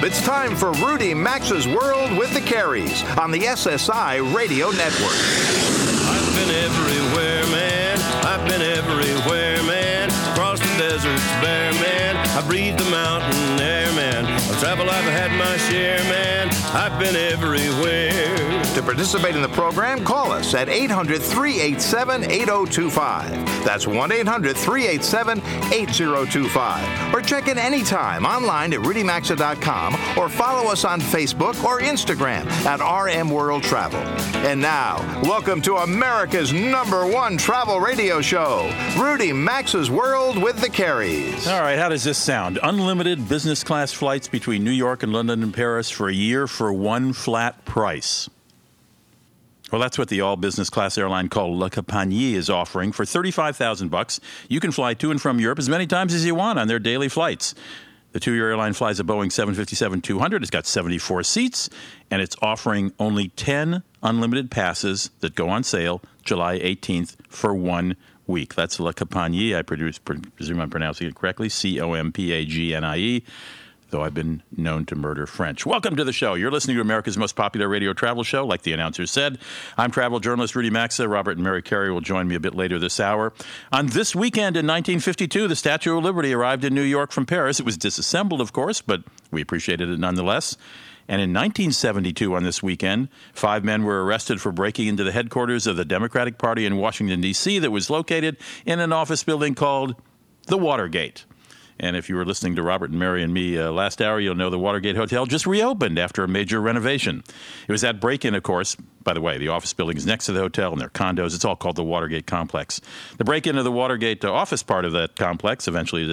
Globe, 0.00 0.10
it's 0.10 0.22
time 0.22 0.56
for 0.56 0.72
Rudy 0.72 1.14
Maxa's 1.14 1.66
World 1.66 2.16
with 2.16 2.32
the 2.32 2.40
Careys 2.40 3.04
on 3.18 3.30
the 3.30 3.40
SSI 3.40 4.34
Radio 4.34 4.70
Network. 4.70 5.12
I've 5.12 6.34
been 6.36 6.50
everywhere, 6.50 7.44
man. 7.46 7.98
I've 8.24 8.46
been 8.48 8.62
everywhere, 8.62 9.62
man. 9.64 10.08
Across 10.32 10.60
the 10.60 10.78
deserts 10.78 11.26
bare, 11.42 11.72
man. 11.74 12.16
I 12.16 12.46
breathe 12.46 12.78
the 12.78 12.90
mountain 12.90 13.60
air, 13.60 13.92
man. 13.92 14.26
I've 14.26 14.60
traveled, 14.60 14.88
I've 14.88 15.04
had 15.04 15.32
my 15.38 15.56
share, 15.68 15.98
man. 16.04 16.48
I've 16.72 16.98
been 16.98 17.16
everywhere. 17.16 18.69
To 18.80 18.86
participate 18.86 19.36
in 19.36 19.42
the 19.42 19.48
program, 19.48 20.02
call 20.06 20.32
us 20.32 20.54
at 20.54 20.70
800 20.70 21.20
387 21.20 22.24
8025. 22.24 23.30
That's 23.62 23.86
1 23.86 24.10
800 24.10 24.56
387 24.56 25.38
8025. 25.70 27.14
Or 27.14 27.20
check 27.20 27.48
in 27.48 27.58
anytime 27.58 28.24
online 28.24 28.72
at 28.72 28.80
rudymaxa.com 28.80 29.96
or 30.16 30.30
follow 30.30 30.70
us 30.70 30.86
on 30.86 30.98
Facebook 30.98 31.62
or 31.62 31.80
Instagram 31.80 32.46
at 32.64 32.80
RM 32.80 33.28
World 33.28 33.62
Travel. 33.62 34.00
And 34.46 34.62
now, 34.62 34.96
welcome 35.24 35.60
to 35.60 35.76
America's 35.76 36.50
number 36.50 37.06
one 37.06 37.36
travel 37.36 37.80
radio 37.80 38.22
show, 38.22 38.72
Rudy 38.98 39.34
Maxa's 39.34 39.90
World 39.90 40.42
with 40.42 40.58
the 40.58 40.70
Careys. 40.70 41.46
All 41.46 41.60
right, 41.60 41.78
how 41.78 41.90
does 41.90 42.04
this 42.04 42.16
sound? 42.16 42.58
Unlimited 42.62 43.28
business 43.28 43.62
class 43.62 43.92
flights 43.92 44.26
between 44.26 44.64
New 44.64 44.70
York 44.70 45.02
and 45.02 45.12
London 45.12 45.42
and 45.42 45.52
Paris 45.52 45.90
for 45.90 46.08
a 46.08 46.14
year 46.14 46.46
for 46.46 46.72
one 46.72 47.12
flat 47.12 47.66
price. 47.66 48.30
Well, 49.70 49.80
that's 49.80 49.98
what 49.98 50.08
the 50.08 50.20
all 50.20 50.36
business 50.36 50.68
class 50.68 50.98
airline 50.98 51.28
called 51.28 51.56
La 51.56 51.68
Compagnie 51.68 52.34
is 52.34 52.50
offering 52.50 52.90
for 52.90 53.04
35,000 53.04 53.88
bucks. 53.88 54.20
You 54.48 54.58
can 54.58 54.72
fly 54.72 54.94
to 54.94 55.10
and 55.10 55.20
from 55.20 55.38
Europe 55.38 55.60
as 55.60 55.68
many 55.68 55.86
times 55.86 56.12
as 56.12 56.24
you 56.24 56.34
want 56.34 56.58
on 56.58 56.66
their 56.66 56.80
daily 56.80 57.08
flights. 57.08 57.54
The 58.12 58.18
two-year 58.18 58.50
airline 58.50 58.72
flies 58.72 58.98
a 58.98 59.04
Boeing 59.04 59.28
757-200. 59.28 60.42
It's 60.42 60.50
got 60.50 60.66
74 60.66 61.22
seats, 61.22 61.70
and 62.10 62.20
it's 62.20 62.34
offering 62.42 62.92
only 62.98 63.28
10 63.28 63.84
unlimited 64.02 64.50
passes 64.50 65.10
that 65.20 65.36
go 65.36 65.48
on 65.48 65.62
sale 65.62 66.02
July 66.24 66.58
18th 66.58 67.14
for 67.28 67.54
one 67.54 67.96
week. 68.26 68.56
That's 68.56 68.80
La 68.80 68.90
Compagnie. 68.90 69.54
I 69.54 69.62
produce, 69.62 69.98
presume 69.98 70.60
I'm 70.60 70.70
pronouncing 70.70 71.06
it 71.06 71.14
correctly. 71.14 71.48
C-O-M-P-A-G-N-I-E 71.48 73.24
though 73.90 74.02
I've 74.02 74.14
been 74.14 74.42
known 74.56 74.86
to 74.86 74.96
murder 74.96 75.26
French. 75.26 75.66
Welcome 75.66 75.96
to 75.96 76.04
the 76.04 76.12
show. 76.12 76.34
You're 76.34 76.50
listening 76.50 76.76
to 76.76 76.80
America's 76.80 77.18
most 77.18 77.36
popular 77.36 77.68
radio 77.68 77.92
travel 77.92 78.22
show, 78.22 78.46
like 78.46 78.62
the 78.62 78.72
announcer 78.72 79.06
said. 79.06 79.38
I'm 79.76 79.90
travel 79.90 80.20
journalist 80.20 80.54
Rudy 80.56 80.70
Maxa. 80.70 81.08
Robert 81.08 81.32
and 81.32 81.44
Mary 81.44 81.62
Carey 81.62 81.92
will 81.92 82.00
join 82.00 82.28
me 82.28 82.34
a 82.34 82.40
bit 82.40 82.54
later 82.54 82.78
this 82.78 83.00
hour. 83.00 83.32
On 83.72 83.86
this 83.86 84.14
weekend 84.14 84.56
in 84.56 84.66
1952, 84.66 85.48
the 85.48 85.56
Statue 85.56 85.96
of 85.96 86.04
Liberty 86.04 86.32
arrived 86.32 86.64
in 86.64 86.74
New 86.74 86.82
York 86.82 87.12
from 87.12 87.26
Paris. 87.26 87.60
It 87.60 87.66
was 87.66 87.76
disassembled, 87.76 88.40
of 88.40 88.52
course, 88.52 88.80
but 88.80 89.02
we 89.30 89.42
appreciated 89.42 89.88
it 89.88 89.98
nonetheless. 89.98 90.56
And 91.08 91.20
in 91.20 91.30
1972, 91.30 92.36
on 92.36 92.44
this 92.44 92.62
weekend, 92.62 93.08
five 93.32 93.64
men 93.64 93.82
were 93.82 94.04
arrested 94.04 94.40
for 94.40 94.52
breaking 94.52 94.86
into 94.86 95.02
the 95.02 95.10
headquarters 95.10 95.66
of 95.66 95.76
the 95.76 95.84
Democratic 95.84 96.38
Party 96.38 96.64
in 96.64 96.76
Washington, 96.76 97.20
D.C., 97.20 97.58
that 97.58 97.72
was 97.72 97.90
located 97.90 98.36
in 98.64 98.78
an 98.78 98.92
office 98.92 99.24
building 99.24 99.56
called 99.56 99.96
the 100.46 100.56
Watergate. 100.56 101.24
And 101.80 101.96
if 101.96 102.10
you 102.10 102.16
were 102.16 102.26
listening 102.26 102.56
to 102.56 102.62
Robert 102.62 102.90
and 102.90 102.98
Mary 102.98 103.22
and 103.22 103.32
me 103.32 103.58
uh, 103.58 103.72
last 103.72 104.02
hour, 104.02 104.20
you'll 104.20 104.34
know 104.34 104.50
the 104.50 104.58
Watergate 104.58 104.96
Hotel 104.96 105.24
just 105.24 105.46
reopened 105.46 105.98
after 105.98 106.22
a 106.22 106.28
major 106.28 106.60
renovation. 106.60 107.24
It 107.66 107.72
was 107.72 107.80
that 107.80 108.00
break 108.00 108.26
in, 108.26 108.34
of 108.34 108.42
course. 108.42 108.76
By 109.02 109.14
the 109.14 109.20
way, 109.22 109.38
the 109.38 109.48
office 109.48 109.72
building 109.72 109.96
is 109.96 110.04
next 110.04 110.26
to 110.26 110.32
the 110.32 110.40
hotel 110.40 110.72
and 110.72 110.80
their 110.80 110.90
condos. 110.90 111.34
It's 111.34 111.44
all 111.44 111.56
called 111.56 111.76
the 111.76 111.84
Watergate 111.84 112.26
Complex. 112.26 112.82
The 113.16 113.24
break 113.24 113.46
in 113.46 113.56
of 113.56 113.64
the 113.64 113.72
Watergate 113.72 114.22
uh, 114.22 114.30
office 114.30 114.62
part 114.62 114.84
of 114.84 114.92
that 114.92 115.16
complex 115.16 115.66
eventually 115.66 116.04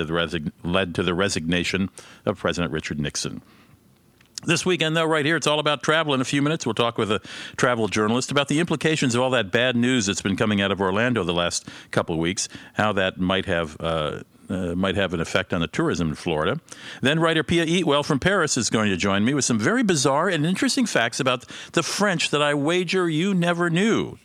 led 0.64 0.96
to 0.96 1.04
the 1.04 1.14
resignation 1.14 1.90
of 2.26 2.38
President 2.38 2.72
Richard 2.72 3.02
Nixon. 3.02 3.42
This 4.46 4.66
weekend, 4.66 4.96
though, 4.96 5.04
right 5.04 5.26
here, 5.26 5.36
it's 5.36 5.48
all 5.48 5.60
about 5.60 5.84
travel. 5.84 6.14
In 6.14 6.22
a 6.22 6.26
few 6.26 6.42
minutes, 6.42 6.66
we'll 6.66 6.76
talk 6.76 6.98
with 6.98 7.12
a 7.12 7.20
travel 7.58 7.88
journalist 7.88 8.32
about 8.32 8.48
the 8.48 8.60
implications 8.60 9.16
of 9.16 9.22
all 9.22 9.32
that 9.32 9.52
bad 9.52 9.76
news 9.76 10.06
that's 10.06 10.22
been 10.22 10.38
coming 10.38 10.62
out 10.62 10.72
of 10.72 10.80
Orlando 10.80 11.24
the 11.24 11.34
last 11.34 11.68
couple 11.92 12.16
of 12.16 12.22
weeks, 12.22 12.48
how 12.74 12.94
that 12.94 13.20
might 13.20 13.48
have 13.48 13.76
uh, 13.80 14.22
uh, 14.50 14.76
might 14.76 14.96
have 14.96 15.14
an 15.14 15.22
effect 15.22 15.54
on 15.54 15.62
the 15.62 15.68
tourism 15.68 16.10
in 16.10 16.16
Florida. 16.16 16.60
Then 17.02 17.20
writer 17.20 17.44
Piu 17.44 17.66
Eatwell 17.66 18.06
from 18.06 18.20
Paris 18.20 18.58
is 18.58 18.70
going 18.70 18.90
to 18.90 18.98
join 18.98 19.26
me 19.26 19.34
with 19.34 19.46
some 19.46 19.60
very 19.60 19.84
bizarre 19.84 20.30
and 20.30 20.46
interesting 20.46 20.86
facts 20.86 21.20
about 21.20 21.46
the 21.74 21.84
French 21.84 22.30
that 22.30 22.42
I 22.42 22.54
wager 22.54 23.10
you 23.10 23.34
never 23.34 23.70
knew. 23.70 24.18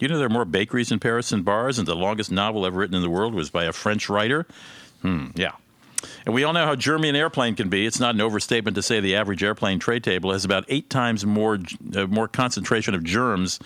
You 0.00 0.08
know 0.08 0.16
there 0.16 0.26
are 0.26 0.30
more 0.30 0.44
bakeries 0.44 0.92
in 0.92 1.00
Paris 1.00 1.30
than 1.30 1.42
bars, 1.42 1.78
and 1.78 1.88
the 1.88 1.96
longest 1.96 2.30
novel 2.30 2.64
ever 2.64 2.78
written 2.78 2.94
in 2.94 3.02
the 3.02 3.10
world 3.10 3.34
was 3.34 3.50
by 3.50 3.64
a 3.64 3.72
French 3.72 4.08
writer? 4.08 4.46
Hmm, 5.02 5.28
yeah. 5.34 5.52
And 6.24 6.34
we 6.34 6.44
all 6.44 6.52
know 6.52 6.64
how 6.64 6.74
germy 6.74 7.08
an 7.08 7.16
airplane 7.16 7.54
can 7.54 7.68
be. 7.68 7.86
It's 7.86 8.00
not 8.00 8.14
an 8.14 8.20
overstatement 8.20 8.74
to 8.76 8.82
say 8.82 9.00
the 9.00 9.16
average 9.16 9.42
airplane 9.42 9.78
tray 9.78 10.00
table 10.00 10.32
has 10.32 10.44
about 10.44 10.64
eight 10.68 10.90
times 10.90 11.26
more 11.26 11.58
uh, 11.94 12.06
more 12.06 12.28
concentration 12.28 12.94
of 12.94 13.02
germs 13.02 13.58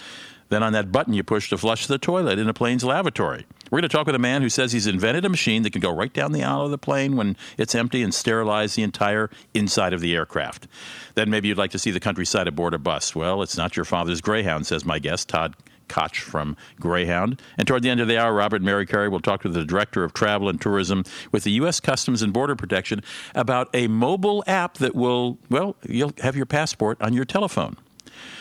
than 0.48 0.62
on 0.62 0.72
that 0.75 0.93
button 0.93 1.15
you 1.15 1.22
push 1.22 1.48
to 1.48 1.56
flush 1.56 1.87
the 1.87 1.98
toilet 1.98 2.38
in 2.38 2.48
a 2.48 2.54
plane's 2.54 2.84
lavatory. 2.84 3.47
We're 3.70 3.81
going 3.81 3.88
to 3.88 3.97
talk 3.97 4.06
with 4.06 4.15
a 4.15 4.19
man 4.19 4.43
who 4.43 4.50
says 4.50 4.72
he's 4.72 4.87
invented 4.87 5.25
a 5.25 5.31
machine 5.31 5.62
that 5.62 5.72
can 5.72 5.81
go 5.81 5.91
right 5.91 6.12
down 6.12 6.32
the 6.32 6.44
aisle 6.44 6.66
of 6.66 6.70
the 6.70 6.76
plane 6.76 7.16
when 7.16 7.38
it's 7.56 7.75
empty 7.75 8.03
and 8.03 8.12
sterilize 8.12 8.75
the 8.75 8.82
entire 8.82 9.31
inside 9.54 9.94
of 9.94 10.03
the 10.03 10.14
aircraft. 10.14 10.69
Then 11.14 11.31
maybe 11.31 11.49
you'd 11.49 11.56
like 11.56 11.70
to 11.70 11.78
see 11.78 11.91
the 11.91 12.00
countryside 12.00 12.49
aboard 12.49 12.75
a 12.75 12.78
bus. 12.78 13.14
Well, 13.14 13.41
it's 13.41 13.56
not 13.56 13.76
your 13.76 13.87
father's 13.87 14.20
Greyhound, 14.20 14.66
says 14.66 14.84
my 14.84 14.99
guest, 14.99 15.31
Todd 15.31 15.54
Koch 15.92 16.20
from 16.20 16.56
Greyhound. 16.80 17.41
And 17.58 17.69
toward 17.69 17.82
the 17.82 17.91
end 17.91 18.00
of 18.00 18.08
the 18.08 18.16
hour, 18.19 18.32
Robert 18.32 18.56
and 18.56 18.64
Mary 18.64 18.86
Carey 18.86 19.10
will 19.10 19.20
talk 19.20 19.42
to 19.42 19.50
the 19.50 19.64
Director 19.64 20.04
of 20.04 20.14
Travel 20.14 20.48
and 20.48 20.58
Tourism 20.58 21.04
with 21.30 21.44
the 21.44 21.53
U.S. 21.53 21.80
Customs 21.80 22.22
and 22.22 22.32
Border 22.32 22.56
Protection 22.56 23.03
about 23.34 23.69
a 23.75 23.88
mobile 23.88 24.42
app 24.47 24.78
that 24.78 24.94
will, 24.94 25.38
well, 25.50 25.76
you'll 25.86 26.14
have 26.22 26.34
your 26.34 26.47
passport 26.47 27.00
on 27.02 27.12
your 27.12 27.26
telephone. 27.26 27.76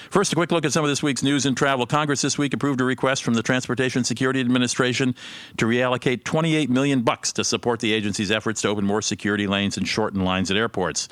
First, 0.09 0.33
a 0.33 0.35
quick 0.35 0.51
look 0.51 0.65
at 0.65 0.73
some 0.73 0.83
of 0.83 0.89
this 0.89 1.01
week's 1.01 1.23
news 1.23 1.45
and 1.45 1.55
travel. 1.55 1.85
Congress 1.85 2.21
this 2.21 2.37
week 2.37 2.53
approved 2.53 2.81
a 2.81 2.83
request 2.83 3.23
from 3.23 3.33
the 3.33 3.41
Transportation 3.41 4.03
Security 4.03 4.41
Administration 4.41 5.15
to 5.57 5.65
reallocate 5.65 6.25
28 6.25 6.69
million 6.69 7.01
bucks 7.01 7.31
to 7.33 7.43
support 7.43 7.79
the 7.79 7.93
agency's 7.93 8.31
efforts 8.31 8.61
to 8.61 8.67
open 8.67 8.85
more 8.85 9.01
security 9.01 9.47
lanes 9.47 9.77
and 9.77 9.87
shorten 9.87 10.25
lines 10.25 10.51
at 10.51 10.57
airports. 10.57 11.07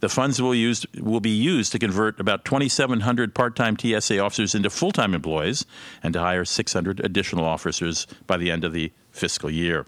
The 0.00 0.08
funds 0.08 0.42
will, 0.42 0.54
used, 0.54 0.86
will 1.00 1.20
be 1.20 1.30
used 1.30 1.72
to 1.72 1.78
convert 1.78 2.20
about 2.20 2.44
2,700 2.44 3.34
part-time 3.34 3.76
TSA 3.78 4.18
officers 4.18 4.54
into 4.54 4.68
full-time 4.68 5.14
employees 5.14 5.64
and 6.02 6.12
to 6.12 6.20
hire 6.20 6.44
600 6.44 7.00
additional 7.00 7.44
officers 7.44 8.06
by 8.26 8.36
the 8.36 8.50
end 8.50 8.64
of 8.64 8.72
the 8.72 8.92
fiscal 9.12 9.50
year. 9.50 9.86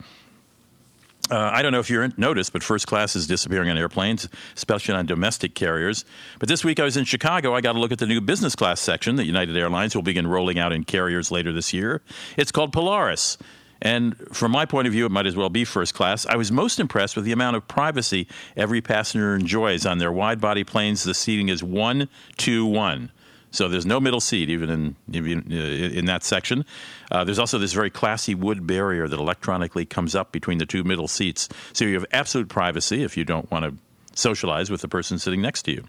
Uh, 1.30 1.50
I 1.52 1.62
don't 1.62 1.72
know 1.72 1.80
if 1.80 1.88
you 1.88 2.12
noticed, 2.18 2.52
but 2.52 2.62
first 2.62 2.86
class 2.86 3.16
is 3.16 3.26
disappearing 3.26 3.70
on 3.70 3.78
airplanes, 3.78 4.28
especially 4.56 4.94
on 4.94 5.06
domestic 5.06 5.54
carriers. 5.54 6.04
But 6.38 6.48
this 6.48 6.64
week 6.64 6.78
I 6.78 6.84
was 6.84 6.98
in 6.98 7.04
Chicago. 7.04 7.54
I 7.54 7.62
got 7.62 7.76
a 7.76 7.78
look 7.78 7.92
at 7.92 7.98
the 7.98 8.06
new 8.06 8.20
business 8.20 8.54
class 8.54 8.78
section 8.80 9.16
that 9.16 9.24
United 9.24 9.56
Airlines 9.56 9.94
will 9.94 10.02
begin 10.02 10.26
rolling 10.26 10.58
out 10.58 10.72
in 10.72 10.84
carriers 10.84 11.30
later 11.30 11.50
this 11.50 11.72
year. 11.72 12.02
It's 12.36 12.52
called 12.52 12.72
Polaris. 12.72 13.38
And 13.80 14.16
from 14.32 14.52
my 14.52 14.64
point 14.64 14.86
of 14.86 14.92
view, 14.92 15.06
it 15.06 15.10
might 15.10 15.26
as 15.26 15.36
well 15.36 15.50
be 15.50 15.64
first 15.64 15.94
class. 15.94 16.26
I 16.26 16.36
was 16.36 16.52
most 16.52 16.78
impressed 16.78 17.16
with 17.16 17.24
the 17.24 17.32
amount 17.32 17.56
of 17.56 17.68
privacy 17.68 18.26
every 18.56 18.80
passenger 18.80 19.34
enjoys 19.34 19.84
on 19.84 19.98
their 19.98 20.12
wide 20.12 20.40
body 20.40 20.64
planes. 20.64 21.04
The 21.04 21.14
seating 21.14 21.48
is 21.48 21.62
one 21.62 22.08
to 22.38 22.64
one. 22.64 23.10
So 23.54 23.68
there's 23.68 23.86
no 23.86 24.00
middle 24.00 24.20
seat 24.20 24.50
even 24.50 24.68
in 24.68 24.96
in, 25.12 25.52
in 25.52 26.04
that 26.06 26.24
section. 26.24 26.64
Uh, 27.10 27.24
there's 27.24 27.38
also 27.38 27.58
this 27.58 27.72
very 27.72 27.90
classy 27.90 28.34
wood 28.34 28.66
barrier 28.66 29.06
that 29.06 29.18
electronically 29.18 29.84
comes 29.86 30.14
up 30.14 30.32
between 30.32 30.58
the 30.58 30.66
two 30.66 30.82
middle 30.82 31.08
seats, 31.08 31.48
so 31.72 31.84
you 31.84 31.94
have 31.94 32.06
absolute 32.12 32.48
privacy 32.48 33.02
if 33.02 33.16
you 33.16 33.24
don't 33.24 33.50
want 33.50 33.64
to 33.64 33.74
socialize 34.18 34.70
with 34.70 34.80
the 34.80 34.88
person 34.88 35.18
sitting 35.18 35.42
next 35.42 35.62
to 35.62 35.72
you. 35.72 35.84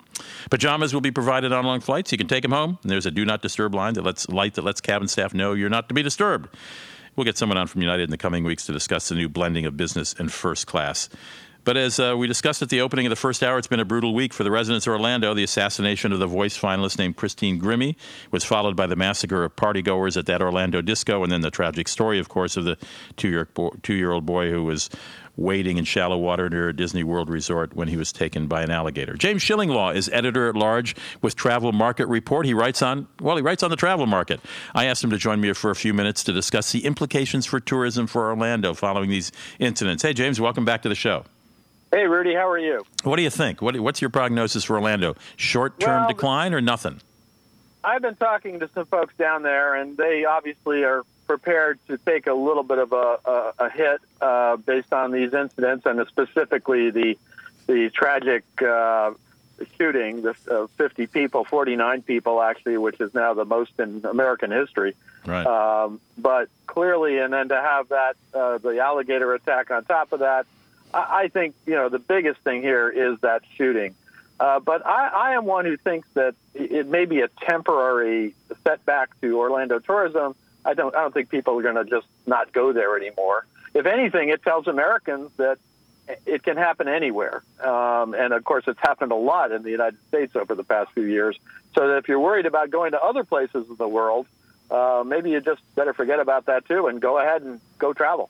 Pajamas 0.50 0.94
will 0.94 1.02
be 1.02 1.12
provided 1.12 1.52
on 1.54 1.66
long 1.66 1.80
flights. 1.80 2.12
You 2.12 2.18
can 2.18 2.28
take 2.28 2.42
them 2.42 2.52
home. 2.52 2.80
And 2.82 2.92
there's 2.92 3.06
a 3.06 3.12
do 3.12 3.26
not 3.26 3.42
disturb 3.42 3.76
line 3.76 3.94
that 3.96 4.04
lets 4.04 4.28
light 4.30 4.56
that 4.56 4.64
lets 4.64 4.82
cabin 4.82 5.08
staff 5.08 5.34
know 5.34 5.54
you're 5.54 5.70
not 5.70 5.88
to 5.90 5.94
be 5.94 6.04
disturbed. 6.04 6.50
We'll 7.16 7.26
get 7.26 7.38
someone 7.38 7.58
on 7.58 7.68
from 7.68 7.82
United 7.82 8.04
in 8.04 8.10
the 8.10 8.18
coming 8.18 8.44
weeks 8.44 8.66
to 8.66 8.74
discuss 8.74 9.08
the 9.08 9.16
new 9.16 9.30
blending 9.30 9.66
of 9.66 9.78
business 9.78 10.14
and 10.18 10.32
first 10.32 10.68
class. 10.68 11.08
But 11.66 11.78
as 11.78 12.00
uh, 12.00 12.14
we 12.16 12.28
discussed 12.28 12.62
at 12.62 12.70
the 12.70 12.82
opening 12.82 13.08
of 13.08 13.10
the 13.10 13.16
first 13.16 13.42
hour, 13.42 13.58
it's 13.58 13.66
been 13.66 13.80
a 13.80 13.86
brutal 13.86 14.14
week 14.14 14.34
for 14.34 14.44
the 14.44 14.52
residents 14.52 14.86
of 14.86 14.94
Orlando. 14.94 15.34
The 15.34 15.44
assassination 15.44 16.14
of 16.14 16.20
the 16.20 16.28
voice 16.28 16.56
finalist 16.56 17.00
named 17.00 17.18
Christina 17.18 17.60
Grimmie 17.60 17.96
was 18.30 18.44
followed 18.44 18.76
by 18.76 18.86
the 18.86 18.96
massacre 18.96 19.44
of 19.44 19.56
partygoers 19.56 20.16
at 20.16 20.28
that 20.28 20.44
Orlando 20.44 20.84
disco, 20.84 21.24
and 21.24 21.32
then 21.32 21.42
the 21.42 21.50
tragic 21.50 21.88
story, 21.88 22.20
of 22.20 22.30
course, 22.30 22.56
of 22.56 22.66
the 22.66 22.78
two-year-old 23.18 24.26
boy 24.28 24.52
who 24.52 24.64
was 24.64 24.92
wading 25.38 25.78
in 25.78 25.86
shallow 25.86 26.18
water 26.20 26.50
near 26.50 26.70
a 26.70 26.76
Disney 26.76 27.04
World 27.04 27.30
resort 27.32 27.76
when 27.76 27.88
he 27.88 27.98
was 27.98 28.14
taken 28.14 28.46
by 28.46 28.62
an 28.62 28.70
alligator. 28.70 29.16
James 29.16 29.44
Shillinglaw 29.44 29.96
is 29.96 30.08
editor 30.14 30.48
at 30.48 30.56
large 30.56 30.96
with 31.24 31.36
Travel 31.36 31.72
Market 31.72 32.06
Report. 32.06 32.46
He 32.46 32.54
writes 32.54 32.84
on 32.84 33.08
well, 33.20 33.36
he 33.38 33.42
writes 33.42 33.64
on 33.64 33.72
the 33.72 33.76
travel 33.76 34.06
market. 34.06 34.40
I 34.76 34.86
asked 34.86 35.04
him 35.04 35.10
to 35.10 35.18
join 35.18 35.42
me 35.42 35.52
for 35.54 35.72
a 35.72 35.76
few 35.76 35.96
minutes 35.96 36.24
to 36.26 36.32
discuss 36.32 36.72
the 36.72 36.86
implications 36.86 37.48
for 37.48 37.60
tourism 37.60 38.06
for 38.06 38.30
Orlando 38.30 38.76
following 38.76 39.10
these 39.10 39.32
incidents. 39.58 40.04
Hey, 40.04 40.14
James, 40.14 40.40
welcome 40.40 40.64
back 40.64 40.84
to 40.84 40.90
the 40.90 40.96
show. 40.96 41.26
Hey, 41.96 42.08
Rudy, 42.08 42.34
how 42.34 42.50
are 42.50 42.58
you? 42.58 42.86
What 43.06 43.16
do 43.16 43.22
you 43.22 43.30
think? 43.30 43.62
What, 43.62 43.80
what's 43.80 44.02
your 44.02 44.10
prognosis 44.10 44.66
for 44.66 44.76
Orlando? 44.76 45.16
Short 45.38 45.80
term 45.80 46.02
well, 46.02 46.08
decline 46.10 46.54
or 46.54 46.60
nothing? 46.60 47.00
I've 47.86 48.02
been 48.02 48.18
talking 48.18 48.60
to 48.60 48.68
some 48.74 48.86
folks 48.88 49.16
down 49.16 49.44
there, 49.44 49.76
and 49.76 49.96
they 49.96 50.26
obviously 50.26 50.84
are 50.84 51.04
prepared 51.26 51.80
to 51.88 51.98
take 51.98 52.28
a 52.28 52.34
little 52.34 52.64
bit 52.64 52.80
of 52.80 52.92
a, 52.92 53.18
a, 53.24 53.54
a 53.60 53.70
hit 53.70 54.02
uh, 54.20 54.58
based 54.58 54.92
on 54.92 55.12
these 55.12 55.34
incidents 55.34 55.86
and 55.86 56.06
specifically 56.10 56.90
the 56.90 57.18
the 57.68 57.90
tragic 57.92 58.44
uh, 58.62 59.14
shooting, 59.78 60.22
the 60.22 60.36
uh, 60.52 60.68
50 60.76 61.08
people, 61.08 61.46
49 61.46 62.02
people 62.02 62.42
actually, 62.42 62.78
which 62.78 63.00
is 63.00 63.14
now 63.14 63.34
the 63.34 63.46
most 63.46 63.72
in 63.80 64.02
American 64.04 64.52
history. 64.52 64.96
Right. 65.26 65.48
Um, 65.48 66.02
but 66.18 66.50
clearly, 66.68 67.20
and 67.20 67.32
then 67.32 67.48
to 67.48 67.56
have 67.56 67.88
that 67.88 68.18
uh, 68.34 68.58
the 68.58 68.80
alligator 68.80 69.34
attack 69.34 69.72
on 69.72 69.86
top 69.86 70.12
of 70.12 70.20
that, 70.20 70.46
I, 70.96 71.28
think 71.28 71.56
you 71.66 71.74
know 71.74 71.90
the 71.90 72.00
biggest 72.00 72.40
thing 72.42 72.62
here 72.62 72.90
is 72.90 73.20
that 73.22 73.44
shooting. 73.56 73.96
Uh, 74.40 74.60
but 74.60 74.86
I, 74.86 75.08
I 75.08 75.32
am 75.36 75.46
one 75.46 75.66
who 75.66 75.78
thinks 75.78 76.08
that 76.14 76.36
it 76.54 76.88
may 76.88 77.06
be 77.06 77.22
a 77.22 77.28
temporary 77.28 78.36
setback 78.64 79.10
to 79.22 79.40
Orlando 79.40 79.80
tourism. 79.80 80.36
I 80.66 80.74
don't 80.74 80.96
I 80.96 81.02
don't 81.02 81.14
think 81.14 81.30
people 81.30 81.58
are 81.60 81.62
going 81.62 81.76
to 81.76 81.86
just 81.86 82.08
not 82.26 82.52
go 82.52 82.74
there 82.74 82.98
anymore. 82.98 83.46
If 83.74 83.86
anything, 83.86 84.30
it 84.30 84.42
tells 84.44 84.68
Americans 84.68 85.32
that 85.38 85.58
it 86.26 86.44
can 86.44 86.58
happen 86.58 86.88
anywhere. 86.88 87.44
Um, 87.60 88.14
and 88.14 88.34
of 88.34 88.44
course, 88.44 88.66
it's 88.68 88.80
happened 88.80 89.12
a 89.12 89.16
lot 89.16 89.52
in 89.52 89.64
the 89.64 89.72
United 89.72 90.00
States 90.08 90.36
over 90.36 90.56
the 90.56 90.64
past 90.64 90.92
few 90.92 91.04
years. 91.04 91.38
So 91.74 91.88
that 91.88 91.98
if 91.98 92.08
you're 92.08 92.20
worried 92.20 92.46
about 92.46 92.70
going 92.70 92.92
to 92.92 93.02
other 93.02 93.24
places 93.24 93.68
in 93.70 93.76
the 93.76 93.88
world, 93.88 94.28
uh, 94.72 95.04
maybe 95.06 95.32
you 95.32 95.42
just 95.42 95.62
better 95.76 95.94
forget 95.94 96.20
about 96.20 96.46
that 96.46 96.66
too 96.66 96.88
and 96.88 97.02
go 97.02 97.20
ahead 97.20 97.42
and 97.42 97.60
go 97.78 97.94
travel. 97.94 98.30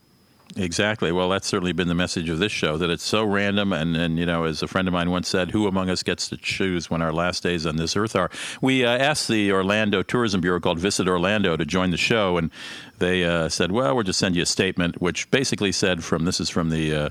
Exactly. 0.57 1.11
Well, 1.11 1.27
that's 1.27 1.47
certainly 1.47 1.73
been 1.73 1.89
the 1.89 1.95
message 1.95 2.29
of 2.29 2.39
this 2.39 2.51
show 2.51 2.77
that 2.77 2.89
it's 2.89 3.03
so 3.03 3.25
random. 3.25 3.73
And, 3.73 3.97
and 3.97 4.17
you 4.17 4.25
know, 4.25 4.45
as 4.45 4.63
a 4.63 4.67
friend 4.67 4.87
of 4.87 4.93
mine 4.93 5.11
once 5.11 5.27
said, 5.27 5.51
who 5.51 5.67
among 5.67 5.89
us 5.89 6.01
gets 6.01 6.29
to 6.29 6.37
choose 6.37 6.89
when 6.89 7.01
our 7.01 7.11
last 7.11 7.43
days 7.43 7.65
on 7.65 7.75
this 7.75 7.97
earth 7.97 8.15
are? 8.15 8.31
We 8.61 8.85
uh, 8.85 8.97
asked 8.97 9.27
the 9.27 9.51
Orlando 9.51 10.01
Tourism 10.01 10.39
Bureau 10.39 10.61
called 10.61 10.79
Visit 10.79 11.09
Orlando 11.09 11.57
to 11.57 11.65
join 11.65 11.91
the 11.91 11.97
show, 11.97 12.37
and 12.37 12.51
they 12.99 13.25
uh, 13.25 13.49
said, 13.49 13.73
well, 13.73 13.95
we'll 13.95 14.05
just 14.05 14.19
send 14.19 14.37
you 14.37 14.43
a 14.43 14.45
statement, 14.45 15.01
which 15.01 15.29
basically 15.29 15.73
said 15.73 16.05
from 16.05 16.23
this 16.23 16.39
is 16.39 16.49
from 16.49 16.69
the 16.69 16.93
uh, 16.93 17.09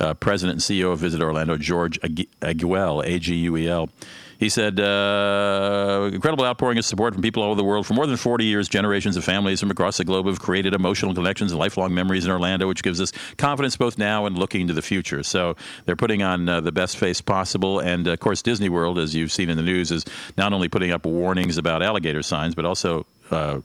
uh 0.00 0.14
president 0.14 0.54
and 0.54 0.62
CEO 0.62 0.90
of 0.92 0.98
Visit 0.98 1.20
Orlando, 1.20 1.58
George 1.58 2.00
Aguel, 2.00 3.04
A 3.04 3.18
G 3.18 3.34
U 3.34 3.58
E 3.58 3.68
L. 3.68 3.90
He 4.38 4.48
said, 4.48 4.78
uh, 4.78 6.10
incredible 6.12 6.44
outpouring 6.44 6.78
of 6.78 6.84
support 6.84 7.14
from 7.14 7.22
people 7.22 7.42
all 7.42 7.50
over 7.50 7.56
the 7.56 7.64
world. 7.64 7.86
For 7.86 7.94
more 7.94 8.06
than 8.06 8.16
40 8.16 8.44
years, 8.44 8.68
generations 8.68 9.16
of 9.16 9.24
families 9.24 9.60
from 9.60 9.70
across 9.70 9.96
the 9.96 10.04
globe 10.04 10.26
have 10.26 10.40
created 10.40 10.74
emotional 10.74 11.14
connections 11.14 11.52
and 11.52 11.58
lifelong 11.58 11.94
memories 11.94 12.24
in 12.24 12.30
Orlando, 12.30 12.68
which 12.68 12.82
gives 12.82 13.00
us 13.00 13.12
confidence 13.38 13.76
both 13.76 13.98
now 13.98 14.26
and 14.26 14.36
looking 14.36 14.66
to 14.66 14.72
the 14.72 14.82
future. 14.82 15.22
So 15.22 15.56
they're 15.84 15.96
putting 15.96 16.22
on 16.22 16.48
uh, 16.48 16.60
the 16.60 16.72
best 16.72 16.98
face 16.98 17.20
possible. 17.20 17.80
And 17.80 18.06
of 18.06 18.20
course, 18.20 18.42
Disney 18.42 18.68
World, 18.68 18.98
as 18.98 19.14
you've 19.14 19.32
seen 19.32 19.48
in 19.48 19.56
the 19.56 19.62
news, 19.62 19.90
is 19.90 20.04
not 20.36 20.52
only 20.52 20.68
putting 20.68 20.90
up 20.90 21.06
warnings 21.06 21.56
about 21.58 21.82
alligator 21.82 22.22
signs, 22.22 22.54
but 22.54 22.64
also 22.64 23.06
uh, 23.30 23.60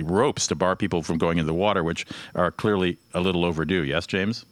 ropes 0.00 0.46
to 0.48 0.54
bar 0.54 0.76
people 0.76 1.02
from 1.02 1.18
going 1.18 1.38
into 1.38 1.46
the 1.46 1.54
water, 1.54 1.82
which 1.82 2.06
are 2.34 2.50
clearly 2.50 2.98
a 3.14 3.20
little 3.20 3.44
overdue. 3.44 3.82
Yes, 3.82 4.06
James? 4.06 4.44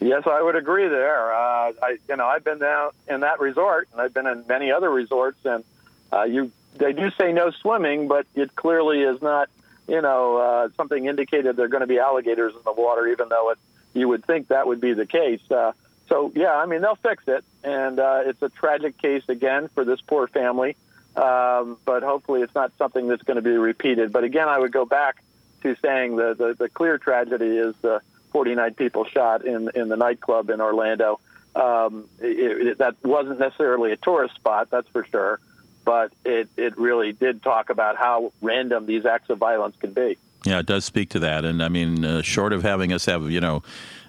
Yes, 0.00 0.26
I 0.26 0.42
would 0.42 0.56
agree 0.56 0.88
there. 0.88 1.32
Uh, 1.32 1.72
I, 1.82 1.98
you 2.08 2.16
know, 2.16 2.26
I've 2.26 2.44
been 2.44 2.58
down 2.58 2.90
in 3.08 3.20
that 3.20 3.40
resort, 3.40 3.88
and 3.92 4.00
I've 4.00 4.12
been 4.12 4.26
in 4.26 4.44
many 4.46 4.70
other 4.70 4.90
resorts, 4.90 5.44
and 5.44 5.64
uh, 6.12 6.24
you 6.24 6.52
they 6.76 6.92
do 6.92 7.10
say 7.12 7.32
no 7.32 7.50
swimming, 7.50 8.06
but 8.06 8.26
it 8.34 8.54
clearly 8.54 9.00
is 9.00 9.22
not, 9.22 9.48
you 9.88 10.02
know, 10.02 10.36
uh, 10.36 10.68
something 10.76 11.06
indicated 11.06 11.56
there 11.56 11.64
are 11.64 11.68
going 11.68 11.80
to 11.80 11.86
be 11.86 11.98
alligators 11.98 12.54
in 12.54 12.60
the 12.64 12.72
water, 12.72 13.06
even 13.08 13.28
though 13.28 13.50
it 13.50 13.58
you 13.94 14.08
would 14.08 14.24
think 14.24 14.48
that 14.48 14.66
would 14.66 14.80
be 14.80 14.92
the 14.92 15.06
case. 15.06 15.40
Uh, 15.50 15.72
so 16.08 16.30
yeah, 16.34 16.54
I 16.54 16.66
mean 16.66 16.82
they'll 16.82 16.96
fix 16.96 17.26
it, 17.26 17.44
and 17.64 17.98
uh, 17.98 18.22
it's 18.26 18.42
a 18.42 18.50
tragic 18.50 18.98
case 18.98 19.24
again 19.28 19.68
for 19.68 19.84
this 19.84 20.00
poor 20.02 20.26
family, 20.28 20.76
um, 21.16 21.78
but 21.86 22.02
hopefully 22.02 22.42
it's 22.42 22.54
not 22.54 22.72
something 22.76 23.08
that's 23.08 23.22
going 23.22 23.36
to 23.36 23.42
be 23.42 23.56
repeated. 23.56 24.12
But 24.12 24.24
again, 24.24 24.48
I 24.48 24.58
would 24.58 24.72
go 24.72 24.84
back 24.84 25.22
to 25.62 25.74
saying 25.76 26.16
the 26.16 26.34
the, 26.34 26.54
the 26.54 26.68
clear 26.68 26.98
tragedy 26.98 27.56
is 27.56 27.74
the 27.80 28.02
49 28.36 28.74
people 28.74 29.06
shot 29.06 29.46
in 29.46 29.70
in 29.74 29.88
the 29.88 29.96
nightclub 29.96 30.50
in 30.50 30.60
Orlando. 30.60 31.20
Um, 31.54 32.06
it, 32.20 32.66
it, 32.66 32.78
that 32.78 32.96
wasn't 33.02 33.38
necessarily 33.38 33.92
a 33.92 33.96
tourist 33.96 34.34
spot, 34.34 34.68
that's 34.68 34.86
for 34.90 35.06
sure, 35.06 35.40
but 35.86 36.12
it 36.22 36.50
it 36.58 36.76
really 36.76 37.12
did 37.12 37.42
talk 37.42 37.70
about 37.70 37.96
how 37.96 38.34
random 38.42 38.84
these 38.84 39.06
acts 39.06 39.30
of 39.30 39.38
violence 39.38 39.74
can 39.80 39.94
be. 39.94 40.18
Yeah, 40.44 40.58
it 40.58 40.66
does 40.66 40.84
speak 40.84 41.08
to 41.10 41.18
that, 41.20 41.46
and 41.46 41.62
I 41.62 41.70
mean, 41.70 42.04
uh, 42.04 42.20
short 42.20 42.52
of 42.52 42.62
having 42.62 42.92
us 42.92 43.06
have 43.06 43.30
you 43.30 43.40
know. 43.40 43.62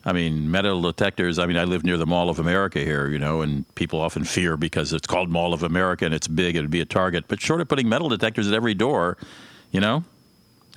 I 0.04 0.12
mean, 0.12 0.52
metal 0.52 0.82
detectors. 0.82 1.40
I 1.40 1.46
mean, 1.46 1.58
I 1.58 1.64
live 1.64 1.86
near 1.86 1.98
the 1.98 2.06
Mall 2.06 2.30
of 2.30 2.40
America 2.40 2.80
here, 2.80 3.08
you 3.10 3.20
know, 3.20 3.42
and 3.42 3.64
people 3.76 4.00
often 4.00 4.24
fear 4.24 4.56
because 4.56 4.94
it's 4.94 5.08
called 5.08 5.30
Mall 5.30 5.54
of 5.54 5.64
America 5.64 6.06
and 6.06 6.14
it's 6.14 6.30
big, 6.30 6.56
it'd 6.56 6.72
be 6.72 6.80
a 6.80 6.86
target. 6.86 7.26
But 7.28 7.42
short 7.42 7.60
of 7.60 7.68
putting 7.68 7.90
metal 7.90 8.08
detectors 8.08 8.48
at 8.48 8.54
every 8.54 8.74
door, 8.74 9.18
you 9.72 9.82
know, 9.82 10.06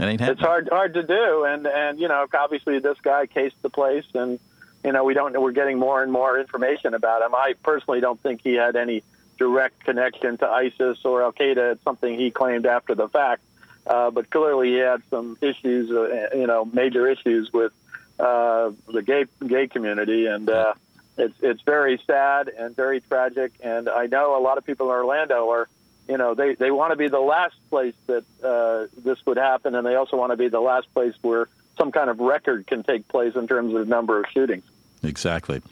it 0.00 0.08
ain't 0.08 0.20
happening. 0.20 0.38
It's 0.38 0.40
hard 0.40 0.68
hard 0.70 0.94
to 0.94 1.02
do, 1.02 1.44
and 1.44 1.66
and 1.66 1.98
you 1.98 2.08
know, 2.08 2.26
obviously 2.32 2.78
this 2.78 2.98
guy 3.02 3.26
cased 3.26 3.60
the 3.62 3.70
place, 3.70 4.06
and 4.14 4.38
you 4.84 4.92
know, 4.92 5.04
we 5.04 5.14
don't 5.14 5.32
know. 5.32 5.40
We're 5.40 5.52
getting 5.52 5.78
more 5.78 6.02
and 6.02 6.10
more 6.10 6.38
information 6.38 6.94
about 6.94 7.22
him. 7.22 7.34
I 7.34 7.54
personally 7.62 8.00
don't 8.00 8.20
think 8.20 8.40
he 8.42 8.54
had 8.54 8.76
any 8.76 9.02
direct 9.38 9.84
connection 9.84 10.38
to 10.38 10.48
ISIS 10.48 11.04
or 11.04 11.22
Al 11.22 11.32
Qaeda. 11.32 11.72
It's 11.72 11.84
something 11.84 12.18
he 12.18 12.30
claimed 12.30 12.66
after 12.66 12.94
the 12.94 13.08
fact, 13.08 13.42
uh, 13.86 14.10
but 14.10 14.30
clearly 14.30 14.68
he 14.70 14.78
had 14.78 15.02
some 15.10 15.36
issues, 15.40 15.90
uh, 15.90 16.36
you 16.36 16.46
know, 16.46 16.64
major 16.64 17.06
issues 17.06 17.52
with 17.52 17.72
uh, 18.18 18.70
the 18.92 19.02
gay 19.02 19.26
gay 19.46 19.66
community, 19.66 20.26
and 20.26 20.48
uh, 20.48 20.74
it's 21.18 21.36
it's 21.42 21.62
very 21.62 22.00
sad 22.06 22.48
and 22.48 22.74
very 22.74 23.00
tragic. 23.00 23.52
And 23.60 23.88
I 23.88 24.06
know 24.06 24.38
a 24.38 24.42
lot 24.42 24.56
of 24.56 24.64
people 24.64 24.86
in 24.86 24.92
Orlando 24.92 25.50
are 25.50 25.68
you 26.10 26.18
know, 26.18 26.34
they, 26.34 26.54
they 26.56 26.72
want 26.72 26.90
to 26.90 26.96
be 26.96 27.08
the 27.08 27.20
last 27.20 27.54
place 27.70 27.94
that 28.06 28.24
uh, 28.42 28.86
this 29.00 29.24
would 29.26 29.36
happen, 29.36 29.76
and 29.76 29.86
they 29.86 29.94
also 29.94 30.16
want 30.16 30.32
to 30.32 30.36
be 30.36 30.48
the 30.48 30.60
last 30.60 30.92
place 30.92 31.14
where 31.22 31.48
some 31.78 31.92
kind 31.92 32.10
of 32.10 32.18
record 32.18 32.66
can 32.66 32.82
take 32.82 33.06
place 33.06 33.36
in 33.36 33.46
terms 33.46 33.74
of 33.74 33.86
number 33.86 34.18
of 34.18 34.26
shootings. 34.30 34.64
Exactly. 35.04 35.62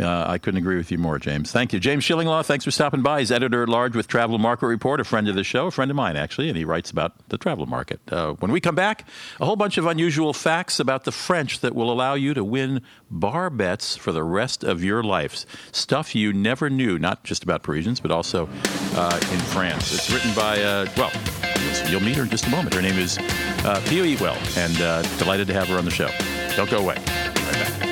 Uh, 0.00 0.24
I 0.26 0.38
couldn't 0.38 0.58
agree 0.58 0.76
with 0.76 0.90
you 0.90 0.98
more, 0.98 1.18
James. 1.18 1.52
Thank 1.52 1.72
you. 1.72 1.78
James 1.78 2.04
Shillinglaw, 2.04 2.44
thanks 2.44 2.64
for 2.64 2.70
stopping 2.70 3.02
by. 3.02 3.20
He's 3.20 3.30
editor 3.30 3.62
at 3.62 3.68
large 3.68 3.94
with 3.94 4.08
Travel 4.08 4.38
Market 4.38 4.66
Report, 4.66 5.00
a 5.00 5.04
friend 5.04 5.28
of 5.28 5.34
the 5.34 5.44
show, 5.44 5.66
a 5.66 5.70
friend 5.70 5.90
of 5.90 5.96
mine, 5.96 6.16
actually, 6.16 6.48
and 6.48 6.56
he 6.56 6.64
writes 6.64 6.90
about 6.90 7.28
the 7.28 7.38
travel 7.38 7.66
market. 7.66 8.00
Uh, 8.10 8.32
when 8.34 8.50
we 8.50 8.60
come 8.60 8.74
back, 8.74 9.06
a 9.40 9.44
whole 9.44 9.56
bunch 9.56 9.78
of 9.78 9.86
unusual 9.86 10.32
facts 10.32 10.80
about 10.80 11.04
the 11.04 11.12
French 11.12 11.60
that 11.60 11.74
will 11.74 11.92
allow 11.92 12.14
you 12.14 12.34
to 12.34 12.42
win 12.42 12.80
bar 13.10 13.50
bets 13.50 13.96
for 13.96 14.12
the 14.12 14.24
rest 14.24 14.64
of 14.64 14.82
your 14.82 15.02
life. 15.02 15.44
Stuff 15.72 16.14
you 16.14 16.32
never 16.32 16.70
knew, 16.70 16.98
not 16.98 17.22
just 17.24 17.42
about 17.42 17.62
Parisians, 17.62 18.00
but 18.00 18.10
also 18.10 18.48
uh, 18.94 19.20
in 19.30 19.38
France. 19.38 19.92
It's 19.92 20.10
written 20.10 20.34
by, 20.34 20.62
uh, 20.62 20.86
well, 20.96 21.12
you'll 21.88 22.00
meet 22.00 22.16
her 22.16 22.22
in 22.22 22.30
just 22.30 22.46
a 22.46 22.50
moment. 22.50 22.74
Her 22.74 22.82
name 22.82 22.98
is 22.98 23.18
uh, 23.18 23.80
Piu 23.86 24.04
Eatwell, 24.04 24.36
and 24.56 24.80
uh, 24.80 25.02
delighted 25.18 25.46
to 25.48 25.52
have 25.54 25.68
her 25.68 25.76
on 25.76 25.84
the 25.84 25.90
show. 25.90 26.08
Don't 26.56 26.70
go 26.70 26.78
away. 26.78 26.96
Right 26.96 27.91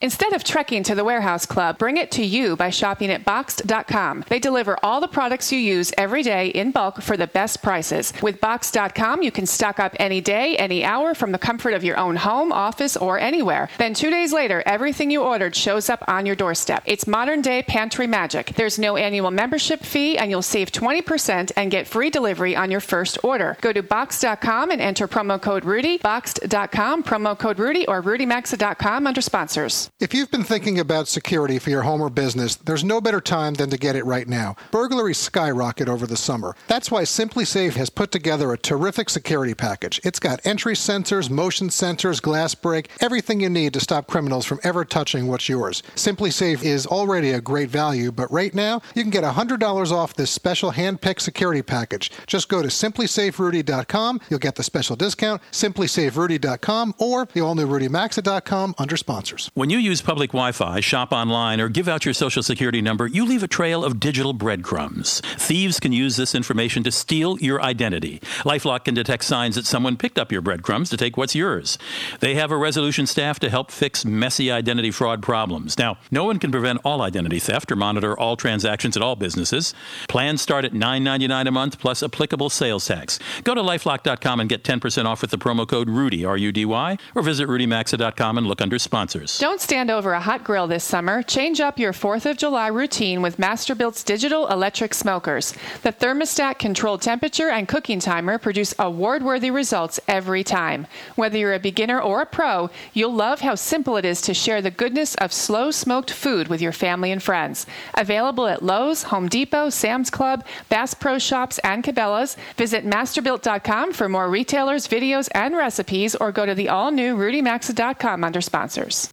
Instead 0.00 0.32
of 0.32 0.44
trekking 0.44 0.84
to 0.84 0.94
the 0.94 1.02
warehouse 1.02 1.44
club, 1.44 1.76
bring 1.76 1.96
it 1.96 2.12
to 2.12 2.24
you 2.24 2.54
by 2.54 2.70
shopping 2.70 3.10
at 3.10 3.24
Boxed.com. 3.24 4.24
They 4.28 4.38
deliver 4.38 4.78
all 4.80 5.00
the 5.00 5.08
products 5.08 5.50
you 5.50 5.58
use 5.58 5.92
every 5.98 6.22
day 6.22 6.50
in 6.50 6.70
bulk 6.70 7.02
for 7.02 7.16
the 7.16 7.26
best 7.26 7.64
prices. 7.64 8.12
With 8.22 8.40
Boxed.com, 8.40 9.22
you 9.22 9.32
can 9.32 9.44
stock 9.44 9.80
up 9.80 9.96
any 9.98 10.20
day, 10.20 10.56
any 10.56 10.84
hour 10.84 11.14
from 11.14 11.32
the 11.32 11.38
comfort 11.38 11.74
of 11.74 11.82
your 11.82 11.96
own 11.96 12.14
home, 12.14 12.52
office, 12.52 12.96
or 12.96 13.18
anywhere. 13.18 13.68
Then 13.78 13.92
two 13.92 14.08
days 14.08 14.32
later, 14.32 14.62
everything 14.66 15.10
you 15.10 15.22
ordered 15.22 15.56
shows 15.56 15.90
up 15.90 16.04
on 16.06 16.26
your 16.26 16.36
doorstep. 16.36 16.84
It's 16.86 17.08
modern 17.08 17.42
day 17.42 17.64
pantry 17.64 18.06
magic. 18.06 18.52
There's 18.54 18.78
no 18.78 18.96
annual 18.96 19.32
membership 19.32 19.80
fee, 19.80 20.16
and 20.16 20.30
you'll 20.30 20.42
save 20.42 20.70
20% 20.70 21.50
and 21.56 21.72
get 21.72 21.88
free 21.88 22.08
delivery 22.08 22.54
on 22.54 22.70
your 22.70 22.78
first 22.78 23.18
order. 23.24 23.56
Go 23.60 23.72
to 23.72 23.82
Boxed.com 23.82 24.70
and 24.70 24.80
enter 24.80 25.08
promo 25.08 25.42
code 25.42 25.64
Rudy, 25.64 25.98
Boxed.com, 25.98 27.02
promo 27.02 27.36
code 27.36 27.58
Rudy, 27.58 27.84
or 27.88 28.00
RudyMaxa.com 28.00 29.04
under 29.04 29.20
sponsors. 29.20 29.87
If 30.00 30.14
you've 30.14 30.30
been 30.30 30.44
thinking 30.44 30.78
about 30.78 31.08
security 31.08 31.58
for 31.58 31.70
your 31.70 31.82
home 31.82 32.00
or 32.00 32.10
business, 32.10 32.56
there's 32.56 32.84
no 32.84 33.00
better 33.00 33.20
time 33.20 33.54
than 33.54 33.70
to 33.70 33.76
get 33.76 33.96
it 33.96 34.04
right 34.04 34.28
now. 34.28 34.56
Burglaries 34.70 35.18
skyrocket 35.18 35.88
over 35.88 36.06
the 36.06 36.16
summer. 36.16 36.54
That's 36.68 36.90
why 36.90 37.02
SimpliSafe 37.02 37.74
has 37.74 37.90
put 37.90 38.12
together 38.12 38.52
a 38.52 38.58
terrific 38.58 39.10
security 39.10 39.54
package. 39.54 40.00
It's 40.04 40.20
got 40.20 40.44
entry 40.44 40.74
sensors, 40.74 41.30
motion 41.30 41.68
sensors, 41.68 42.22
glass 42.22 42.54
break, 42.54 42.90
everything 43.00 43.40
you 43.40 43.48
need 43.48 43.74
to 43.74 43.80
stop 43.80 44.06
criminals 44.06 44.44
from 44.44 44.60
ever 44.62 44.84
touching 44.84 45.26
what's 45.26 45.48
yours. 45.48 45.82
SimpliSafe 45.96 46.62
is 46.62 46.86
already 46.86 47.32
a 47.32 47.40
great 47.40 47.70
value, 47.70 48.12
but 48.12 48.30
right 48.30 48.54
now 48.54 48.80
you 48.94 49.02
can 49.02 49.10
get 49.10 49.24
$100 49.24 49.90
off 49.90 50.14
this 50.14 50.30
special 50.30 50.70
hand-picked 50.70 51.22
security 51.22 51.62
package. 51.62 52.12
Just 52.26 52.48
go 52.48 52.62
to 52.62 52.68
simplisaferudy.com. 52.68 54.20
You'll 54.30 54.38
get 54.38 54.54
the 54.54 54.62
special 54.62 54.96
discount, 54.96 55.42
simplisaferudy.com, 55.50 56.94
or 56.98 57.26
the 57.32 57.40
all-new 57.40 57.66
rudymaxa.com 57.66 58.74
under 58.78 58.96
sponsors. 58.96 59.50
When 59.54 59.70
you 59.70 59.77
you 59.78 59.90
use 59.90 60.02
public 60.02 60.30
Wi 60.30 60.52
Fi, 60.52 60.80
shop 60.80 61.12
online, 61.12 61.60
or 61.60 61.68
give 61.68 61.88
out 61.88 62.04
your 62.04 62.14
social 62.14 62.42
security 62.42 62.82
number, 62.82 63.06
you 63.06 63.24
leave 63.24 63.42
a 63.42 63.48
trail 63.48 63.84
of 63.84 64.00
digital 64.00 64.32
breadcrumbs. 64.32 65.20
Thieves 65.36 65.78
can 65.78 65.92
use 65.92 66.16
this 66.16 66.34
information 66.34 66.82
to 66.84 66.90
steal 66.90 67.38
your 67.38 67.62
identity. 67.62 68.18
Lifelock 68.42 68.84
can 68.84 68.94
detect 68.94 69.24
signs 69.24 69.54
that 69.54 69.66
someone 69.66 69.96
picked 69.96 70.18
up 70.18 70.32
your 70.32 70.42
breadcrumbs 70.42 70.90
to 70.90 70.96
take 70.96 71.16
what's 71.16 71.34
yours. 71.34 71.78
They 72.20 72.34
have 72.34 72.50
a 72.50 72.56
resolution 72.56 73.06
staff 73.06 73.38
to 73.40 73.50
help 73.50 73.70
fix 73.70 74.04
messy 74.04 74.50
identity 74.50 74.90
fraud 74.90 75.22
problems. 75.22 75.78
Now, 75.78 75.98
no 76.10 76.24
one 76.24 76.38
can 76.38 76.50
prevent 76.50 76.80
all 76.84 77.00
identity 77.00 77.38
theft 77.38 77.70
or 77.70 77.76
monitor 77.76 78.18
all 78.18 78.36
transactions 78.36 78.96
at 78.96 79.02
all 79.02 79.16
businesses. 79.16 79.74
Plans 80.08 80.42
start 80.42 80.64
at 80.64 80.72
$9.99 80.72 81.46
a 81.48 81.50
month 81.50 81.78
plus 81.78 82.02
applicable 82.02 82.50
sales 82.50 82.86
tax. 82.86 83.18
Go 83.44 83.54
to 83.54 83.62
lifelock.com 83.62 84.40
and 84.40 84.48
get 84.48 84.64
10% 84.64 85.04
off 85.04 85.22
with 85.22 85.30
the 85.30 85.38
promo 85.38 85.66
code 85.66 85.88
RUDY, 85.88 86.26
R 86.26 86.36
U 86.36 86.52
D 86.52 86.64
Y, 86.64 86.98
or 87.14 87.22
visit 87.22 87.48
rudymaxa.com 87.48 88.38
and 88.38 88.46
look 88.46 88.60
under 88.60 88.78
sponsors. 88.78 89.38
Don't 89.38 89.60
stand 89.68 89.90
over 89.90 90.14
a 90.14 90.20
hot 90.20 90.44
grill 90.44 90.66
this 90.66 90.82
summer. 90.82 91.22
Change 91.22 91.60
up 91.60 91.78
your 91.78 91.92
4th 91.92 92.24
of 92.24 92.38
July 92.38 92.68
routine 92.68 93.20
with 93.20 93.36
Masterbuilt's 93.36 94.02
digital 94.02 94.46
electric 94.46 94.94
smokers. 94.94 95.52
The 95.82 95.92
thermostat 95.92 96.58
controlled 96.58 97.02
temperature 97.02 97.50
and 97.50 97.68
cooking 97.68 98.00
timer 98.00 98.38
produce 98.38 98.74
award 98.78 99.22
worthy 99.22 99.50
results 99.50 100.00
every 100.08 100.42
time. 100.42 100.86
Whether 101.16 101.36
you're 101.36 101.52
a 101.52 101.58
beginner 101.58 102.00
or 102.00 102.22
a 102.22 102.26
pro, 102.26 102.70
you'll 102.94 103.12
love 103.12 103.42
how 103.42 103.56
simple 103.56 103.98
it 103.98 104.06
is 104.06 104.22
to 104.22 104.32
share 104.32 104.62
the 104.62 104.70
goodness 104.70 105.14
of 105.16 105.34
slow 105.34 105.70
smoked 105.70 106.12
food 106.12 106.48
with 106.48 106.62
your 106.62 106.72
family 106.72 107.12
and 107.12 107.22
friends. 107.22 107.66
Available 107.92 108.46
at 108.46 108.62
Lowe's, 108.62 109.02
Home 109.02 109.28
Depot, 109.28 109.68
Sam's 109.68 110.08
Club, 110.08 110.46
Bass 110.70 110.94
Pro 110.94 111.18
Shops, 111.18 111.58
and 111.58 111.84
Cabela's. 111.84 112.38
Visit 112.56 112.86
masterbuilt.com 112.86 113.92
for 113.92 114.08
more 114.08 114.30
retailers, 114.30 114.88
videos, 114.88 115.28
and 115.34 115.54
recipes, 115.54 116.14
or 116.14 116.32
go 116.32 116.46
to 116.46 116.54
the 116.54 116.70
all 116.70 116.90
new 116.90 117.14
rudymaxa.com 117.14 118.24
under 118.24 118.40
sponsors. 118.40 119.10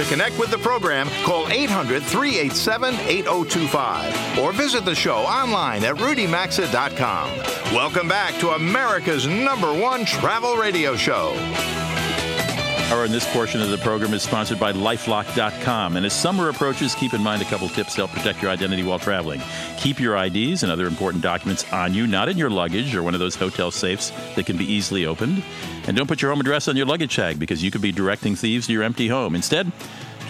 To 0.00 0.06
connect 0.06 0.38
with 0.38 0.50
the 0.50 0.56
program, 0.56 1.10
call 1.24 1.46
800 1.50 2.02
387 2.02 2.94
8025 2.94 4.38
or 4.38 4.50
visit 4.50 4.86
the 4.86 4.94
show 4.94 5.18
online 5.18 5.84
at 5.84 5.96
rudymaxa.com. 5.96 7.36
Welcome 7.74 8.08
back 8.08 8.32
to 8.40 8.52
America's 8.52 9.26
number 9.26 9.78
one 9.78 10.06
travel 10.06 10.56
radio 10.56 10.96
show. 10.96 11.34
Hour 12.90 13.04
in 13.04 13.12
this 13.12 13.32
portion 13.32 13.62
of 13.62 13.70
the 13.70 13.78
program 13.78 14.12
is 14.14 14.24
sponsored 14.24 14.58
by 14.58 14.72
lifelock.com. 14.72 15.96
And 15.96 16.04
as 16.04 16.12
summer 16.12 16.48
approaches, 16.48 16.92
keep 16.96 17.14
in 17.14 17.22
mind 17.22 17.40
a 17.40 17.44
couple 17.44 17.68
tips 17.68 17.94
to 17.94 18.00
help 18.00 18.10
protect 18.10 18.42
your 18.42 18.50
identity 18.50 18.82
while 18.82 18.98
traveling. 18.98 19.40
Keep 19.76 20.00
your 20.00 20.16
IDs 20.16 20.64
and 20.64 20.72
other 20.72 20.88
important 20.88 21.22
documents 21.22 21.64
on 21.72 21.94
you, 21.94 22.08
not 22.08 22.28
in 22.28 22.36
your 22.36 22.50
luggage 22.50 22.92
or 22.96 23.04
one 23.04 23.14
of 23.14 23.20
those 23.20 23.36
hotel 23.36 23.70
safes 23.70 24.10
that 24.34 24.44
can 24.44 24.56
be 24.56 24.64
easily 24.64 25.06
opened. 25.06 25.44
And 25.86 25.96
don't 25.96 26.08
put 26.08 26.20
your 26.20 26.32
home 26.32 26.40
address 26.40 26.66
on 26.66 26.76
your 26.76 26.86
luggage 26.86 27.14
tag 27.14 27.38
because 27.38 27.62
you 27.62 27.70
could 27.70 27.80
be 27.80 27.92
directing 27.92 28.34
thieves 28.34 28.66
to 28.66 28.72
your 28.72 28.82
empty 28.82 29.06
home. 29.06 29.36
Instead, 29.36 29.70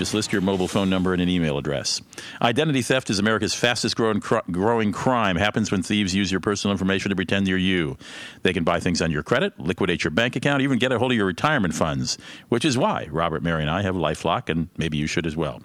just 0.01 0.15
list 0.15 0.33
your 0.33 0.41
mobile 0.41 0.67
phone 0.67 0.89
number 0.89 1.13
and 1.13 1.21
an 1.21 1.29
email 1.29 1.59
address. 1.59 2.01
Identity 2.41 2.81
theft 2.81 3.11
is 3.11 3.19
America's 3.19 3.55
fastest 3.55 3.97
growing, 3.97 4.19
cr- 4.19 4.39
growing 4.51 4.93
crime. 4.93 5.37
Happens 5.37 5.71
when 5.71 5.83
thieves 5.83 6.15
use 6.15 6.33
your 6.33 6.41
personal 6.41 6.73
information 6.73 7.11
to 7.11 7.17
pretend 7.17 7.47
you're 7.47 7.59
you. 7.59 7.99
They 8.43 8.55
can 8.55 8.65
buy 8.65 8.81
things 8.81 9.03
on 9.03 9.11
your 9.11 9.23
credit, 9.23 9.61
liquidate 9.61 10.03
your 10.03 10.11
bank 10.11 10.37
account, 10.37 10.63
even 10.63 10.79
get 10.79 10.91
a 10.91 10.99
hold 10.99 11.13
of 11.13 11.19
your 11.19 11.27
retirement 11.27 11.75
funds, 11.75 12.17
which 12.49 12.65
is 12.65 12.79
why 12.79 13.09
Robert, 13.11 13.43
Mary, 13.43 13.61
and 13.61 13.71
I 13.71 13.83
have 13.83 13.95
LifeLock, 13.95 14.49
and 14.49 14.71
maybe 14.79 14.97
you 14.97 15.07
should 15.07 15.27
as 15.27 15.37
well. 15.37 15.61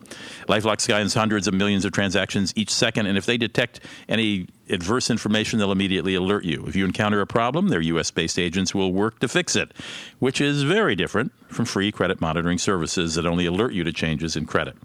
LifeLock 0.50 0.82
scans 0.82 1.13
hundreds 1.13 1.48
of 1.48 1.54
millions 1.54 1.86
of 1.86 1.94
transactions 1.94 2.51
each 2.58 2.72
second, 2.72 3.06
and 3.06 3.18
if 3.18 3.25
they 3.25 3.38
detect 3.38 3.80
any 4.10 4.50
adverse 4.69 5.10
information, 5.10 5.60
they'll 5.60 5.72
immediately 5.72 6.15
alert 6.15 6.43
you. 6.43 6.65
If 6.67 6.75
you 6.75 6.86
encounter 6.86 7.22
a 7.22 7.27
problem, 7.27 7.67
their 7.67 7.81
U.S. 7.81 8.12
based 8.12 8.39
agents 8.39 8.74
will 8.74 8.93
work 8.93 9.19
to 9.19 9.27
fix 9.27 9.55
it, 9.55 9.72
which 10.19 10.41
is 10.41 10.63
very 10.63 10.95
different 10.95 11.31
from 11.48 11.65
free 11.65 11.91
credit 11.91 12.19
monitoring 12.19 12.57
services 12.57 13.15
that 13.15 13.25
only 13.25 13.45
alert 13.45 13.74
you 13.74 13.84
to 13.84 13.91
changes 13.91 14.36
in 14.36 14.45
credit. 14.45 14.75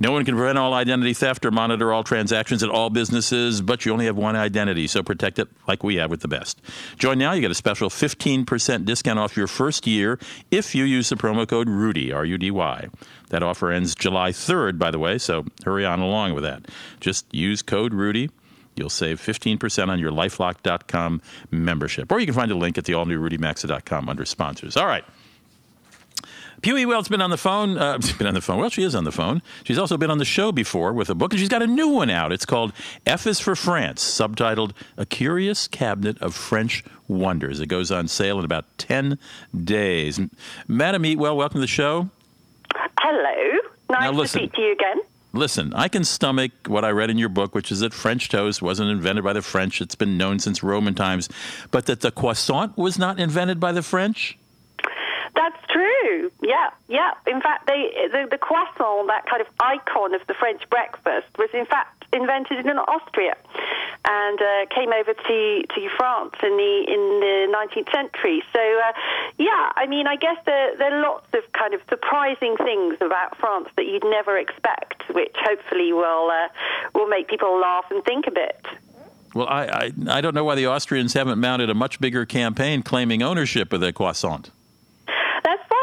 No 0.00 0.10
one 0.10 0.24
can 0.24 0.36
prevent 0.36 0.58
all 0.58 0.74
identity 0.74 1.14
theft 1.14 1.44
or 1.44 1.50
monitor 1.50 1.92
all 1.92 2.02
transactions 2.02 2.62
at 2.62 2.70
all 2.70 2.90
businesses, 2.90 3.60
but 3.60 3.86
you 3.86 3.92
only 3.92 4.06
have 4.06 4.16
one 4.16 4.36
identity, 4.36 4.86
so 4.86 5.02
protect 5.02 5.38
it 5.38 5.48
like 5.66 5.84
we 5.84 5.96
have 5.96 6.10
with 6.10 6.20
the 6.20 6.28
best. 6.28 6.60
Join 6.98 7.18
now, 7.18 7.32
you 7.32 7.40
get 7.40 7.50
a 7.50 7.54
special 7.54 7.88
15% 7.88 8.84
discount 8.84 9.18
off 9.18 9.36
your 9.36 9.46
first 9.46 9.86
year 9.86 10.18
if 10.50 10.74
you 10.74 10.84
use 10.84 11.08
the 11.08 11.16
promo 11.16 11.46
code 11.46 11.68
RUDY, 11.68 12.12
R 12.12 12.24
U 12.24 12.38
D 12.38 12.50
Y. 12.50 12.88
That 13.30 13.42
offer 13.42 13.70
ends 13.70 13.94
July 13.94 14.30
3rd, 14.30 14.78
by 14.78 14.90
the 14.90 14.98
way, 14.98 15.18
so 15.18 15.44
hurry 15.64 15.84
on 15.84 16.00
along 16.00 16.34
with 16.34 16.44
that. 16.44 16.66
Just 17.00 17.26
use 17.32 17.62
code 17.62 17.92
RUDY. 17.92 18.30
You'll 18.78 18.90
save 18.90 19.20
15% 19.20 19.88
on 19.88 19.98
your 19.98 20.12
lifelock.com 20.12 21.20
membership. 21.50 22.10
Or 22.12 22.18
you 22.18 22.26
can 22.26 22.34
find 22.34 22.50
a 22.50 22.54
link 22.54 22.78
at 22.78 22.84
the 22.84 22.94
all 22.94 23.04
new 23.06 23.20
rudymaxa.com 23.20 24.08
under 24.08 24.24
sponsors. 24.24 24.76
All 24.76 24.86
right. 24.86 25.04
Piu 26.60 26.74
Eatwell's 26.74 27.08
been 27.08 27.20
on 27.22 27.30
the 27.30 27.36
phone. 27.36 27.78
Uh, 27.78 27.98
been 28.18 28.26
on 28.26 28.34
the 28.34 28.40
phone. 28.40 28.58
Well, 28.58 28.70
she 28.70 28.82
is 28.82 28.94
on 28.94 29.04
the 29.04 29.12
phone. 29.12 29.42
She's 29.62 29.78
also 29.78 29.96
been 29.96 30.10
on 30.10 30.18
the 30.18 30.24
show 30.24 30.50
before 30.50 30.92
with 30.92 31.08
a 31.08 31.14
book, 31.14 31.32
and 31.32 31.38
she's 31.38 31.48
got 31.48 31.62
a 31.62 31.66
new 31.68 31.88
one 31.88 32.10
out. 32.10 32.32
It's 32.32 32.44
called 32.46 32.72
F 33.06 33.26
is 33.28 33.38
for 33.38 33.54
France, 33.54 34.02
subtitled 34.02 34.72
A 34.96 35.06
Curious 35.06 35.68
Cabinet 35.68 36.20
of 36.20 36.34
French 36.34 36.82
Wonders. 37.06 37.60
It 37.60 37.66
goes 37.68 37.92
on 37.92 38.08
sale 38.08 38.40
in 38.40 38.44
about 38.44 38.64
10 38.78 39.18
days. 39.64 40.20
Madam 40.66 41.04
Eatwell, 41.04 41.36
welcome 41.36 41.58
to 41.58 41.60
the 41.60 41.66
show. 41.68 42.10
Hello. 42.74 43.58
Nice 43.90 44.12
Now, 44.12 44.20
to 44.20 44.28
speak 44.28 44.52
to 44.54 44.60
you 44.60 44.72
again. 44.72 44.97
Listen, 45.38 45.72
I 45.72 45.86
can 45.86 46.02
stomach 46.02 46.50
what 46.66 46.84
I 46.84 46.90
read 46.90 47.10
in 47.10 47.16
your 47.16 47.28
book, 47.28 47.54
which 47.54 47.70
is 47.70 47.78
that 47.78 47.94
French 47.94 48.28
toast 48.28 48.60
wasn't 48.60 48.90
invented 48.90 49.22
by 49.22 49.32
the 49.32 49.40
French. 49.40 49.80
It's 49.80 49.94
been 49.94 50.18
known 50.18 50.40
since 50.40 50.64
Roman 50.64 50.96
times. 50.96 51.28
But 51.70 51.86
that 51.86 52.00
the 52.00 52.10
croissant 52.10 52.76
was 52.76 52.98
not 52.98 53.20
invented 53.20 53.60
by 53.60 53.70
the 53.70 53.82
French? 53.82 54.36
That's 55.36 55.56
true. 55.70 56.27
Yeah, 56.40 56.70
yeah. 56.88 57.12
In 57.26 57.40
fact, 57.40 57.66
they, 57.66 57.90
the, 58.12 58.28
the 58.30 58.38
croissant, 58.38 59.08
that 59.08 59.26
kind 59.26 59.42
of 59.42 59.48
icon 59.60 60.14
of 60.14 60.24
the 60.28 60.34
French 60.34 60.62
breakfast, 60.70 61.26
was 61.36 61.50
in 61.52 61.66
fact 61.66 62.04
invented 62.12 62.64
in 62.64 62.78
Austria 62.78 63.36
and 64.04 64.40
uh, 64.40 64.66
came 64.74 64.92
over 64.92 65.12
to, 65.12 65.62
to 65.74 65.88
France 65.96 66.34
in 66.42 66.56
the 66.56 66.84
in 66.86 67.20
the 67.20 67.52
19th 67.52 67.92
century. 67.92 68.42
So, 68.52 68.60
uh, 68.60 68.92
yeah, 69.38 69.72
I 69.76 69.86
mean, 69.86 70.06
I 70.06 70.16
guess 70.16 70.38
there, 70.46 70.76
there 70.76 70.96
are 70.96 71.02
lots 71.02 71.26
of 71.34 71.52
kind 71.52 71.74
of 71.74 71.80
surprising 71.88 72.56
things 72.56 72.96
about 73.00 73.36
France 73.38 73.68
that 73.76 73.86
you'd 73.86 74.04
never 74.04 74.38
expect, 74.38 75.02
which 75.12 75.34
hopefully 75.36 75.92
will 75.92 76.30
uh, 76.30 76.48
will 76.94 77.08
make 77.08 77.28
people 77.28 77.60
laugh 77.60 77.86
and 77.90 78.04
think 78.04 78.26
a 78.28 78.30
bit. 78.30 78.64
Well, 79.34 79.48
I, 79.48 79.64
I, 79.66 79.92
I 80.08 80.20
don't 80.20 80.34
know 80.34 80.44
why 80.44 80.54
the 80.54 80.68
Austrians 80.68 81.12
haven't 81.12 81.38
mounted 81.38 81.68
a 81.68 81.74
much 81.74 82.00
bigger 82.00 82.24
campaign 82.24 82.82
claiming 82.82 83.22
ownership 83.22 83.72
of 83.72 83.80
the 83.80 83.92
croissant. 83.92 84.50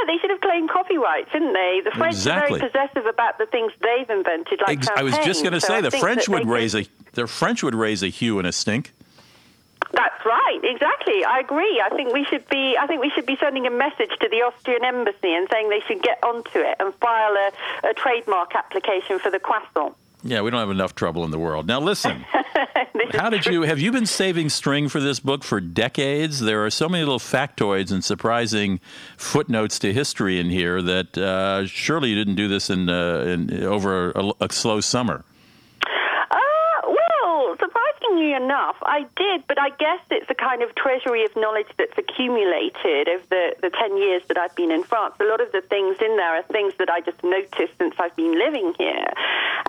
They 0.07 0.17
should 0.19 0.29
have 0.29 0.41
claimed 0.41 0.69
copyright, 0.69 1.27
shouldn't 1.31 1.53
they? 1.53 1.81
The 1.83 1.91
French 1.91 2.15
Exactly. 2.15 2.57
are 2.57 2.59
very 2.59 2.69
possessive 2.71 3.05
about 3.05 3.37
the 3.37 3.45
things 3.45 3.71
they've 3.81 4.09
invented, 4.09 4.61
like 4.65 4.77
Ex- 4.79 4.87
I 4.95 5.03
was 5.03 5.17
just 5.19 5.41
going 5.43 5.53
to. 5.53 5.61
So 5.61 5.67
say 5.67 5.81
the 5.81 5.91
French 5.91 6.27
would 6.29 6.47
raise 6.47 6.73
could- 6.73 6.87
a 6.87 7.15
the 7.15 7.27
French 7.27 7.63
would 7.63 7.75
raise 7.75 8.03
a 8.03 8.07
hue 8.09 8.37
and 8.39 8.47
a 8.47 8.51
stink. 8.51 8.91
That's 9.93 10.25
right. 10.25 10.59
Exactly. 10.63 11.23
I 11.23 11.39
agree. 11.39 11.81
I 11.83 11.89
think 11.95 12.11
we 12.13 12.25
should 12.25 12.47
be. 12.49 12.75
I 12.77 12.85
think 12.87 13.01
we 13.01 13.09
should 13.11 13.25
be 13.25 13.37
sending 13.37 13.65
a 13.65 13.69
message 13.71 14.11
to 14.19 14.27
the 14.29 14.37
Austrian 14.41 14.83
embassy 14.83 15.33
and 15.33 15.47
saying 15.51 15.69
they 15.69 15.81
should 15.87 16.01
get 16.01 16.19
onto 16.23 16.59
it 16.59 16.75
and 16.79 16.93
file 16.95 17.33
a, 17.35 17.51
a 17.89 17.93
trademark 17.93 18.55
application 18.55 19.19
for 19.19 19.31
the 19.31 19.39
croissant. 19.39 19.95
Yeah, 20.27 20.41
we 20.41 20.49
don't 20.49 20.59
have 20.59 20.71
enough 20.71 20.95
trouble 20.95 21.23
in 21.23 21.29
the 21.29 21.37
world. 21.37 21.67
Now, 21.67 21.79
listen. 21.79 22.25
How 23.11 23.29
did 23.29 23.45
you 23.45 23.61
have 23.61 23.79
you 23.79 23.91
been 23.91 24.07
saving 24.07 24.49
string 24.49 24.89
for 24.89 24.99
this 24.99 25.19
book 25.19 25.43
for 25.43 25.61
decades? 25.61 26.39
There 26.39 26.65
are 26.65 26.71
so 26.71 26.89
many 26.89 27.03
little 27.03 27.19
factoids 27.19 27.91
and 27.91 28.03
surprising 28.03 28.79
footnotes 29.17 29.77
to 29.79 29.93
history 29.93 30.39
in 30.39 30.49
here 30.49 30.81
that 30.81 31.15
uh, 31.17 31.67
surely 31.67 32.09
you 32.09 32.15
didn't 32.15 32.35
do 32.35 32.47
this 32.47 32.71
in, 32.71 32.89
uh, 32.89 33.19
in 33.19 33.63
over 33.63 34.11
a, 34.11 34.31
a 34.41 34.51
slow 34.51 34.81
summer. 34.81 35.23
Surprisingly 38.15 38.33
enough, 38.45 38.77
I 38.83 39.05
did, 39.17 39.43
but 39.47 39.59
I 39.59 39.69
guess 39.71 39.99
it's 40.09 40.29
a 40.29 40.35
kind 40.35 40.61
of 40.63 40.73
treasury 40.75 41.25
of 41.25 41.35
knowledge 41.35 41.67
that's 41.77 41.97
accumulated 41.97 43.09
over 43.09 43.23
the, 43.29 43.55
the 43.61 43.69
10 43.69 43.97
years 43.97 44.21
that 44.29 44.37
I've 44.37 44.55
been 44.55 44.71
in 44.71 44.83
France. 44.83 45.15
A 45.19 45.25
lot 45.25 45.41
of 45.41 45.51
the 45.51 45.61
things 45.61 45.97
in 45.99 46.15
there 46.15 46.35
are 46.35 46.43
things 46.43 46.73
that 46.79 46.89
I 46.89 47.01
just 47.01 47.21
noticed 47.23 47.73
since 47.77 47.93
I've 47.99 48.15
been 48.15 48.37
living 48.39 48.73
here 48.77 49.05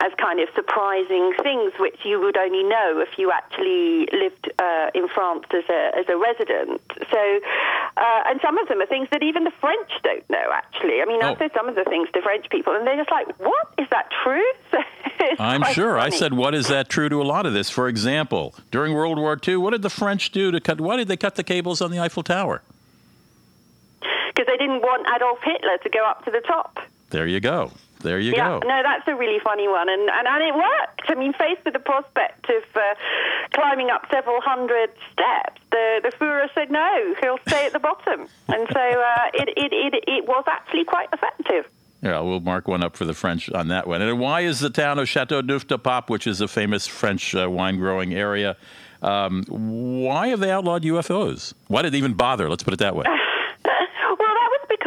as 0.00 0.12
kind 0.18 0.38
of 0.40 0.48
surprising 0.54 1.32
things 1.42 1.72
which 1.80 1.98
you 2.04 2.20
would 2.20 2.36
only 2.36 2.62
know 2.62 3.00
if 3.00 3.18
you 3.18 3.32
actually 3.32 4.06
lived 4.12 4.50
uh, 4.58 4.90
in 4.94 5.08
France 5.08 5.46
as 5.50 5.64
a, 5.68 5.98
as 5.98 6.06
a 6.08 6.16
resident. 6.16 6.80
So, 7.10 7.40
uh, 7.96 8.22
and 8.30 8.40
some 8.42 8.58
of 8.58 8.68
them 8.68 8.80
are 8.80 8.86
things 8.86 9.08
that 9.10 9.22
even 9.22 9.42
the 9.44 9.54
French 9.60 9.90
don't 10.04 10.28
know, 10.30 10.46
actually. 10.52 11.02
I 11.02 11.04
mean, 11.06 11.20
Oh. 11.22 11.30
I've 11.32 11.38
said 11.38 11.50
some 11.56 11.68
of 11.68 11.74
the 11.74 11.84
things 11.84 12.08
to 12.12 12.22
French 12.22 12.48
people, 12.50 12.74
and 12.76 12.86
they're 12.86 12.96
just 12.96 13.10
like, 13.10 13.26
what? 13.40 13.66
Is 13.78 13.88
that 13.90 14.10
true? 14.22 14.44
So 15.15 15.15
I'm 15.38 15.64
sure. 15.72 15.98
I 15.98 16.10
said, 16.10 16.32
what 16.32 16.54
is 16.54 16.68
that 16.68 16.88
true 16.88 17.08
to 17.08 17.20
a 17.20 17.24
lot 17.24 17.46
of 17.46 17.52
this? 17.52 17.70
For 17.70 17.88
example, 17.88 18.54
during 18.70 18.94
World 18.94 19.18
War 19.18 19.38
II, 19.46 19.56
what 19.56 19.70
did 19.70 19.82
the 19.82 19.90
French 19.90 20.30
do 20.32 20.50
to 20.50 20.60
cut? 20.60 20.80
Why 20.80 20.96
did 20.96 21.08
they 21.08 21.16
cut 21.16 21.34
the 21.36 21.44
cables 21.44 21.80
on 21.80 21.90
the 21.90 21.98
Eiffel 21.98 22.22
Tower? 22.22 22.62
because 24.36 24.46
they 24.46 24.58
didn't 24.58 24.82
want 24.82 25.06
Adolf 25.14 25.38
Hitler 25.42 25.78
to 25.82 25.88
go 25.88 26.04
up 26.06 26.24
to 26.26 26.30
the 26.30 26.40
top. 26.40 26.78
There 27.10 27.26
you 27.26 27.40
go. 27.40 27.72
There 28.00 28.20
you 28.20 28.32
yeah, 28.32 28.60
go. 28.60 28.68
no, 28.68 28.82
that's 28.82 29.08
a 29.08 29.16
really 29.16 29.40
funny 29.40 29.66
one, 29.66 29.88
and, 29.88 30.02
and, 30.10 30.28
and 30.28 30.44
it 30.44 30.54
worked. 30.54 31.08
I 31.08 31.14
mean, 31.14 31.32
faced 31.32 31.64
with 31.64 31.72
the 31.72 31.80
prospect 31.80 32.44
of 32.50 32.62
uh, 32.76 32.80
climbing 33.54 33.88
up 33.88 34.06
several 34.10 34.40
hundred 34.42 34.90
steps, 35.12 35.60
the 35.70 36.00
the 36.02 36.10
Führer 36.10 36.52
said 36.54 36.70
no, 36.70 37.14
he'll 37.22 37.38
stay 37.48 37.66
at 37.66 37.72
the 37.72 37.80
bottom, 37.80 38.28
and 38.48 38.68
so 38.70 38.80
uh, 38.80 39.30
it, 39.32 39.48
it, 39.56 39.72
it 39.72 40.04
it 40.06 40.28
was 40.28 40.44
actually 40.46 40.84
quite 40.84 41.08
effective. 41.12 41.66
Yeah, 42.02 42.20
we'll 42.20 42.40
mark 42.40 42.68
one 42.68 42.82
up 42.82 42.96
for 42.96 43.04
the 43.04 43.14
French 43.14 43.50
on 43.50 43.68
that 43.68 43.86
one. 43.86 44.02
And 44.02 44.20
why 44.20 44.42
is 44.42 44.60
the 44.60 44.70
town 44.70 44.98
of 44.98 45.08
Chateau 45.08 45.40
Neuf 45.40 45.66
de 45.66 45.78
Pape, 45.78 46.10
which 46.10 46.26
is 46.26 46.40
a 46.40 46.48
famous 46.48 46.86
French 46.86 47.34
uh, 47.34 47.50
wine 47.50 47.78
growing 47.78 48.14
area, 48.14 48.56
um, 49.02 49.44
why 49.48 50.28
have 50.28 50.40
they 50.40 50.50
outlawed 50.50 50.82
UFOs? 50.82 51.54
Why 51.68 51.82
did 51.82 51.92
they 51.92 51.98
even 51.98 52.14
bother? 52.14 52.48
Let's 52.48 52.62
put 52.62 52.74
it 52.74 52.80
that 52.80 52.96
way. 52.96 53.06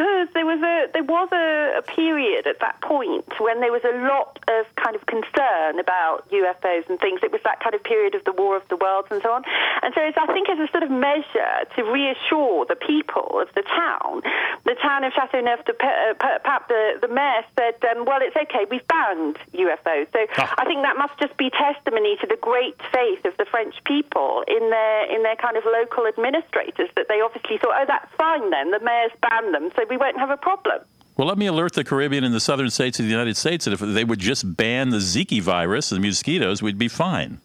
well, 0.00 0.08
that 0.08 0.18
was 0.18 0.30
because 0.30 0.34
there 0.34 0.46
was 0.46 0.60
a 0.62 0.92
there 0.92 1.04
was 1.04 1.28
a, 1.32 1.78
a, 1.78 1.82
period 1.82 2.46
at 2.46 2.60
that 2.60 2.80
point 2.80 3.28
when 3.40 3.60
there 3.60 3.72
was 3.72 3.84
a 3.84 3.96
lot 4.08 4.38
of 4.48 4.66
kind 4.76 4.96
of 4.96 5.06
concern 5.06 5.78
about 5.78 6.28
UFOs 6.30 6.88
and 6.88 6.98
things. 7.00 7.20
It 7.22 7.32
was 7.32 7.40
that 7.44 7.60
kind 7.60 7.74
of 7.74 7.82
period 7.82 8.14
of 8.14 8.24
the 8.24 8.32
War 8.32 8.56
of 8.56 8.62
the 8.68 8.76
Worlds 8.76 9.08
and 9.10 9.22
so 9.22 9.32
on. 9.32 9.42
And 9.82 9.92
so, 9.94 10.00
I 10.00 10.26
think, 10.32 10.48
as 10.48 10.58
a 10.58 10.68
sort 10.70 10.82
of 10.82 10.90
measure 10.90 11.66
to 11.76 11.80
reassure 11.84 12.66
the 12.66 12.76
people 12.76 13.40
of 13.40 13.48
the 13.54 13.62
town, 13.62 14.22
the 14.64 14.76
town 14.80 15.04
of 15.04 15.12
Châteauneuf 15.12 15.64
de 15.64 15.74
Pape, 15.74 16.64
the, 16.68 16.98
the 17.00 17.08
mayor 17.08 17.44
said, 17.58 17.76
um, 17.90 18.04
"Well, 18.04 18.20
it's 18.22 18.36
okay. 18.36 18.66
We've 18.70 18.86
banned 18.88 19.38
UFOs." 19.52 20.08
So 20.12 20.20
oh. 20.38 20.54
I 20.58 20.64
think 20.64 20.82
that 20.82 20.96
must 20.96 21.18
just 21.18 21.36
be 21.36 21.50
testimony 21.50 22.16
to 22.20 22.26
the 22.26 22.38
great 22.40 22.76
faith 22.92 23.24
of 23.24 23.36
the 23.36 23.44
French 23.44 23.74
people 23.84 24.44
in 24.48 24.70
their 24.70 24.98
in 25.12 25.22
their 25.22 25.36
kind 25.36 25.56
of 25.56 25.64
local 25.64 26.06
administrators 26.06 26.88
that 26.96 27.08
they 27.08 27.20
obviously 27.20 27.58
thought, 27.58 27.76
"Oh, 27.76 27.86
that's 27.86 28.10
fine 28.16 28.50
then. 28.50 28.70
The 28.70 28.80
mayor's 28.80 29.12
banned 29.20 29.54
them, 29.54 29.70
so 29.76 29.84
we 29.90 29.98
won't 29.98 30.18
have 30.18 30.30
a 30.30 30.38
problem." 30.38 30.78
Well, 31.16 31.28
let 31.28 31.36
me 31.36 31.44
alert 31.44 31.74
the 31.74 31.84
Caribbean 31.84 32.24
and 32.24 32.34
the 32.34 32.40
southern 32.40 32.70
states 32.70 32.98
of 32.98 33.04
the 33.04 33.10
United 33.10 33.36
States 33.36 33.66
that 33.66 33.74
if 33.74 33.80
they 33.80 34.04
would 34.04 34.20
just 34.20 34.56
ban 34.56 34.88
the 34.88 34.98
Zika 34.98 35.42
virus, 35.42 35.92
and 35.92 36.02
the 36.02 36.08
mosquitoes, 36.08 36.62
we'd 36.62 36.78
be 36.78 36.88
fine. 36.88 37.40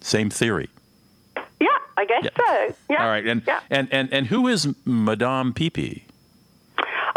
Same 0.00 0.30
theory. 0.30 0.70
Yeah, 1.60 1.66
I 1.98 2.06
guess 2.06 2.24
yeah. 2.24 2.30
so. 2.38 2.74
Yeah. 2.88 3.02
All 3.02 3.10
right. 3.10 3.26
And, 3.26 3.42
yeah. 3.46 3.60
and, 3.68 3.88
and, 3.92 4.10
and 4.10 4.26
who 4.26 4.48
is 4.48 4.74
Madame 4.86 5.52
Pipi? 5.52 6.04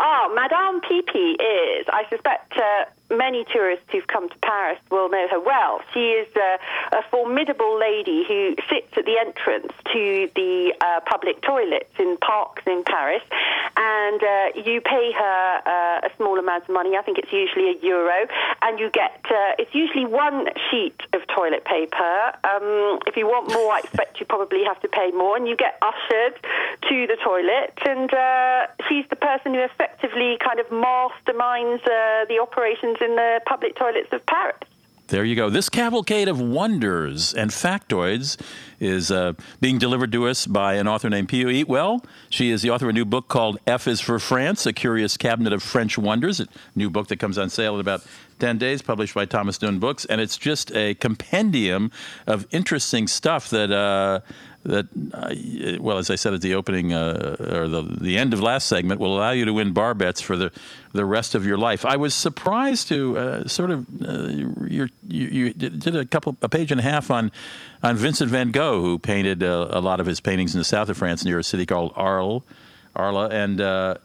Oh, 0.02 0.32
Madame 0.36 0.82
Pipi 0.82 1.36
is, 1.40 1.88
I 1.88 2.04
suspect, 2.10 2.58
uh, 2.58 2.86
many 3.18 3.46
tourists 3.52 3.86
who've 3.92 4.08
come 4.08 4.30
to 4.30 4.38
Paris 4.40 4.80
will 4.92 5.10
know 5.10 5.28
her 5.30 5.40
well. 5.40 5.82
She 5.94 6.12
is 6.12 6.28
uh, 6.36 6.98
a 6.98 7.04
formidable 7.10 7.80
lady 7.80 8.26
who 8.28 8.56
sits 8.70 8.92
at 8.98 9.06
the 9.06 9.18
entrance 9.20 9.74
to 9.94 10.30
the 10.36 10.74
uh, 10.82 11.00
public 11.06 11.42
toilets 11.42 11.94
in 12.00 12.18
parks 12.18 12.64
in 12.66 12.84
Paris, 12.84 13.24
and 13.78 14.22
uh, 14.24 14.46
you 14.56 14.82
pay 14.82 15.12
her 15.12 15.62
uh, 15.66 16.08
a 16.08 16.10
small 16.18 16.40
amount 16.40 16.64
of 16.64 16.70
money. 16.70 16.96
I 16.98 17.02
think 17.02 17.18
it's 17.18 17.32
usually 17.32 17.70
a 17.70 17.78
euro, 17.82 18.28
and 18.62 18.80
you 18.80 18.90
get 18.92 19.22
uh, 19.26 19.58
it's 19.58 19.74
usually 19.74 20.06
one 20.06 20.48
sheet 20.70 21.00
of 21.14 21.22
toilet 21.28 21.66
paper. 21.66 22.34
Um, 22.44 23.00
if 23.08 23.18
you 23.18 23.28
want 23.28 23.50
more, 23.50 23.74
I 23.74 23.80
expect 23.84 24.20
you 24.20 24.26
probably 24.26 24.64
have 24.64 24.80
to 24.82 24.88
pay 24.88 25.12
more, 25.12 25.38
and 25.38 25.48
you 25.48 25.56
get 25.56 25.78
ushered 25.82 26.36
to 26.90 27.08
the 27.08 27.18
toilet, 27.24 27.74
and 27.86 28.14
uh, 28.14 28.68
she's 28.90 29.06
the 29.10 29.16
person 29.16 29.54
who 29.54 29.62
effectively 29.62 30.38
kind 30.44 30.60
of 30.60 30.68
masterminds 30.68 31.84
the 31.84 32.40
operations 32.40 32.98
in 33.04 33.16
the 33.16 33.42
public 33.46 33.76
toilets 33.76 34.10
of 34.12 34.26
Paris. 34.26 34.58
There 35.08 35.26
you 35.26 35.36
go. 35.36 35.50
This 35.50 35.68
cavalcade 35.68 36.30
of 36.30 36.40
wonders 36.40 37.34
and 37.34 37.52
factoids 37.52 38.40
is 38.80 39.12
uh, 39.12 39.34
being 39.60 39.78
delivered 39.78 40.12
to 40.14 40.28
us 40.28 40.48
by 40.48 40.76
an 40.76 40.88
author 40.88 41.10
named 41.10 41.28
Piu 41.28 41.48
Eatwell. 41.48 42.04
She 42.30 42.50
is 42.50 42.62
the 42.62 42.70
author 42.70 42.86
of 42.86 42.92
a 42.92 42.94
new 42.94 43.06
book 43.06 43.28
called 43.28 43.60
F 43.68 43.88
is 43.88 44.00
for 44.00 44.18
France, 44.18 44.66
A 44.66 44.72
Curious 44.72 45.18
Cabinet 45.18 45.52
of 45.52 45.62
French 45.62 45.98
Wonders, 45.98 46.40
a 46.40 46.48
new 46.76 46.90
book 46.90 47.10
that 47.10 47.18
comes 47.18 47.38
on 47.38 47.50
sale 47.50 47.76
in 47.76 47.82
about 47.82 48.04
10 48.40 48.58
days, 48.58 48.82
published 48.82 49.14
by 49.14 49.26
Thomas 49.26 49.58
Dunne 49.58 49.78
Books. 49.78 50.06
And 50.06 50.22
it's 50.22 50.38
just 50.38 50.72
a 50.76 50.96
compendium 50.96 51.92
of 52.26 52.48
interesting 52.52 53.08
stuff 53.08 53.50
that. 53.50 53.72
Uh, 53.72 54.22
that, 54.64 54.88
uh, 55.14 55.82
well, 55.82 55.98
as 55.98 56.10
I 56.10 56.16
said 56.16 56.34
at 56.34 56.42
the 56.42 56.56
opening 56.56 56.94
uh, 56.94 57.36
or 57.40 57.68
the 57.68 57.82
the 57.82 58.18
end 58.18 58.34
of 58.34 58.42
last 58.42 58.68
segment, 58.68 59.00
will 59.00 59.18
allow 59.18 59.32
you 59.32 59.46
to 59.46 59.54
win 59.54 59.74
bar 59.74 59.94
bets 59.94 60.22
for 60.22 60.38
the 60.38 60.52
the 60.94 61.06
rest 61.06 61.36
of 61.36 61.46
your 61.46 61.58
life. 61.58 61.86
I 61.86 61.98
was 61.98 62.14
surprised 62.14 62.88
to 62.90 63.18
uh, 63.18 63.48
sort 63.48 63.72
of 63.72 63.86
uh, 64.02 64.28
you 64.68 64.88
you 65.08 65.54
did 65.54 65.96
a 65.96 66.06
couple 66.06 66.38
a 66.42 66.50
page 66.50 66.72
and 66.72 66.80
a 66.80 66.84
half 66.84 67.12
on 67.12 67.32
on 67.82 67.98
Vincent 67.98 68.32
Van 68.32 68.52
Gogh, 68.52 68.82
who 68.82 69.00
painted 69.00 69.44
uh, 69.44 69.68
a 69.70 69.82
lot 69.82 70.00
of 70.00 70.06
his 70.06 70.20
paintings 70.20 70.54
in 70.56 70.60
the 70.60 70.66
south 70.66 70.90
of 70.90 70.98
France 70.98 71.26
near 71.26 71.40
a 71.40 71.44
city 71.44 71.66
called 71.66 71.92
Arles, 71.96 72.44
Arles, 72.96 73.32
and 73.32 73.60
uh, 73.60 73.96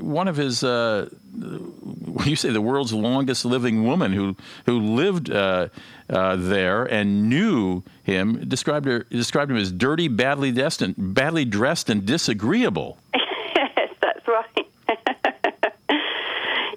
one 0.00 0.28
of 0.28 0.36
his 0.36 0.64
uh, 0.64 1.08
you 2.24 2.36
say 2.36 2.50
the 2.50 2.60
world's 2.60 2.92
longest 2.92 3.44
living 3.44 3.84
woman 3.84 4.12
who 4.12 4.36
who 4.66 4.80
lived 4.80 5.30
uh, 5.30 5.68
uh, 6.10 6.36
there 6.36 6.84
and 6.84 7.28
knew 7.28 7.82
him 8.04 8.46
described 8.48 8.86
her 8.86 9.04
described 9.04 9.50
him 9.50 9.56
as 9.56 9.72
dirty, 9.72 10.08
badly 10.08 10.52
dressed, 10.52 10.82
and 10.82 10.94
badly 10.96 11.44
dressed 11.44 11.90
and 11.90 12.06
disagreeable. 12.06 12.98
yes, 13.14 13.90
that's 14.00 14.28
right. 14.28 14.66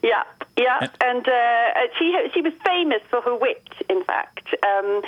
yeah. 0.04 0.24
Yeah, 0.58 0.88
and 1.02 1.28
uh, 1.28 1.88
she 2.00 2.18
she 2.34 2.42
was 2.42 2.54
famous 2.66 3.04
for 3.12 3.22
her 3.22 3.36
wit. 3.36 3.62
In 3.92 4.04
fact, 4.04 4.48
um, 4.66 5.04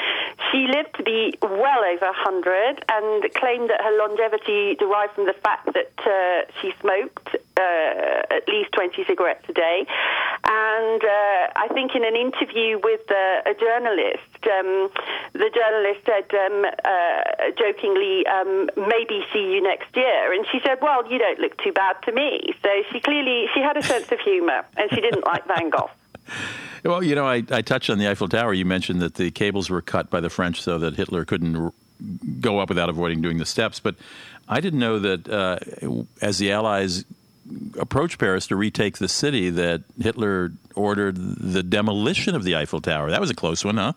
she 0.52 0.68
lived 0.68 0.94
to 0.98 1.04
be 1.04 1.34
well 1.42 1.84
over 1.84 2.12
hundred, 2.14 2.86
and 2.88 3.34
claimed 3.34 3.72
that 3.72 3.82
her 3.82 3.98
longevity 3.98 4.76
derived 4.76 5.14
from 5.14 5.26
the 5.26 5.34
fact 5.34 5.74
that 5.74 5.92
uh, 6.06 6.52
she 6.62 6.72
smoked 6.80 7.36
uh, 7.60 8.36
at 8.36 8.48
least 8.48 8.72
20 8.72 9.04
cigarettes 9.06 9.44
a 9.50 9.54
day. 9.54 9.86
And 10.46 11.04
uh, 11.04 11.44
I 11.56 11.68
think 11.74 11.96
in 11.96 12.06
an 12.06 12.16
interview 12.16 12.80
with 12.82 13.02
uh, 13.12 13.52
a 13.52 13.54
journalist, 13.54 14.40
um, 14.48 14.90
the 15.34 15.50
journalist 15.52 16.02
said 16.06 16.28
um, 16.34 16.66
uh, 16.66 17.52
jokingly, 17.58 18.26
um, 18.28 18.70
maybe 18.78 19.26
see 19.34 19.54
you 19.54 19.62
next 19.62 19.96
year. 19.96 20.34
And 20.34 20.46
she 20.52 20.60
said, 20.64 20.80
well, 20.82 21.10
you 21.12 21.20
don't 21.20 21.40
look 21.40 21.62
too 21.62 21.74
bad 21.74 21.98
to 22.04 22.12
me. 22.12 22.56
So 22.64 22.70
she 22.92 23.00
clearly, 23.00 23.48
she 23.54 23.60
had 23.60 23.78
a 23.78 23.84
sense 23.84 24.12
of 24.12 24.20
humor 24.20 24.66
and 24.78 24.90
she 24.92 25.02
didn't 25.02 25.26
like 25.26 25.46
Van 25.48 25.70
Gogh. 25.70 25.92
Well, 26.84 27.04
you 27.04 27.14
know, 27.14 27.28
I, 27.28 27.44
I 27.52 27.62
touched 27.62 27.90
on 27.90 27.98
the 27.98 28.10
Eiffel 28.10 28.30
Tower. 28.30 28.54
You 28.54 28.64
mentioned 28.64 29.02
that 29.02 29.16
the 29.16 29.32
cables 29.32 29.70
were 29.70 29.82
cut 29.82 30.10
by 30.10 30.22
the 30.22 30.30
French 30.30 30.62
so 30.62 30.78
that 30.80 30.96
Hitler 30.96 31.26
couldn't 31.26 31.56
r- 31.56 31.74
go 32.40 32.60
up 32.60 32.70
without 32.70 32.90
avoiding 32.90 33.22
doing 33.22 33.38
the 33.38 33.46
steps. 33.46 33.80
But 33.80 33.96
I 34.48 34.62
didn't 34.62 34.80
know 34.80 35.00
that 35.00 35.30
uh, 35.30 35.60
as 36.22 36.38
the 36.38 36.52
Allies 36.52 37.04
approach 37.80 38.18
Paris 38.18 38.48
to 38.48 38.56
retake 38.56 38.98
the 38.98 39.08
city 39.08 39.50
that 39.50 39.84
Hitler 40.00 40.52
ordered 40.76 41.16
the 41.18 41.64
demolition 41.64 42.36
of 42.36 42.44
the 42.44 42.56
Eiffel 42.56 42.82
Tower. 42.82 43.12
That 43.12 43.22
was 43.22 43.30
a 43.30 43.36
close 43.36 43.66
one, 43.66 43.78
huh? 43.78 43.94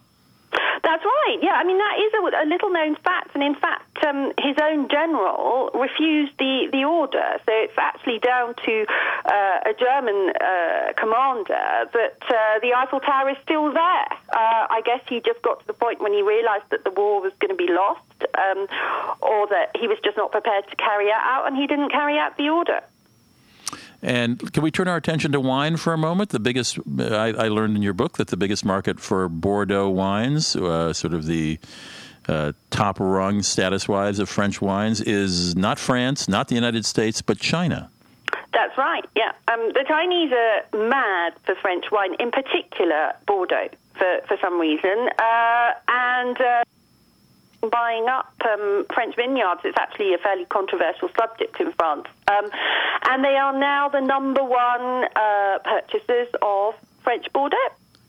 That's 0.82 1.04
right. 1.04 1.38
Yeah, 1.40 1.52
I 1.52 1.64
mean 1.64 1.78
that 1.78 1.96
is 1.98 2.12
a, 2.12 2.44
a 2.44 2.46
little 2.46 2.70
known 2.70 2.96
fact, 2.96 3.30
and 3.34 3.42
in 3.42 3.54
fact, 3.54 4.04
um, 4.04 4.32
his 4.38 4.56
own 4.60 4.88
general 4.88 5.70
refused 5.74 6.32
the, 6.38 6.68
the 6.72 6.84
order. 6.84 7.38
So 7.46 7.52
it's 7.52 7.78
actually 7.78 8.18
down 8.18 8.54
to 8.66 8.86
uh, 9.24 9.70
a 9.70 9.74
German 9.78 10.32
uh, 10.40 10.92
commander 10.98 11.86
that 11.92 12.18
uh, 12.28 12.58
the 12.60 12.74
Eiffel 12.74 12.98
Tower 12.98 13.30
is 13.30 13.36
still 13.44 13.72
there. 13.72 14.08
Uh, 14.34 14.66
I 14.68 14.82
guess 14.84 15.00
he 15.08 15.20
just 15.20 15.40
got 15.42 15.60
to 15.60 15.66
the 15.66 15.72
point 15.72 16.00
when 16.00 16.12
he 16.12 16.22
realised 16.22 16.64
that 16.70 16.82
the 16.82 16.90
war 16.90 17.22
was 17.22 17.32
going 17.38 17.56
to 17.56 17.56
be 17.56 17.72
lost, 17.72 18.02
um, 18.36 18.66
or 19.22 19.46
that 19.48 19.70
he 19.78 19.86
was 19.86 19.98
just 20.04 20.16
not 20.16 20.32
prepared 20.32 20.68
to 20.68 20.76
carry 20.76 21.06
it 21.06 21.14
out, 21.14 21.46
and 21.46 21.56
he 21.56 21.68
didn't 21.68 21.90
carry 21.90 22.18
out 22.18 22.36
the 22.36 22.48
order. 22.48 22.82
And 24.02 24.52
can 24.52 24.64
we 24.64 24.72
turn 24.72 24.88
our 24.88 24.96
attention 24.96 25.30
to 25.32 25.40
wine 25.40 25.76
for 25.76 25.92
a 25.92 25.98
moment? 25.98 26.30
The 26.30 26.40
biggest, 26.40 26.78
I, 26.98 27.28
I 27.28 27.48
learned 27.48 27.76
in 27.76 27.82
your 27.82 27.92
book 27.92 28.18
that 28.18 28.28
the 28.28 28.36
biggest 28.36 28.64
market 28.64 28.98
for 28.98 29.28
Bordeaux 29.28 29.88
wines, 29.88 30.56
uh, 30.56 30.92
sort 30.92 31.14
of 31.14 31.26
the 31.26 31.58
uh, 32.28 32.52
top 32.70 32.98
rung 32.98 33.42
status 33.42 33.88
wise 33.88 34.18
of 34.18 34.28
French 34.28 34.60
wines, 34.60 35.00
is 35.00 35.54
not 35.54 35.78
France, 35.78 36.28
not 36.28 36.48
the 36.48 36.56
United 36.56 36.84
States, 36.84 37.22
but 37.22 37.38
China. 37.38 37.90
That's 38.52 38.76
right, 38.76 39.04
yeah. 39.16 39.32
Um, 39.50 39.68
the 39.72 39.84
Chinese 39.86 40.32
are 40.32 40.88
mad 40.88 41.34
for 41.44 41.54
French 41.54 41.86
wine, 41.92 42.14
in 42.18 42.30
particular 42.30 43.12
Bordeaux, 43.26 43.68
for, 43.94 44.20
for 44.26 44.36
some 44.42 44.60
reason. 44.60 45.08
Uh, 45.18 45.72
and 45.88 46.40
uh, 46.40 46.64
buying 47.70 48.09
up 48.09 48.33
um, 48.44 48.87
French 48.92 49.16
vineyards. 49.16 49.61
It's 49.64 49.79
actually 49.79 50.14
a 50.14 50.18
fairly 50.18 50.44
controversial 50.46 51.11
subject 51.16 51.61
in 51.61 51.72
France. 51.72 52.07
Um, 52.31 52.51
and 53.09 53.25
they 53.25 53.37
are 53.37 53.59
now 53.59 53.88
the 53.88 54.01
number 54.01 54.42
one 54.42 55.05
uh, 55.16 55.59
purchasers 55.64 56.29
of 56.42 56.75
French 57.03 57.27
Bordeaux. 57.33 57.57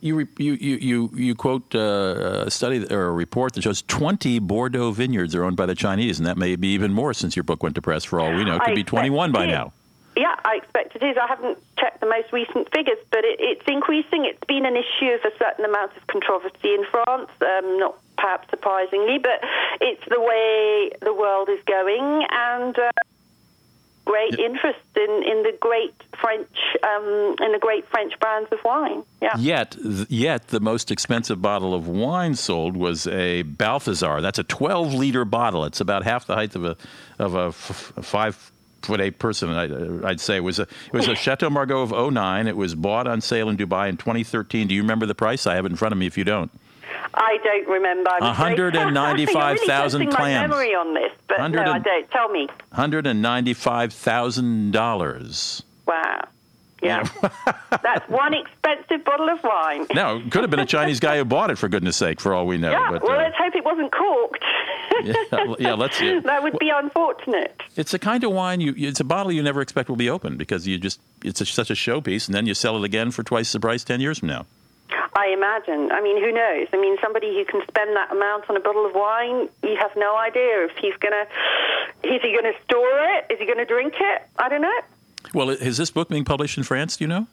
You, 0.02 0.28
you, 0.38 0.54
you, 0.56 1.10
you, 1.14 1.34
quote 1.34 1.74
uh, 1.74 2.44
a 2.46 2.52
study 2.52 2.86
or 2.92 3.06
a 3.06 3.12
report 3.14 3.54
that 3.54 3.64
shows 3.64 3.84
20 3.84 4.40
Bordeaux 4.40 4.92
vineyards 4.92 5.34
are 5.34 5.46
owned 5.46 5.56
by 5.56 5.66
the 5.66 5.76
Chinese, 5.76 6.20
and 6.20 6.28
that 6.28 6.38
may 6.38 6.58
be 6.58 6.68
even 6.70 6.92
more 6.92 7.14
since 7.14 7.38
your 7.38 7.44
book 7.44 7.64
went 7.64 7.76
to 7.76 7.82
press 7.82 8.04
for 8.04 8.20
all 8.20 8.34
we 8.34 8.44
know. 8.44 8.56
It 8.56 8.64
could 8.64 8.72
I 8.72 8.76
be 8.76 8.84
21 8.84 9.32
by 9.32 9.46
now. 9.46 9.72
Yeah, 10.16 10.36
I 10.46 10.56
expect 10.56 10.96
it 10.96 11.04
is. 11.04 11.18
I 11.18 11.28
haven't 11.28 11.58
checked 11.78 12.00
the 12.00 12.08
most 12.08 12.32
recent 12.32 12.72
figures, 12.74 13.00
but 13.10 13.24
it, 13.24 13.40
it's 13.40 13.68
increasing. 13.68 14.26
It's 14.26 14.44
been 14.48 14.66
an 14.66 14.76
issue 14.76 15.12
of 15.12 15.22
a 15.26 15.36
certain 15.38 15.66
amount 15.66 15.96
of 15.98 16.06
controversy 16.08 16.74
in 16.74 16.86
France, 16.92 17.30
um, 17.42 17.80
not 17.80 17.98
perhaps 18.18 18.50
surprisingly, 18.50 19.18
but 19.18 19.44
it's 19.82 20.04
the 20.08 20.22
way 20.22 20.92
the 21.02 21.14
world 21.14 21.50
is 21.50 21.60
going. 21.66 22.26
And 22.30 22.78
uh, 22.78 22.92
great 24.06 24.38
interest 24.38 24.80
in, 24.96 25.24
in 25.24 25.44
the 25.44 25.56
great 25.60 25.94
French 26.20 26.50
um, 26.84 27.36
in 27.42 27.52
the 27.52 27.60
great 27.60 27.88
French 27.88 28.18
brands 28.20 28.52
of 28.52 28.60
wine. 28.64 29.04
Yeah. 29.22 29.38
Yet, 29.38 29.78
yet 30.10 30.50
the 30.50 30.60
most 30.60 30.92
expensive 30.92 31.42
bottle 31.42 31.74
of 31.74 31.88
wine 31.88 32.36
sold 32.36 32.76
was 32.76 33.08
a 33.08 33.44
Balthazar. 33.44 34.22
That's 34.22 34.40
a 34.40 34.44
12 34.44 34.94
liter 34.94 35.26
bottle. 35.26 35.66
It's 35.66 35.82
about 35.82 36.04
half 36.04 36.28
the 36.28 36.36
height 36.36 36.56
of 36.56 36.66
a 36.66 36.78
of 37.20 37.36
a 37.36 37.48
f- 37.48 37.94
five 38.02 38.52
foot 38.86 39.02
a 39.02 39.12
person. 39.12 39.50
I, 39.50 39.66
uh, 39.66 40.10
would 40.10 40.20
say 40.20 40.38
it 40.38 40.44
was 40.44 40.60
a 40.60 40.64
it 40.64 40.94
was 40.94 41.08
a 41.08 41.16
Chateau 41.16 41.50
Margaux 41.50 41.82
of 41.82 42.14
09. 42.14 42.48
It 42.48 42.58
was 42.58 42.76
bought 42.76 43.08
on 43.08 43.22
sale 43.22 43.50
in 43.50 43.58
Dubai 43.58 43.90
in 43.90 43.98
2013. 43.98 44.68
Do 44.68 44.76
you 44.76 44.82
remember 44.82 45.06
the 45.06 45.16
price? 45.16 45.48
I 45.48 45.56
have 45.56 45.66
it 45.66 45.72
in 45.72 45.76
front 45.76 45.92
of 45.92 45.98
me. 45.98 46.06
If 46.06 46.18
you 46.18 46.24
don't. 46.24 46.52
I 47.16 47.38
don't 47.44 47.68
remember. 47.68 48.10
One 48.20 48.36
hundred 48.36 48.76
and 48.76 48.94
ninety-five 48.94 49.60
thousand 49.62 50.02
really 50.06 50.16
clams. 50.16 50.52
My 50.52 50.56
memory 50.56 50.76
on 50.76 50.94
this, 50.94 51.12
but 51.28 51.48
no, 51.48 51.62
I 51.62 51.80
don't. 51.80 52.12
Tell 52.12 52.30
me. 52.30 52.48
Hundred 52.72 53.08
and 53.08 53.22
ninety-five 53.22 53.94
thousand 53.94 54.72
dollars. 54.72 55.64
Wow. 55.88 56.28
Yeah. 56.84 57.08
That's 57.82 58.08
one 58.10 58.34
expensive 58.34 59.04
bottle 59.06 59.30
of 59.30 59.44
wine. 59.44 59.88
no, 59.94 60.22
could 60.30 60.42
have 60.42 60.50
been 60.50 60.60
a 60.60 60.66
Chinese 60.66 61.00
guy 61.00 61.18
who 61.18 61.26
bought 61.26 61.50
it, 61.50 61.58
for 61.58 61.70
goodness 61.70 61.98
sake, 61.98 62.20
for 62.20 62.34
all 62.34 62.46
we 62.46 62.58
know. 62.58 62.72
Yeah, 62.72 62.92
but, 62.92 63.04
well, 63.04 63.14
uh, 63.14 63.24
let's 63.24 63.36
hope 63.38 63.56
it 63.56 63.64
wasn't 63.66 63.92
corked. 63.92 64.44
yeah, 65.04 65.56
yeah, 65.60 65.74
let's 65.74 65.98
see. 65.98 66.20
that 66.24 66.44
would 66.44 66.60
be 66.60 66.70
unfortunate. 66.70 67.62
It's 67.76 67.94
a 67.94 68.00
kind 68.00 68.24
of 68.24 68.32
wine, 68.32 68.62
you, 68.62 68.74
it's 68.78 69.00
a 69.00 69.06
bottle 69.06 69.32
you 69.32 69.44
never 69.44 69.62
expect 69.62 69.90
will 69.90 69.96
be 69.96 70.10
opened 70.10 70.38
because 70.38 70.68
you 70.68 70.78
just, 70.78 71.00
it's 71.24 71.42
a, 71.42 71.46
such 71.46 71.70
a 71.70 71.76
showpiece, 71.76 72.28
and 72.28 72.36
then 72.36 72.46
you 72.46 72.54
sell 72.54 72.78
it 72.78 72.84
again 72.84 73.12
for 73.12 73.24
twice 73.24 73.52
the 73.52 73.60
price 73.60 73.84
10 73.84 74.02
years 74.02 74.20
from 74.20 74.28
now. 74.30 74.46
I 75.16 75.28
imagine. 75.28 75.92
I 75.92 76.02
mean, 76.02 76.18
who 76.22 76.32
knows? 76.32 76.68
I 76.74 76.78
mean, 76.78 76.98
somebody 77.02 77.36
who 77.36 77.46
can 77.46 77.62
spend 77.68 77.96
that 77.96 78.12
amount 78.12 78.50
on 78.50 78.58
a 78.58 78.60
bottle 78.60 78.86
of 78.86 78.96
wine, 78.96 79.48
you 79.62 79.76
have 79.80 79.92
no 79.96 80.18
idea 80.18 80.66
if 80.66 80.72
he's 80.78 80.96
gonna. 80.98 81.26
Is 82.04 82.22
he 82.22 82.32
going 82.32 82.52
to 82.52 82.60
store 82.64 83.00
it? 83.16 83.32
Is 83.32 83.40
he 83.40 83.46
going 83.46 83.60
to 83.60 83.66
drink 83.66 83.94
it? 83.98 84.22
I 84.38 84.50
don't 84.50 84.62
know. 84.62 84.80
Well, 85.34 85.50
is 85.50 85.78
this 85.78 85.90
book 85.90 86.10
being 86.10 86.26
published 86.26 86.58
in 86.58 86.64
France? 86.64 86.98
Do 86.98 87.04
you 87.04 87.08
know? 87.08 87.28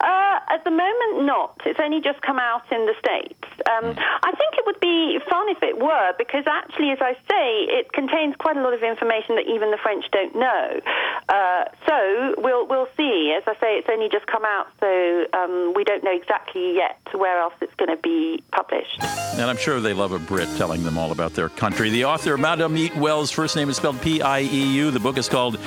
Uh, 0.00 0.38
at 0.50 0.64
the 0.64 0.70
moment, 0.70 1.24
not. 1.24 1.60
It's 1.64 1.80
only 1.82 2.00
just 2.00 2.20
come 2.22 2.38
out 2.38 2.62
in 2.70 2.86
the 2.86 2.94
States. 2.98 3.38
Um, 3.70 3.94
I 3.96 4.32
think 4.32 4.54
it 4.58 4.64
would 4.66 4.80
be 4.80 5.18
fun 5.28 5.48
if 5.48 5.62
it 5.62 5.78
were, 5.78 6.12
because 6.18 6.44
actually, 6.46 6.90
as 6.90 6.98
I 7.00 7.14
say, 7.28 7.66
it 7.70 7.92
contains 7.92 8.34
quite 8.36 8.56
a 8.56 8.62
lot 8.62 8.74
of 8.74 8.82
information 8.82 9.36
that 9.36 9.46
even 9.48 9.70
the 9.70 9.78
French 9.82 10.04
don't 10.12 10.34
know. 10.34 10.80
Uh, 11.28 11.64
so 11.86 12.34
we'll 12.38 12.66
we'll 12.66 12.88
see. 12.96 13.34
As 13.36 13.44
I 13.46 13.54
say, 13.60 13.78
it's 13.78 13.88
only 13.90 14.08
just 14.08 14.26
come 14.26 14.44
out, 14.44 14.68
so 14.80 15.26
um, 15.32 15.72
we 15.74 15.84
don't 15.84 16.02
know 16.02 16.14
exactly 16.14 16.74
yet 16.74 16.98
where 17.12 17.40
else 17.40 17.54
it's 17.60 17.74
going 17.74 17.94
to 17.94 18.00
be 18.02 18.42
published. 18.52 19.02
And 19.34 19.42
I'm 19.42 19.56
sure 19.56 19.80
they 19.80 19.94
love 19.94 20.12
a 20.12 20.18
Brit 20.18 20.48
telling 20.56 20.82
them 20.82 20.98
all 20.98 21.12
about 21.12 21.34
their 21.34 21.48
country. 21.48 21.90
The 21.90 22.04
author, 22.04 22.36
Madame 22.36 22.74
Eatwell's 22.76 23.30
first 23.30 23.56
name 23.56 23.68
is 23.68 23.76
spelled 23.76 24.00
P-I-E-U. 24.02 24.90
The 24.90 25.00
book 25.00 25.18
is 25.18 25.28
called 25.28 25.58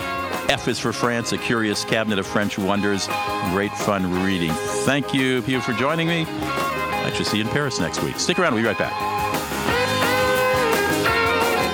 F 0.49 0.67
is 0.67 0.77
for 0.79 0.91
France, 0.91 1.31
A 1.31 1.37
Curious 1.37 1.85
Cabinet 1.85 2.19
of 2.19 2.27
French 2.27 2.57
Wonders. 2.57 3.07
Great 3.51 3.71
fun 3.71 4.12
reading. 4.21 4.51
Thank 4.85 5.13
you, 5.13 5.41
Piu, 5.41 5.61
for 5.61 5.73
joining 5.73 6.07
me. 6.07 6.25
I 6.27 7.11
should 7.13 7.27
see 7.27 7.37
you 7.37 7.43
in 7.43 7.49
Paris 7.49 7.79
next 7.79 8.01
week. 8.03 8.19
Stick 8.19 8.39
around, 8.39 8.53
we'll 8.53 8.63
be 8.63 8.67
right 8.67 8.77
back. 8.77 8.93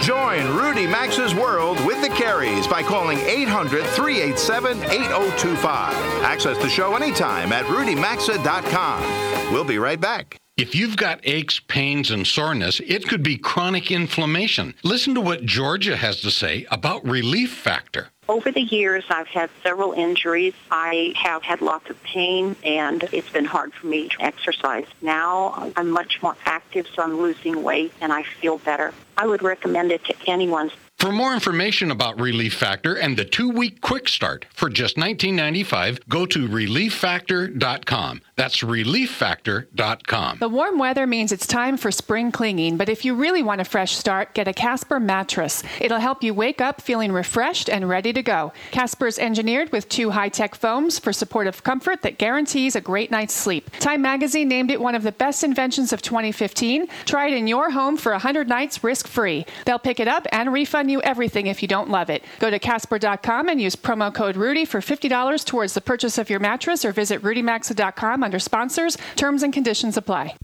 Join 0.01 0.55
Rudy 0.55 0.87
Maxa's 0.87 1.35
World 1.35 1.83
with 1.85 2.01
the 2.01 2.07
Careys 2.07 2.69
by 2.69 2.81
calling 2.81 3.19
800 3.19 3.85
387 3.85 4.77
8025. 4.83 5.93
Access 6.23 6.57
the 6.57 6.69
show 6.69 6.95
anytime 6.95 7.51
at 7.51 7.65
rudymaxa.com. 7.65 9.53
We'll 9.53 9.65
be 9.65 9.77
right 9.77 9.99
back. 9.99 10.37
If 10.57 10.75
you've 10.75 10.97
got 10.97 11.19
aches, 11.23 11.59
pains, 11.59 12.11
and 12.11 12.25
soreness, 12.25 12.81
it 12.81 13.07
could 13.07 13.23
be 13.23 13.37
chronic 13.37 13.91
inflammation. 13.91 14.73
Listen 14.83 15.15
to 15.15 15.21
what 15.21 15.45
Georgia 15.45 15.95
has 15.95 16.21
to 16.21 16.31
say 16.31 16.65
about 16.69 17.05
Relief 17.05 17.53
Factor. 17.53 18.09
Over 18.29 18.51
the 18.51 18.61
years, 18.61 19.03
I've 19.09 19.27
had 19.27 19.49
several 19.63 19.93
injuries. 19.93 20.53
I 20.69 21.13
have 21.15 21.41
had 21.41 21.61
lots 21.61 21.89
of 21.89 22.01
pain, 22.03 22.55
and 22.63 23.01
it's 23.11 23.31
been 23.31 23.43
hard 23.45 23.73
for 23.73 23.87
me 23.87 24.07
to 24.09 24.21
exercise. 24.21 24.85
Now 25.01 25.71
I'm 25.75 25.89
much 25.89 26.21
more 26.21 26.35
active, 26.45 26.85
so 26.93 27.01
I'm 27.01 27.19
losing 27.19 27.63
weight, 27.63 27.91
and 28.01 28.13
I 28.13 28.21
feel 28.21 28.59
better. 28.59 28.93
I 29.17 29.25
would 29.25 29.41
recommend 29.41 29.91
it 29.91 30.05
to 30.05 30.13
anyone. 30.27 30.69
For 30.99 31.11
more 31.11 31.33
information 31.33 31.89
about 31.89 32.19
Relief 32.19 32.53
Factor 32.53 32.93
and 32.93 33.17
the 33.17 33.25
two-week 33.25 33.81
quick 33.81 34.07
start 34.07 34.45
for 34.53 34.69
just 34.69 34.95
$19.95, 34.95 36.07
go 36.07 36.27
to 36.27 36.47
relieffactor.com. 36.47 38.21
That's 38.39 38.61
relieffactor.com. 38.61 40.37
The 40.39 40.47
warm 40.47 40.79
weather 40.79 41.05
means 41.05 41.33
it's 41.33 41.45
time 41.45 41.75
for 41.75 41.91
spring 41.91 42.31
cleaning, 42.31 42.77
but 42.77 42.87
if 42.87 43.03
you 43.03 43.13
really 43.13 43.43
want 43.43 43.59
a 43.59 43.65
fresh 43.65 43.97
start, 43.97 44.33
get 44.33 44.47
a 44.47 44.53
Casper 44.53 44.97
mattress. 44.97 45.61
It'll 45.81 45.99
help 45.99 46.23
you 46.23 46.33
wake 46.33 46.61
up 46.61 46.79
feeling 46.79 47.11
refreshed 47.11 47.69
and 47.69 47.89
ready 47.89 48.13
to 48.13 48.23
go. 48.23 48.53
Casper's 48.71 49.19
engineered 49.19 49.73
with 49.73 49.89
two 49.89 50.11
high-tech 50.11 50.55
foams 50.55 50.99
for 50.99 51.11
supportive 51.11 51.65
comfort 51.65 52.01
that 52.03 52.17
guarantees 52.17 52.77
a 52.77 52.81
great 52.81 53.11
night's 53.11 53.33
sleep. 53.33 53.69
Time 53.79 54.01
magazine 54.01 54.47
named 54.47 54.71
it 54.71 54.79
one 54.79 54.95
of 54.95 55.03
the 55.03 55.11
best 55.11 55.43
inventions 55.43 55.91
of 55.91 56.01
2015. 56.01 56.87
Try 57.03 57.27
it 57.27 57.33
in 57.33 57.45
your 57.45 57.71
home 57.71 57.97
for 57.97 58.13
100 58.13 58.47
nights 58.47 58.81
risk-free. 58.85 59.45
They'll 59.65 59.79
pick 59.79 59.99
it 59.99 60.07
up 60.07 60.25
and 60.31 60.53
refund 60.53 60.89
you 60.89 61.01
everything 61.01 61.47
if 61.47 61.61
you 61.61 61.67
don't 61.67 61.89
love 61.89 62.09
it. 62.09 62.23
Go 62.39 62.49
to 62.49 62.57
Casper.com 62.57 63.49
and 63.49 63.59
use 63.59 63.75
promo 63.75 64.13
code 64.13 64.37
Rudy 64.37 64.63
for 64.63 64.79
$50 64.79 65.45
towards 65.45 65.73
the 65.73 65.81
purchase 65.81 66.17
of 66.17 66.29
your 66.29 66.39
mattress 66.39 66.85
or 66.85 66.93
visit 66.93 67.21
RudyMaxa.com 67.21 68.28
under 68.29 68.39
sponsors. 68.39 68.95
Terms 69.15 69.41
and 69.43 69.51
conditions 69.51 69.97
apply. 69.97 70.35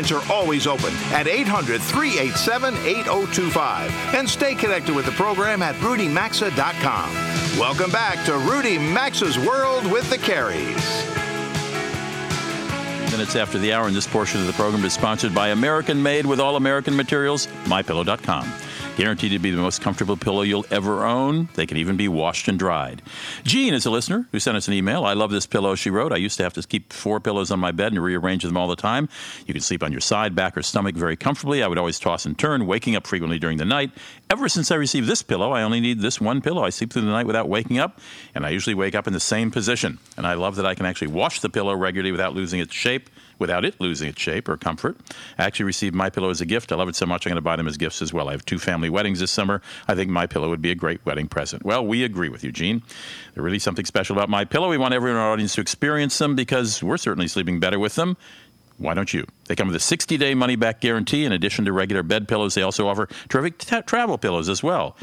Lines 0.00 0.12
are 0.12 0.32
always 0.32 0.66
open 0.66 0.94
at 1.12 1.26
800 1.26 1.80
387 1.82 2.74
8025. 2.74 3.90
And 4.14 4.28
stay 4.28 4.54
connected 4.54 4.94
with 4.94 5.04
the 5.04 5.12
program 5.12 5.62
at 5.62 5.74
rudymaxa.com. 5.76 7.58
Welcome 7.58 7.90
back 7.90 8.24
to 8.26 8.38
Rudy 8.38 8.78
Maxa's 8.78 9.38
World 9.38 9.90
with 9.90 10.08
the 10.08 10.16
Careys. 10.16 11.06
Minutes 13.10 13.36
after 13.36 13.58
the 13.58 13.72
hour, 13.72 13.86
and 13.86 13.94
this 13.94 14.06
portion 14.06 14.40
of 14.40 14.46
the 14.46 14.52
program 14.54 14.84
is 14.84 14.94
sponsored 14.94 15.34
by 15.34 15.48
American 15.48 16.02
Made 16.02 16.24
with 16.24 16.40
all 16.40 16.56
American 16.56 16.96
materials, 16.96 17.48
MyPillow.com. 17.64 18.44
Guaranteed 19.00 19.32
to 19.32 19.38
be 19.38 19.50
the 19.50 19.62
most 19.62 19.80
comfortable 19.80 20.14
pillow 20.14 20.42
you'll 20.42 20.66
ever 20.70 21.06
own. 21.06 21.48
They 21.54 21.64
can 21.64 21.78
even 21.78 21.96
be 21.96 22.06
washed 22.06 22.48
and 22.48 22.58
dried. 22.58 23.00
Jean 23.44 23.72
is 23.72 23.86
a 23.86 23.90
listener 23.90 24.28
who 24.30 24.38
sent 24.38 24.58
us 24.58 24.68
an 24.68 24.74
email. 24.74 25.06
I 25.06 25.14
love 25.14 25.30
this 25.30 25.46
pillow, 25.46 25.74
she 25.74 25.88
wrote. 25.88 26.12
I 26.12 26.16
used 26.16 26.36
to 26.36 26.42
have 26.42 26.52
to 26.52 26.62
keep 26.62 26.92
four 26.92 27.18
pillows 27.18 27.50
on 27.50 27.58
my 27.58 27.72
bed 27.72 27.92
and 27.92 28.04
rearrange 28.04 28.42
them 28.42 28.58
all 28.58 28.68
the 28.68 28.76
time. 28.76 29.08
You 29.46 29.54
can 29.54 29.62
sleep 29.62 29.82
on 29.82 29.90
your 29.90 30.02
side, 30.02 30.34
back, 30.34 30.54
or 30.54 30.62
stomach 30.62 30.96
very 30.96 31.16
comfortably. 31.16 31.62
I 31.62 31.66
would 31.66 31.78
always 31.78 31.98
toss 31.98 32.26
and 32.26 32.38
turn, 32.38 32.66
waking 32.66 32.94
up 32.94 33.06
frequently 33.06 33.38
during 33.38 33.56
the 33.56 33.64
night. 33.64 33.90
Ever 34.28 34.50
since 34.50 34.70
I 34.70 34.74
received 34.74 35.08
this 35.08 35.22
pillow, 35.22 35.50
I 35.50 35.62
only 35.62 35.80
need 35.80 36.00
this 36.00 36.20
one 36.20 36.42
pillow. 36.42 36.62
I 36.62 36.68
sleep 36.68 36.92
through 36.92 37.00
the 37.00 37.08
night 37.08 37.26
without 37.26 37.48
waking 37.48 37.78
up, 37.78 38.00
and 38.34 38.44
I 38.44 38.50
usually 38.50 38.74
wake 38.74 38.94
up 38.94 39.06
in 39.06 39.14
the 39.14 39.18
same 39.18 39.50
position. 39.50 39.98
And 40.18 40.26
I 40.26 40.34
love 40.34 40.56
that 40.56 40.66
I 40.66 40.74
can 40.74 40.84
actually 40.84 41.08
wash 41.08 41.40
the 41.40 41.48
pillow 41.48 41.74
regularly 41.74 42.12
without 42.12 42.34
losing 42.34 42.60
its 42.60 42.74
shape 42.74 43.08
without 43.40 43.64
it 43.64 43.80
losing 43.80 44.08
its 44.08 44.20
shape 44.20 44.48
or 44.48 44.56
comfort. 44.56 44.96
I 45.38 45.44
actually 45.44 45.64
received 45.64 45.94
My 45.94 46.10
Pillow 46.10 46.30
as 46.30 46.40
a 46.40 46.46
gift. 46.46 46.70
I 46.70 46.76
love 46.76 46.88
it 46.88 46.94
so 46.94 47.06
much 47.06 47.26
I'm 47.26 47.30
going 47.30 47.36
to 47.36 47.42
buy 47.42 47.56
them 47.56 47.66
as 47.66 47.76
gifts 47.76 48.00
as 48.02 48.12
well. 48.12 48.28
I 48.28 48.32
have 48.32 48.44
two 48.44 48.58
family 48.58 48.90
weddings 48.90 49.20
this 49.20 49.30
summer. 49.30 49.62
I 49.88 49.94
think 49.94 50.10
My 50.10 50.26
Pillow 50.26 50.48
would 50.50 50.62
be 50.62 50.70
a 50.70 50.74
great 50.74 51.04
wedding 51.04 51.26
present. 51.26 51.64
Well, 51.64 51.84
we 51.84 52.04
agree 52.04 52.28
with 52.28 52.44
you, 52.44 52.52
Gene. 52.52 52.82
There's 53.34 53.44
really 53.44 53.58
something 53.58 53.84
special 53.84 54.16
about 54.16 54.28
My 54.28 54.44
Pillow. 54.44 54.68
We 54.68 54.78
want 54.78 54.94
everyone 54.94 55.16
in 55.16 55.22
our 55.22 55.32
audience 55.32 55.54
to 55.56 55.60
experience 55.60 56.16
them 56.18 56.36
because 56.36 56.82
we're 56.82 56.98
certainly 56.98 57.26
sleeping 57.26 57.58
better 57.58 57.78
with 57.78 57.94
them. 57.96 58.16
Why 58.80 58.94
don't 58.94 59.12
you? 59.12 59.26
They 59.44 59.54
come 59.54 59.66
with 59.66 59.76
a 59.76 59.80
60 59.80 60.16
day 60.16 60.34
money 60.34 60.56
back 60.56 60.80
guarantee. 60.80 61.26
In 61.26 61.32
addition 61.32 61.66
to 61.66 61.72
regular 61.72 62.02
bed 62.02 62.26
pillows, 62.26 62.54
they 62.54 62.62
also 62.62 62.88
offer 62.88 63.08
terrific 63.28 63.58
t- 63.58 63.82
travel 63.82 64.16
pillows 64.16 64.48
as 64.48 64.62
well. 64.62 64.96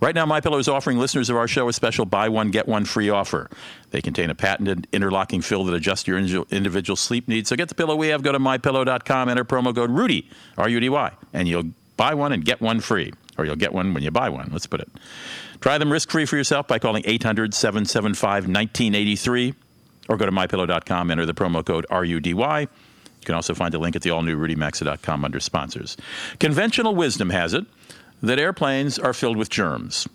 Right 0.00 0.14
now, 0.14 0.26
My 0.26 0.42
Pillow 0.42 0.58
is 0.58 0.68
offering 0.68 0.98
listeners 0.98 1.30
of 1.30 1.36
our 1.36 1.48
show 1.48 1.66
a 1.66 1.72
special 1.72 2.04
buy 2.04 2.28
one, 2.28 2.50
get 2.50 2.68
one 2.68 2.84
free 2.84 3.08
offer. 3.08 3.48
They 3.90 4.02
contain 4.02 4.28
a 4.28 4.34
patented 4.34 4.86
interlocking 4.92 5.40
fill 5.40 5.64
that 5.64 5.74
adjusts 5.74 6.06
your 6.06 6.18
individual 6.18 6.94
sleep 6.94 7.26
needs. 7.26 7.48
So 7.48 7.56
get 7.56 7.70
the 7.70 7.74
pillow 7.74 7.96
we 7.96 8.08
have, 8.08 8.22
go 8.22 8.32
to 8.32 8.38
mypillow.com, 8.38 9.28
enter 9.30 9.44
promo 9.46 9.74
code 9.74 9.90
RUDY, 9.90 10.28
R 10.58 10.68
U 10.68 10.80
D 10.80 10.90
Y, 10.90 11.12
and 11.32 11.48
you'll 11.48 11.70
buy 11.96 12.12
one 12.12 12.32
and 12.32 12.44
get 12.44 12.60
one 12.60 12.80
free. 12.80 13.14
Or 13.38 13.46
you'll 13.46 13.56
get 13.56 13.72
one 13.72 13.94
when 13.94 14.02
you 14.02 14.10
buy 14.10 14.28
one, 14.28 14.50
let's 14.52 14.66
put 14.66 14.80
it. 14.80 14.90
Try 15.60 15.78
them 15.78 15.90
risk 15.90 16.10
free 16.10 16.26
for 16.26 16.36
yourself 16.36 16.68
by 16.68 16.78
calling 16.78 17.02
800 17.06 17.54
775 17.54 18.44
1983 18.44 19.54
or 20.10 20.18
go 20.18 20.26
to 20.26 20.32
mypillow.com, 20.32 21.10
enter 21.10 21.24
the 21.24 21.32
promo 21.32 21.64
code 21.64 21.86
RUDY. 21.90 22.68
You 23.22 23.26
can 23.26 23.34
also 23.36 23.54
find 23.54 23.72
a 23.72 23.78
link 23.78 23.94
at 23.94 24.02
the 24.02 24.10
all 24.10 24.22
new 24.22 24.36
rudymaxa.com 24.36 25.24
under 25.24 25.38
sponsors. 25.38 25.96
Conventional 26.40 26.96
wisdom 26.96 27.30
has 27.30 27.54
it 27.54 27.64
that 28.20 28.40
airplanes 28.40 28.98
are 28.98 29.12
filled 29.12 29.36
with 29.36 29.48
germs. 29.48 30.08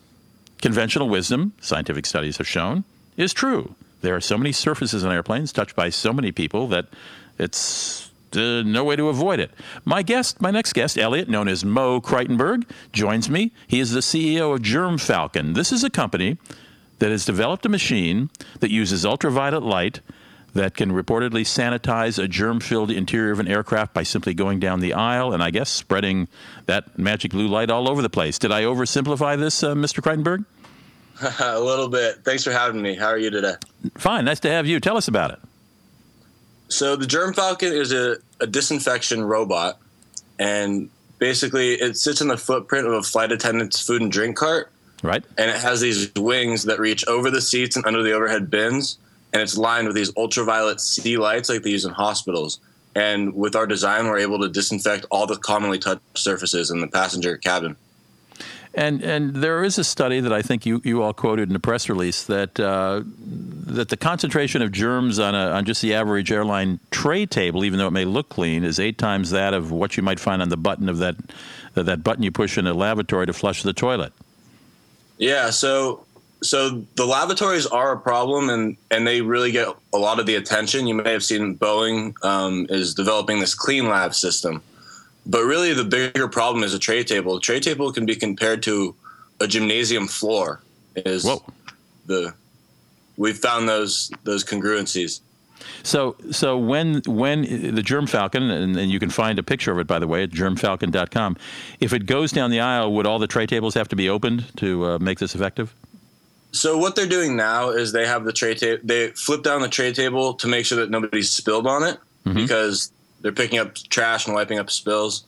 Conventional 0.62 1.08
wisdom, 1.08 1.54
scientific 1.62 2.06
studies 2.06 2.38
have 2.38 2.48
shown, 2.48 2.84
is 3.16 3.32
true. 3.32 3.76
There 4.02 4.14
are 4.14 4.22
so 4.22 4.38
many 4.38 4.52
surfaces 4.52 5.06
on 5.06 5.14
airplanes 5.14 5.54
touched 5.54 5.74
by 5.74 5.90
so 5.90 6.12
many 6.12 6.34
people 6.34 6.68
that 6.68 6.88
it's 7.40 8.12
uh, 8.34 8.62
no 8.66 8.84
way 8.84 8.98
to 8.98 9.08
avoid 9.08 9.40
it. 9.40 9.52
My 9.86 10.04
guest, 10.04 10.42
my 10.42 10.52
next 10.52 10.74
guest, 10.74 10.98
Elliot, 10.98 11.30
known 11.30 11.48
as 11.48 11.64
Mo 11.64 12.02
Kreitenberg, 12.02 12.70
joins 12.92 13.30
me. 13.30 13.54
He 13.68 13.80
is 13.80 13.92
the 13.92 14.02
CEO 14.02 14.54
of 14.54 14.62
Germ 14.62 14.98
Falcon. 14.98 15.54
This 15.54 15.72
is 15.72 15.86
a 15.86 15.90
company 15.90 16.38
that 17.00 17.12
has 17.12 17.24
developed 17.24 17.66
a 17.66 17.70
machine 17.70 18.30
that 18.60 18.70
uses 18.70 19.06
ultraviolet 19.06 19.64
light 19.64 20.02
that 20.58 20.76
can 20.76 20.92
reportedly 20.92 21.42
sanitize 21.42 22.22
a 22.22 22.28
germ 22.28 22.60
filled 22.60 22.92
interior 22.92 23.32
of 23.32 23.40
an 23.40 23.48
aircraft 23.48 23.94
by 23.94 24.04
simply 24.04 24.34
going 24.34 24.60
down 24.60 24.80
the 24.80 24.94
aisle 24.94 25.34
and 25.34 25.42
I 25.42 25.50
guess 25.50 25.70
spreading 25.70 26.28
that 26.66 26.98
magic 26.98 27.32
blue 27.32 27.48
light 27.48 27.72
all 27.72 27.90
over 27.90 28.02
the 28.02 28.10
place. 28.10 28.38
Did 28.38 28.52
I 28.52 28.64
oversimplify 28.64 29.40
this, 29.40 29.64
uh, 29.64 29.74
Mr. 29.74 30.02
Kreitenberg? 30.02 30.46
a 31.40 31.60
little 31.60 31.88
bit. 31.88 32.24
Thanks 32.24 32.44
for 32.44 32.52
having 32.52 32.82
me. 32.82 32.96
How 32.96 33.08
are 33.08 33.18
you 33.18 33.30
today? 33.30 33.56
Fine. 33.96 34.26
Nice 34.26 34.40
to 34.42 34.50
have 34.50 34.68
you. 34.68 34.80
Tell 34.80 34.98
us 34.98 35.08
about 35.08 35.32
it. 35.32 35.40
So, 36.70 36.96
the 36.96 37.08
Germ 37.08 37.34
Falcon 37.34 37.72
is 37.72 37.94
a, 37.94 38.18
a 38.42 38.46
disinfection 38.46 39.24
robot, 39.24 39.80
and 40.38 40.90
basically, 41.18 41.76
it 41.76 41.98
sits 41.98 42.20
in 42.20 42.28
the 42.28 42.38
footprint 42.38 42.86
of 42.86 42.94
a 42.94 43.04
flight 43.04 43.32
attendant's 43.32 43.80
food 43.80 44.02
and 44.02 44.12
drink 44.12 44.36
cart. 44.36 44.70
Right. 45.02 45.24
And 45.38 45.50
it 45.50 45.62
has 45.62 45.80
these 45.80 46.14
wings 46.16 46.64
that 46.64 46.80
reach 46.80 47.08
over 47.08 47.32
the 47.32 47.42
seats 47.42 47.78
and 47.78 47.86
under 47.86 48.04
the 48.04 48.12
overhead 48.12 48.50
bins 48.50 48.98
and 49.38 49.44
it's 49.44 49.56
lined 49.56 49.86
with 49.86 49.96
these 49.96 50.12
ultraviolet 50.18 50.82
C 50.82 51.16
lights 51.16 51.48
like 51.48 51.62
they 51.62 51.70
use 51.70 51.86
in 51.86 51.92
hospitals. 51.92 52.60
And 52.96 53.36
with 53.36 53.56
our 53.56 53.68
design, 53.68 54.08
we're 54.08 54.18
able 54.18 54.40
to 54.40 54.50
disinfect 54.50 55.06
all 55.12 55.28
the 55.28 55.38
commonly 55.38 55.78
touched 55.78 56.02
surfaces 56.16 56.72
in 56.72 56.82
the 56.82 56.88
passenger 56.88 57.38
cabin. 57.38 57.76
And 58.74 59.04
and 59.04 59.36
there 59.36 59.64
is 59.64 59.78
a 59.78 59.84
study 59.84 60.22
that 60.22 60.34
I 60.34 60.42
think 60.42 60.66
you, 60.66 60.82
you 60.84 61.04
all 61.04 61.14
quoted 61.14 61.50
in 61.50 61.54
the 61.54 61.60
press 61.60 61.88
release 61.88 62.24
that 62.24 62.60
uh, 62.60 63.04
that 63.68 63.90
the 63.90 63.98
concentration 63.98 64.64
of 64.64 64.72
germs 64.72 65.20
on 65.20 65.36
a, 65.36 65.52
on 65.52 65.66
just 65.66 65.84
the 65.84 65.94
average 65.94 66.32
airline 66.32 66.80
tray 66.90 67.28
table, 67.28 67.64
even 67.64 67.78
though 67.78 67.88
it 67.88 67.94
may 67.94 68.06
look 68.06 68.30
clean, 68.30 68.64
is 68.64 68.80
eight 68.80 68.98
times 68.98 69.30
that 69.30 69.54
of 69.54 69.72
what 69.72 69.98
you 69.98 70.02
might 70.02 70.20
find 70.20 70.42
on 70.42 70.50
the 70.50 70.58
button 70.58 70.90
of 70.90 70.98
that 70.98 71.16
that 71.76 72.04
button 72.04 72.24
you 72.24 72.32
push 72.32 72.58
in 72.58 72.66
a 72.66 72.74
lavatory 72.74 73.28
to 73.28 73.34
flush 73.34 73.62
the 73.62 73.74
toilet. 73.74 74.14
Yeah, 75.20 75.52
so 75.52 76.07
so 76.42 76.84
the 76.96 77.06
lavatories 77.06 77.66
are 77.66 77.94
a 77.94 78.00
problem 78.00 78.50
and 78.50 78.78
and 78.92 79.08
they 79.08 79.22
really 79.22 79.52
get 79.52 79.68
a 79.94 79.98
lot 79.98 80.20
of 80.20 80.26
the 80.26 80.36
attention 80.36 80.88
you 80.88 80.94
may 80.94 81.12
have 81.12 81.24
seen 81.24 81.58
boeing 81.58 82.14
um, 82.24 82.66
is 82.70 82.94
developing 82.94 83.40
this 83.40 83.56
clean 83.56 83.88
lab 83.88 84.14
system 84.14 84.62
but 85.26 85.44
really 85.44 85.74
the 85.74 85.84
bigger 85.84 86.28
problem 86.28 86.64
is 86.64 86.74
a 86.74 86.80
tray 86.80 87.04
table 87.04 87.38
a 87.38 87.42
tray 87.42 87.60
table 87.60 87.92
can 87.92 88.06
be 88.06 88.16
compared 88.16 88.62
to 88.62 88.96
a 89.40 89.48
gymnasium 89.48 90.08
floor 90.08 90.62
is 90.96 91.24
Whoa. 91.24 91.44
the 92.06 92.34
we've 93.18 93.38
found 93.38 93.68
those 93.68 94.12
those 94.24 94.44
congruencies 94.44 95.22
so, 95.84 96.16
so 96.32 96.58
when 96.58 97.02
when 97.06 97.74
the 97.76 97.82
Germ 97.82 98.08
Falcon, 98.08 98.44
and, 98.44 98.78
and, 98.78 98.92
you 98.92 99.00
can 99.00 99.10
find 99.10 99.40
a 99.40 99.44
picture 99.44 99.72
of 99.72 99.80
it, 99.80 99.88
by 99.88 100.00
the 100.00 100.08
way, 100.08 100.24
at 100.24 100.30
germfalcon.com. 100.30 101.38
If 101.80 101.94
it 101.94 102.06
goes 102.06 102.32
down 102.32 102.52
the 102.52 102.60
aisle, 102.60 102.94
would 102.94 103.08
all 103.08 103.20
the 103.20 103.28
tray 103.28 103.48
tables 103.48 103.74
have 103.74 103.88
to 103.90 103.96
be 103.96 104.08
opened 104.08 104.46
to 104.58 104.86
uh, 104.86 105.00
make 105.00 105.20
this 105.20 105.34
effective? 105.34 105.74
So 106.52 106.78
what 106.78 106.96
they're 106.96 107.08
doing 107.08 107.36
now 107.36 107.70
is 107.70 107.92
they 107.92 108.08
have 108.08 108.24
the 108.26 108.34
tray 108.34 108.56
table. 108.56 108.82
They 108.84 109.10
flip 109.10 109.44
down 109.44 109.62
the 109.62 109.70
tray 109.70 109.94
table 109.94 110.34
to 110.36 110.48
make 110.48 110.66
sure 110.66 110.78
that 110.80 110.90
nobody's 110.90 111.30
spilled 111.30 111.68
on 111.68 111.84
it 111.84 112.00
mm-hmm. 112.26 112.34
because 112.36 112.92
they're 113.22 113.32
picking 113.32 113.60
up 113.60 113.76
trash 113.76 114.26
and 114.26 114.36
wiping 114.36 114.60
up 114.60 114.72
spills. 114.72 115.26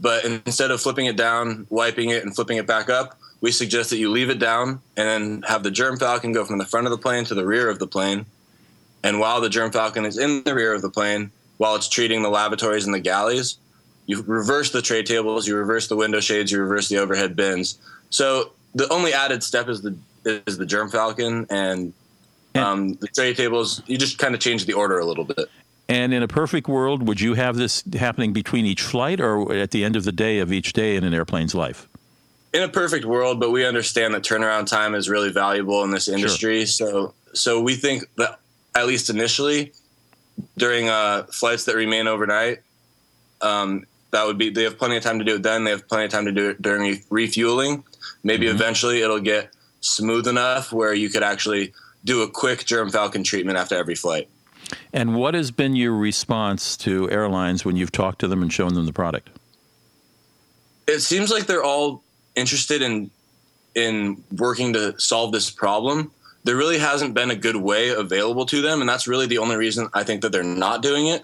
But 0.00 0.24
instead 0.24 0.70
of 0.70 0.80
flipping 0.80 1.06
it 1.06 1.16
down, 1.16 1.66
wiping 1.70 2.10
it, 2.10 2.24
and 2.24 2.34
flipping 2.34 2.56
it 2.56 2.66
back 2.66 2.90
up, 2.90 3.18
we 3.40 3.52
suggest 3.52 3.90
that 3.90 3.98
you 3.98 4.10
leave 4.10 4.30
it 4.30 4.38
down 4.38 4.80
and 4.96 5.08
then 5.08 5.42
have 5.42 5.62
the 5.62 5.70
germ 5.70 5.96
falcon 5.96 6.32
go 6.32 6.44
from 6.44 6.58
the 6.58 6.64
front 6.64 6.86
of 6.86 6.90
the 6.90 6.98
plane 6.98 7.24
to 7.24 7.34
the 7.34 7.44
rear 7.44 7.68
of 7.68 7.78
the 7.78 7.86
plane. 7.86 8.26
And 9.04 9.20
while 9.20 9.40
the 9.40 9.48
germ 9.48 9.72
falcon 9.72 10.04
is 10.04 10.16
in 10.16 10.44
the 10.44 10.54
rear 10.54 10.74
of 10.74 10.82
the 10.82 10.90
plane, 10.90 11.30
while 11.58 11.74
it's 11.74 11.88
treating 11.88 12.22
the 12.22 12.28
lavatories 12.28 12.86
and 12.86 12.94
the 12.94 13.00
galleys, 13.00 13.58
you 14.06 14.22
reverse 14.22 14.70
the 14.70 14.82
tray 14.82 15.02
tables, 15.02 15.46
you 15.46 15.56
reverse 15.56 15.88
the 15.88 15.96
window 15.96 16.20
shades, 16.20 16.50
you 16.50 16.60
reverse 16.60 16.88
the 16.88 16.98
overhead 16.98 17.36
bins. 17.36 17.78
So 18.10 18.52
the 18.74 18.88
only 18.92 19.12
added 19.12 19.42
step 19.42 19.68
is 19.68 19.82
the 19.82 19.96
is 20.24 20.58
the 20.58 20.66
Germ 20.66 20.88
Falcon, 20.88 21.46
and 21.50 21.92
um, 22.54 22.94
the 22.94 23.08
tray 23.08 23.34
tables. 23.34 23.82
You 23.86 23.98
just 23.98 24.18
kind 24.18 24.34
of 24.34 24.40
change 24.40 24.66
the 24.66 24.74
order 24.74 24.98
a 24.98 25.04
little 25.04 25.24
bit. 25.24 25.48
And 25.88 26.14
in 26.14 26.22
a 26.22 26.28
perfect 26.28 26.68
world, 26.68 27.06
would 27.06 27.20
you 27.20 27.34
have 27.34 27.56
this 27.56 27.82
happening 27.94 28.32
between 28.32 28.64
each 28.66 28.82
flight, 28.82 29.20
or 29.20 29.52
at 29.52 29.72
the 29.72 29.84
end 29.84 29.96
of 29.96 30.04
the 30.04 30.12
day 30.12 30.38
of 30.38 30.52
each 30.52 30.72
day 30.72 30.96
in 30.96 31.04
an 31.04 31.12
airplane's 31.12 31.54
life? 31.54 31.88
In 32.52 32.62
a 32.62 32.68
perfect 32.68 33.04
world, 33.04 33.40
but 33.40 33.50
we 33.50 33.64
understand 33.64 34.14
that 34.14 34.22
turnaround 34.22 34.66
time 34.66 34.94
is 34.94 35.08
really 35.08 35.30
valuable 35.30 35.82
in 35.84 35.90
this 35.90 36.08
industry. 36.08 36.64
Sure. 36.66 36.88
So, 36.88 37.14
so 37.32 37.60
we 37.60 37.74
think 37.74 38.04
that 38.16 38.38
at 38.74 38.86
least 38.86 39.10
initially, 39.10 39.72
during 40.56 40.88
uh, 40.88 41.24
flights 41.24 41.64
that 41.64 41.76
remain 41.76 42.06
overnight, 42.06 42.60
um, 43.40 43.84
that 44.12 44.26
would 44.26 44.38
be 44.38 44.50
they 44.50 44.64
have 44.64 44.78
plenty 44.78 44.96
of 44.96 45.02
time 45.02 45.18
to 45.18 45.24
do 45.24 45.36
it. 45.36 45.42
Then 45.42 45.64
they 45.64 45.70
have 45.70 45.88
plenty 45.88 46.04
of 46.04 46.10
time 46.10 46.26
to 46.26 46.32
do 46.32 46.50
it 46.50 46.62
during 46.62 47.02
refueling. 47.10 47.84
Maybe 48.22 48.46
mm-hmm. 48.46 48.54
eventually 48.54 49.02
it'll 49.02 49.20
get 49.20 49.50
smooth 49.82 50.26
enough 50.26 50.72
where 50.72 50.94
you 50.94 51.10
could 51.10 51.22
actually 51.22 51.72
do 52.04 52.22
a 52.22 52.30
quick 52.30 52.64
germ 52.64 52.90
falcon 52.90 53.22
treatment 53.22 53.58
after 53.58 53.76
every 53.76 53.94
flight. 53.94 54.28
And 54.92 55.14
what 55.14 55.34
has 55.34 55.50
been 55.50 55.76
your 55.76 55.92
response 55.92 56.76
to 56.78 57.10
airlines 57.10 57.64
when 57.64 57.76
you've 57.76 57.92
talked 57.92 58.20
to 58.20 58.28
them 58.28 58.42
and 58.42 58.52
shown 58.52 58.74
them 58.74 58.86
the 58.86 58.92
product? 58.92 59.28
It 60.86 61.00
seems 61.00 61.30
like 61.30 61.46
they're 61.46 61.62
all 61.62 62.02
interested 62.34 62.82
in 62.82 63.10
in 63.74 64.22
working 64.36 64.74
to 64.74 64.98
solve 65.00 65.32
this 65.32 65.50
problem. 65.50 66.10
There 66.44 66.56
really 66.56 66.78
hasn't 66.78 67.14
been 67.14 67.30
a 67.30 67.36
good 67.36 67.56
way 67.56 67.90
available 67.90 68.44
to 68.46 68.60
them, 68.60 68.80
and 68.80 68.88
that's 68.88 69.06
really 69.06 69.26
the 69.26 69.38
only 69.38 69.56
reason 69.56 69.88
I 69.94 70.04
think 70.04 70.22
that 70.22 70.32
they're 70.32 70.42
not 70.42 70.82
doing 70.82 71.06
it. 71.06 71.22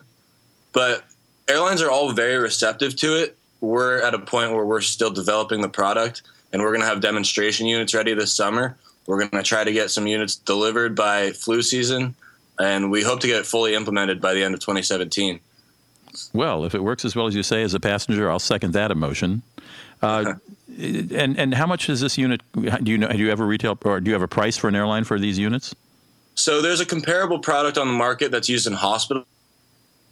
But 0.72 1.04
airlines 1.46 1.82
are 1.82 1.90
all 1.90 2.12
very 2.12 2.36
receptive 2.36 2.96
to 2.96 3.22
it. 3.22 3.36
We're 3.60 4.00
at 4.00 4.14
a 4.14 4.18
point 4.18 4.52
where 4.52 4.64
we're 4.64 4.80
still 4.80 5.10
developing 5.10 5.60
the 5.60 5.68
product 5.68 6.22
and 6.52 6.62
we're 6.62 6.70
going 6.70 6.80
to 6.80 6.86
have 6.86 7.00
demonstration 7.00 7.66
units 7.66 7.94
ready 7.94 8.14
this 8.14 8.32
summer. 8.32 8.76
We're 9.06 9.18
going 9.18 9.30
to 9.30 9.42
try 9.42 9.64
to 9.64 9.72
get 9.72 9.90
some 9.90 10.06
units 10.06 10.36
delivered 10.36 10.94
by 10.94 11.32
flu 11.32 11.62
season, 11.62 12.14
and 12.58 12.90
we 12.90 13.02
hope 13.02 13.20
to 13.20 13.26
get 13.26 13.40
it 13.40 13.46
fully 13.46 13.74
implemented 13.74 14.20
by 14.20 14.34
the 14.34 14.42
end 14.42 14.54
of 14.54 14.60
2017. 14.60 15.40
Well, 16.32 16.64
if 16.64 16.74
it 16.74 16.82
works 16.82 17.04
as 17.04 17.14
well 17.14 17.26
as 17.26 17.34
you 17.34 17.42
say 17.42 17.62
as 17.62 17.74
a 17.74 17.80
passenger, 17.80 18.30
I'll 18.30 18.38
second 18.38 18.72
that 18.72 18.90
emotion. 18.90 19.42
Uh, 20.02 20.34
and 20.78 21.38
and 21.38 21.54
how 21.54 21.66
much 21.66 21.88
is 21.88 22.00
this 22.00 22.18
unit? 22.18 22.42
Do 22.54 22.90
you 22.90 22.98
know? 22.98 23.08
Do 23.08 23.18
you 23.18 23.30
have 23.30 23.40
a 23.40 23.44
retail 23.44 23.78
or 23.84 24.00
do 24.00 24.08
you 24.08 24.14
have 24.14 24.22
a 24.22 24.28
price 24.28 24.56
for 24.56 24.68
an 24.68 24.74
airline 24.74 25.04
for 25.04 25.18
these 25.18 25.38
units? 25.38 25.74
So 26.34 26.62
there's 26.62 26.80
a 26.80 26.86
comparable 26.86 27.40
product 27.40 27.78
on 27.78 27.88
the 27.88 27.94
market 27.94 28.30
that's 28.30 28.48
used 28.48 28.66
in 28.66 28.72
hospitals. 28.72 29.26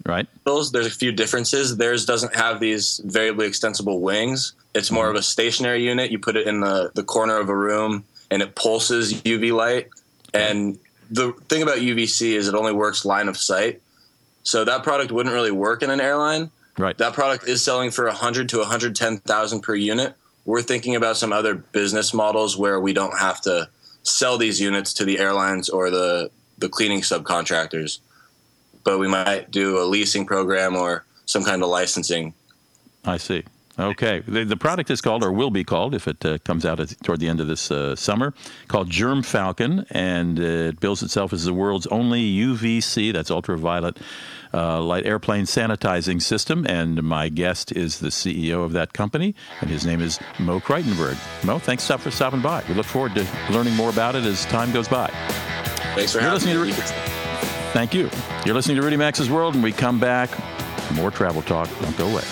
Right. 0.07 0.29
There's 0.45 0.87
a 0.87 0.91
few 0.91 1.13
differences. 1.13 1.77
Theirs 1.77 2.07
doesn't 2.07 2.37
have 2.37 2.61
these 2.61 3.01
variably 3.05 3.47
extensible 3.47 4.01
wings. 4.01 4.53
It's 4.75 4.91
more 4.91 5.09
of 5.09 5.17
a 5.17 5.23
stationary 5.23 5.85
unit. 5.85 6.11
You 6.11 6.19
put 6.19 6.37
it 6.37 6.47
in 6.47 6.61
the, 6.61 6.93
the 6.95 7.03
corner 7.03 7.39
of 7.39 7.49
a 7.49 7.57
room 7.57 8.05
and 8.31 8.41
it 8.41 8.55
pulses 8.55 9.15
UV 9.23 9.53
light. 9.53 9.89
And 10.33 10.79
the 11.11 11.33
thing 11.49 11.63
about 11.63 11.79
UVC 11.79 12.33
is 12.33 12.47
it 12.47 12.55
only 12.55 12.73
works 12.73 13.05
line 13.05 13.29
of 13.29 13.37
sight. 13.37 13.83
So 14.43 14.65
that 14.65 14.85
product 14.85 15.11
wouldn't 15.11 15.35
really 15.35 15.51
work 15.51 15.83
in 15.83 15.91
an 15.91 16.01
airline. 16.01 16.51
Right. 16.79 16.97
That 16.99 17.15
product 17.15 17.49
is 17.49 17.63
selling 17.63 17.91
for 17.91 18.05
100 18.05 18.49
to 18.51 18.59
110,000 18.59 19.61
per 19.61 19.75
unit. 19.75 20.15
We're 20.45 20.63
thinking 20.63 20.95
about 20.95 21.17
some 21.17 21.33
other 21.33 21.55
business 21.55 22.15
models 22.15 22.57
where 22.57 22.79
we 22.79 22.93
don't 22.93 23.19
have 23.19 23.41
to 23.43 23.69
sell 24.05 24.39
these 24.39 24.61
units 24.61 24.95
to 24.95 25.05
the 25.05 25.19
airlines 25.19 25.69
or 25.69 25.91
the 25.91 26.31
the 26.59 26.69
cleaning 26.69 27.01
subcontractors. 27.01 27.99
But 28.87 28.99
we 28.99 29.09
might 29.09 29.51
do 29.51 29.83
a 29.83 29.85
leasing 29.85 30.25
program 30.25 30.77
or 30.77 31.05
some 31.27 31.45
kind 31.45 31.63
of 31.63 31.69
licensing. 31.69 32.33
I 33.05 33.19
see. 33.19 33.43
Okay. 33.79 34.21
The, 34.27 34.45
the, 34.45 34.57
product 34.57 34.91
is 34.91 35.01
called, 35.01 35.23
or 35.23 35.33
will 35.33 35.51
be 35.51 35.65
called, 35.65 35.95
if 35.95 36.09
it 36.09 36.25
uh, 36.25 36.39
comes 36.39 36.65
out 36.65 36.81
at, 36.81 36.95
toward 37.03 37.21
the 37.21 37.29
end 37.29 37.41
of 37.41 37.47
this 37.47 37.71
uh, 37.71 37.95
summer, 37.95 38.33
called 38.69 38.89
Germ 38.89 39.23
Falcon, 39.23 39.85
and 39.91 40.39
uh, 40.39 40.43
it 40.43 40.81
bills 40.81 41.03
itself 41.03 41.33
as 41.33 41.45
the 41.45 41.53
world's 41.53 41.87
only 41.89 42.23
UVC, 42.23 43.13
that's 43.13 43.31
ultraviolet 43.31 43.99
uh, 44.55 44.81
light 44.81 45.05
airplane 45.05 45.45
sanitizing 45.45 46.23
system. 46.23 46.65
And 46.67 47.03
my 47.03 47.29
guest 47.29 47.73
is 47.73 47.99
the 47.99 48.09
CEO 48.09 48.65
of 48.65 48.73
that 48.73 48.95
company, 48.95 49.35
and 49.61 49.69
his 49.69 49.85
name 49.85 50.01
is 50.01 50.19
Mo 50.39 50.61
Kreitenberg. 50.61 51.19
Mo, 51.45 51.59
thanks 51.59 51.87
for 51.87 52.11
stopping 52.11 52.41
by. 52.41 52.65
We 52.69 52.75
look 52.75 52.87
forward 52.87 53.15
to 53.17 53.27
learning 53.51 53.75
more 53.75 53.91
about 53.91 54.15
it 54.15 54.25
as 54.25 54.47
time 54.47 54.73
goes 54.73 54.89
by. 54.89 55.09
Thanks 55.95 56.13
for 56.13 56.21
You're 56.21 56.31
having 56.31 56.69
me. 56.69 57.26
Thank 57.77 57.93
you. 57.93 58.09
You're 58.47 58.55
listening 58.55 58.79
to 58.79 58.83
Rudy 58.83 58.97
Maxa's 58.97 59.29
World, 59.29 59.53
and 59.53 59.63
we 59.63 59.71
come 59.71 60.01
back. 60.01 60.31
More 60.95 61.11
travel 61.11 61.43
talk. 61.43 61.69
Don't 61.83 61.97
go 61.99 62.07
away. 62.07 62.23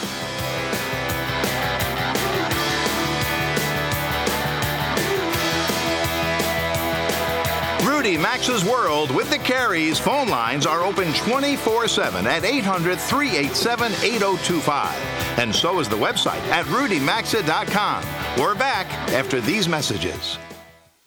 Rudy 7.87 8.17
Maxa's 8.17 8.65
World 8.65 9.15
with 9.15 9.29
the 9.29 9.37
Careys 9.37 10.01
phone 10.01 10.29
lines 10.29 10.65
are 10.65 10.83
open 10.83 11.13
24 11.13 11.89
7 11.89 12.27
at 12.27 12.43
800 12.43 12.99
387 12.99 13.93
8025. 13.93 15.39
And 15.39 15.55
so 15.55 15.79
is 15.79 15.91
the 15.91 15.97
website 15.97 16.41
at 16.49 16.65
rudymaxa.com. 16.65 18.03
We're 18.43 18.55
back 18.55 18.91
after 19.13 19.43
these 19.43 19.69
messages. 19.69 20.39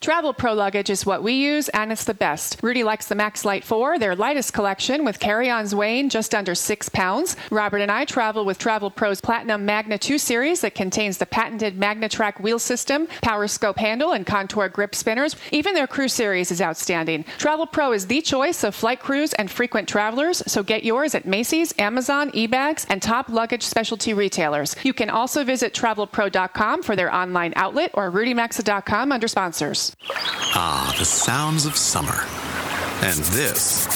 Travel 0.00 0.32
Pro 0.32 0.52
luggage 0.54 0.90
is 0.90 1.04
what 1.04 1.24
we 1.24 1.32
use, 1.32 1.68
and 1.70 1.90
it's 1.90 2.04
the 2.04 2.14
best. 2.14 2.60
Rudy 2.62 2.84
likes 2.84 3.08
the 3.08 3.16
Maxlite 3.16 3.64
4, 3.64 3.98
their 3.98 4.14
lightest 4.14 4.52
collection, 4.52 5.04
with 5.04 5.18
carry 5.18 5.50
ons 5.50 5.74
weighing 5.74 6.08
just 6.08 6.36
under 6.36 6.54
six 6.54 6.88
pounds. 6.88 7.34
Robert 7.50 7.80
and 7.80 7.90
I 7.90 8.04
travel 8.04 8.44
with 8.44 8.58
Travel 8.58 8.92
Pro's 8.92 9.20
Platinum 9.20 9.66
Magna 9.66 9.98
2 9.98 10.16
series 10.16 10.60
that 10.60 10.76
contains 10.76 11.18
the 11.18 11.26
patented 11.26 11.76
MagnaTrack 11.76 12.40
wheel 12.40 12.60
system, 12.60 13.08
power 13.22 13.48
scope 13.48 13.76
handle, 13.76 14.12
and 14.12 14.24
contour 14.24 14.68
grip 14.68 14.94
spinners. 14.94 15.34
Even 15.50 15.74
their 15.74 15.88
crew 15.88 16.08
series 16.08 16.52
is 16.52 16.62
outstanding. 16.62 17.24
Travel 17.36 17.66
Pro 17.66 17.92
is 17.92 18.06
the 18.06 18.22
choice 18.22 18.62
of 18.62 18.76
flight 18.76 19.00
crews 19.00 19.32
and 19.34 19.50
frequent 19.50 19.88
travelers, 19.88 20.44
so 20.46 20.62
get 20.62 20.84
yours 20.84 21.16
at 21.16 21.26
Macy's, 21.26 21.74
Amazon, 21.76 22.30
eBags, 22.30 22.86
and 22.88 23.02
top 23.02 23.28
luggage 23.28 23.64
specialty 23.64 24.14
retailers. 24.14 24.76
You 24.84 24.92
can 24.92 25.10
also 25.10 25.42
visit 25.42 25.74
travelpro.com 25.74 26.84
for 26.84 26.94
their 26.94 27.12
online 27.12 27.52
outlet 27.56 27.90
or 27.94 28.12
rudymaxa.com 28.12 29.10
under 29.10 29.26
sponsors. 29.26 29.87
Ah, 30.54 30.94
the 30.98 31.04
sounds 31.04 31.66
of 31.66 31.76
summer. 31.76 32.24
And 33.00 33.18
this 33.36 33.86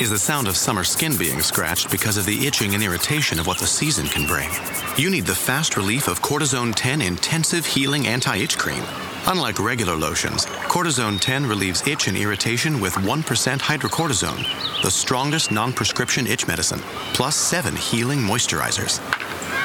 is 0.00 0.10
the 0.10 0.18
sound 0.18 0.46
of 0.46 0.56
summer 0.56 0.84
skin 0.84 1.16
being 1.16 1.40
scratched 1.40 1.90
because 1.90 2.16
of 2.16 2.24
the 2.24 2.46
itching 2.46 2.74
and 2.74 2.82
irritation 2.82 3.40
of 3.40 3.46
what 3.46 3.58
the 3.58 3.66
season 3.66 4.06
can 4.06 4.26
bring. 4.26 4.48
You 4.96 5.10
need 5.10 5.26
the 5.26 5.34
fast 5.34 5.76
relief 5.76 6.06
of 6.06 6.22
Cortisone 6.22 6.72
10 6.74 7.02
Intensive 7.02 7.66
Healing 7.66 8.06
Anti 8.06 8.36
Itch 8.36 8.56
Cream. 8.56 8.82
Unlike 9.26 9.58
regular 9.58 9.96
lotions, 9.96 10.46
Cortisone 10.68 11.18
10 11.18 11.46
relieves 11.46 11.86
itch 11.88 12.08
and 12.08 12.16
irritation 12.16 12.78
with 12.80 12.92
1% 12.94 13.58
hydrocortisone, 13.58 14.82
the 14.82 14.90
strongest 14.90 15.50
non 15.50 15.72
prescription 15.72 16.26
itch 16.26 16.46
medicine, 16.46 16.80
plus 17.12 17.34
seven 17.34 17.74
healing 17.74 18.20
moisturizers. 18.20 19.00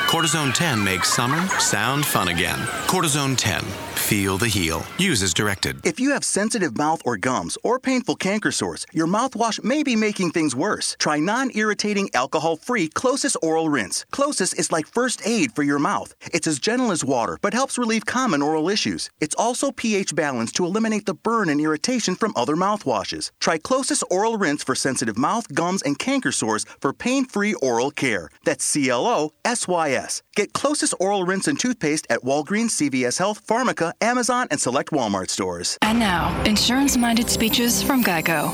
Cortisone 0.07 0.53
10 0.53 0.83
makes 0.83 1.13
summer 1.13 1.45
sound 1.59 2.05
fun 2.05 2.29
again. 2.29 2.57
Cortisone 2.87 3.37
10. 3.37 3.88
Feel 4.09 4.39
the 4.39 4.47
heal. 4.47 4.87
Use 4.97 5.21
as 5.21 5.35
directed. 5.35 5.85
If 5.85 5.99
you 5.99 6.09
have 6.13 6.23
sensitive 6.23 6.75
mouth 6.75 6.99
or 7.05 7.15
gums 7.15 7.59
or 7.61 7.77
painful 7.77 8.15
canker 8.15 8.51
sores, 8.51 8.87
your 8.91 9.05
mouthwash 9.05 9.63
may 9.63 9.83
be 9.83 9.95
making 9.95 10.31
things 10.31 10.55
worse. 10.55 10.95
Try 10.97 11.19
non 11.19 11.51
irritating, 11.53 12.09
alcohol 12.15 12.55
free 12.55 12.89
CloSYS 12.89 13.37
Oral 13.43 13.69
Rinse. 13.69 14.07
CloSYS 14.11 14.57
is 14.57 14.71
like 14.71 14.87
first 14.87 15.21
aid 15.27 15.51
for 15.53 15.61
your 15.61 15.77
mouth. 15.77 16.15
It's 16.33 16.47
as 16.47 16.57
gentle 16.57 16.91
as 16.91 17.05
water, 17.05 17.37
but 17.43 17.53
helps 17.53 17.77
relieve 17.77 18.07
common 18.07 18.41
oral 18.41 18.67
issues. 18.67 19.11
It's 19.21 19.35
also 19.35 19.69
pH 19.71 20.15
balanced 20.15 20.55
to 20.55 20.65
eliminate 20.65 21.05
the 21.05 21.13
burn 21.13 21.47
and 21.47 21.61
irritation 21.61 22.15
from 22.15 22.33
other 22.35 22.55
mouthwashes. 22.55 23.29
Try 23.39 23.59
CloSYS 23.59 24.01
Oral 24.09 24.39
Rinse 24.39 24.63
for 24.63 24.73
sensitive 24.73 25.19
mouth, 25.19 25.53
gums, 25.53 25.83
and 25.83 25.99
canker 25.99 26.31
sores 26.31 26.65
for 26.81 26.93
pain 26.93 27.25
free 27.25 27.53
oral 27.53 27.91
care. 27.91 28.31
That's 28.43 28.65
C 28.65 28.89
L 28.89 29.05
O 29.05 29.33
S 29.45 29.67
Y 29.67 29.91
S. 29.91 30.23
Get 30.39 30.53
CloSYS 30.53 30.93
Oral 31.01 31.25
Rinse 31.25 31.49
and 31.49 31.59
Toothpaste 31.59 32.07
at 32.09 32.21
Walgreens, 32.21 32.69
CVS 32.69 33.17
Health, 33.17 33.45
Pharmaca, 33.45 33.91
Amazon, 33.99 34.47
and 34.49 34.57
select 34.57 34.91
Walmart 34.91 35.29
stores. 35.29 35.77
And 35.81 35.99
now, 35.99 36.41
insurance 36.45 36.95
minded 36.95 37.29
speeches 37.29 37.83
from 37.83 38.01
Geico. 38.01 38.47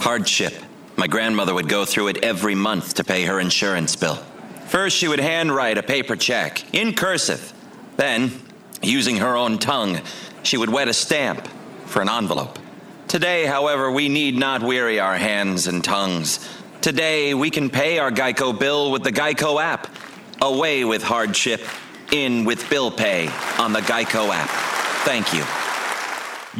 Hardship. 0.00 0.54
My 0.96 1.06
grandmother 1.06 1.52
would 1.52 1.68
go 1.68 1.84
through 1.84 2.08
it 2.08 2.24
every 2.24 2.54
month 2.54 2.94
to 2.94 3.04
pay 3.04 3.26
her 3.26 3.38
insurance 3.38 3.94
bill. 3.96 4.14
First, 4.68 4.96
she 4.96 5.08
would 5.08 5.20
handwrite 5.20 5.76
a 5.76 5.82
paper 5.82 6.16
check 6.16 6.64
in 6.74 6.94
cursive. 6.94 7.52
Then, 7.98 8.32
using 8.80 9.18
her 9.18 9.36
own 9.36 9.58
tongue, 9.58 10.00
she 10.42 10.56
would 10.56 10.70
wet 10.70 10.88
a 10.88 10.94
stamp 10.94 11.46
for 11.84 12.00
an 12.00 12.08
envelope. 12.08 12.58
Today, 13.08 13.44
however, 13.44 13.90
we 13.90 14.08
need 14.08 14.38
not 14.38 14.62
weary 14.62 14.98
our 15.00 15.18
hands 15.18 15.66
and 15.66 15.84
tongues. 15.84 16.48
Today, 16.80 17.34
we 17.34 17.50
can 17.50 17.68
pay 17.68 17.98
our 17.98 18.10
Geico 18.10 18.58
bill 18.58 18.90
with 18.90 19.02
the 19.02 19.12
Geico 19.12 19.62
app. 19.62 19.86
Away 20.42 20.84
with 20.84 21.02
hardship, 21.02 21.60
in 22.12 22.44
with 22.44 22.68
bill 22.70 22.90
pay 22.90 23.28
on 23.58 23.72
the 23.72 23.80
Geico 23.80 24.30
app. 24.32 24.48
Thank 25.04 25.34
you. 25.34 25.44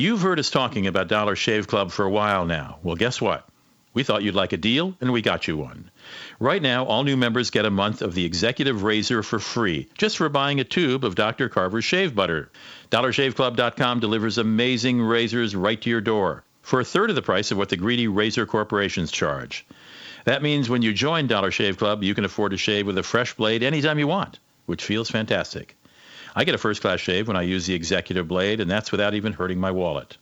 You've 0.01 0.21
heard 0.21 0.39
us 0.39 0.51
talking 0.51 0.87
about 0.87 1.09
Dollar 1.09 1.35
Shave 1.35 1.67
Club 1.67 1.91
for 1.91 2.05
a 2.05 2.11
while 2.11 2.45
now. 2.45 2.79
Well, 2.83 2.95
guess 2.95 3.21
what? 3.21 3.49
We 3.93 4.05
thought 4.05 4.23
you'd 4.23 4.35
like 4.35 4.53
a 4.53 4.57
deal, 4.57 4.95
and 5.01 5.13
we 5.13 5.23
got 5.23 5.49
you 5.49 5.57
one. 5.57 5.91
Right 6.39 6.63
now, 6.63 6.85
all 6.85 7.03
new 7.03 7.17
members 7.17 7.51
get 7.51 7.65
a 7.65 7.71
month 7.71 8.03
of 8.03 8.15
the 8.15 8.25
Executive 8.25 8.83
Razor 8.83 9.23
for 9.23 9.41
free, 9.41 9.89
just 9.99 10.17
for 10.17 10.29
buying 10.29 10.61
a 10.61 10.65
tube 10.65 11.05
of 11.05 11.17
Dr. 11.17 11.49
Carver's 11.49 11.85
shave 11.85 12.15
butter. 12.15 12.51
DollarShaveClub.com 12.91 13.99
delivers 13.99 14.39
amazing 14.39 15.01
razors 15.01 15.57
right 15.57 15.81
to 15.83 15.91
your 15.91 16.01
door 16.01 16.45
for 16.63 16.81
a 16.81 16.85
third 16.85 17.11
of 17.11 17.17
the 17.17 17.23
price 17.23 17.51
of 17.51 17.59
what 17.59 17.69
the 17.69 17.77
greedy 17.77 18.07
razor 18.07 18.47
corporations 18.47 19.11
charge. 19.11 19.67
That 20.25 20.43
means 20.43 20.69
when 20.69 20.83
you 20.83 20.93
join 20.93 21.27
Dollar 21.27 21.51
Shave 21.51 21.79
Club, 21.79 22.03
you 22.03 22.15
can 22.15 22.25
afford 22.25 22.53
to 22.53 22.57
shave 22.57 22.87
with 22.87 22.99
a 22.99 23.03
fresh 23.03 23.35
blade 23.35 23.63
anytime 23.63 23.99
you 23.99 24.07
want, 24.07 24.39
which 24.67 24.85
feels 24.85 25.11
fantastic. 25.11 25.77
I 26.35 26.45
get 26.45 26.55
a 26.55 26.59
first 26.59 26.81
class 26.81 27.01
shave 27.01 27.27
when 27.27 27.37
I 27.37 27.43
use 27.43 27.67
the 27.67 27.75
executive 27.75 28.29
blade, 28.29 28.61
and 28.61 28.71
that's 28.71 28.93
without 28.93 29.15
even 29.15 29.33
hurting 29.33 29.59
my 29.59 29.71
wallet. 29.71 30.17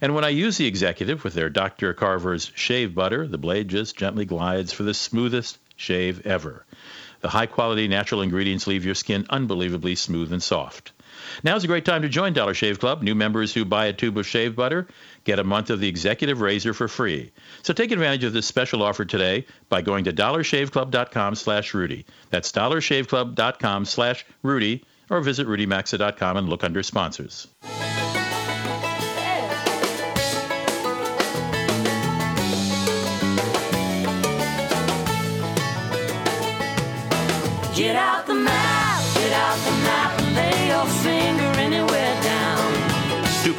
And 0.00 0.14
when 0.14 0.24
I 0.24 0.28
use 0.30 0.56
the 0.56 0.66
executive 0.66 1.24
with 1.24 1.34
their 1.34 1.50
Dr. 1.50 1.94
Carver's 1.94 2.50
shave 2.54 2.94
butter, 2.94 3.26
the 3.26 3.38
blade 3.38 3.68
just 3.68 3.96
gently 3.96 4.24
glides 4.24 4.72
for 4.72 4.82
the 4.82 4.94
smoothest 4.94 5.58
shave 5.76 6.26
ever. 6.26 6.64
The 7.20 7.28
high 7.28 7.46
quality 7.46 7.88
natural 7.88 8.22
ingredients 8.22 8.66
leave 8.66 8.84
your 8.84 8.94
skin 8.94 9.26
unbelievably 9.30 9.94
smooth 9.94 10.32
and 10.32 10.42
soft. 10.42 10.92
Now's 11.44 11.64
a 11.64 11.66
great 11.66 11.84
time 11.84 12.02
to 12.02 12.08
join 12.08 12.32
Dollar 12.32 12.54
Shave 12.54 12.80
Club. 12.80 13.02
New 13.02 13.14
members 13.14 13.52
who 13.52 13.64
buy 13.64 13.86
a 13.86 13.92
tube 13.92 14.16
of 14.16 14.26
shave 14.26 14.56
butter 14.56 14.88
get 15.24 15.38
a 15.38 15.44
month 15.44 15.70
of 15.70 15.80
the 15.80 15.88
executive 15.88 16.40
razor 16.40 16.74
for 16.74 16.88
free. 16.88 17.32
So 17.62 17.72
take 17.72 17.92
advantage 17.92 18.24
of 18.24 18.32
this 18.32 18.46
special 18.46 18.82
offer 18.82 19.04
today 19.04 19.46
by 19.68 19.82
going 19.82 20.04
to 20.04 20.12
dollarshaveclub.com 20.12 21.34
slash 21.34 21.74
Rudy. 21.74 22.06
That's 22.30 22.52
dollarshaveclub.com 22.52 23.84
slash 23.84 24.24
Rudy 24.42 24.84
or 25.10 25.20
visit 25.20 25.46
rudymaxa.com 25.46 26.36
and 26.36 26.48
look 26.48 26.64
under 26.64 26.82
sponsors. 26.82 27.48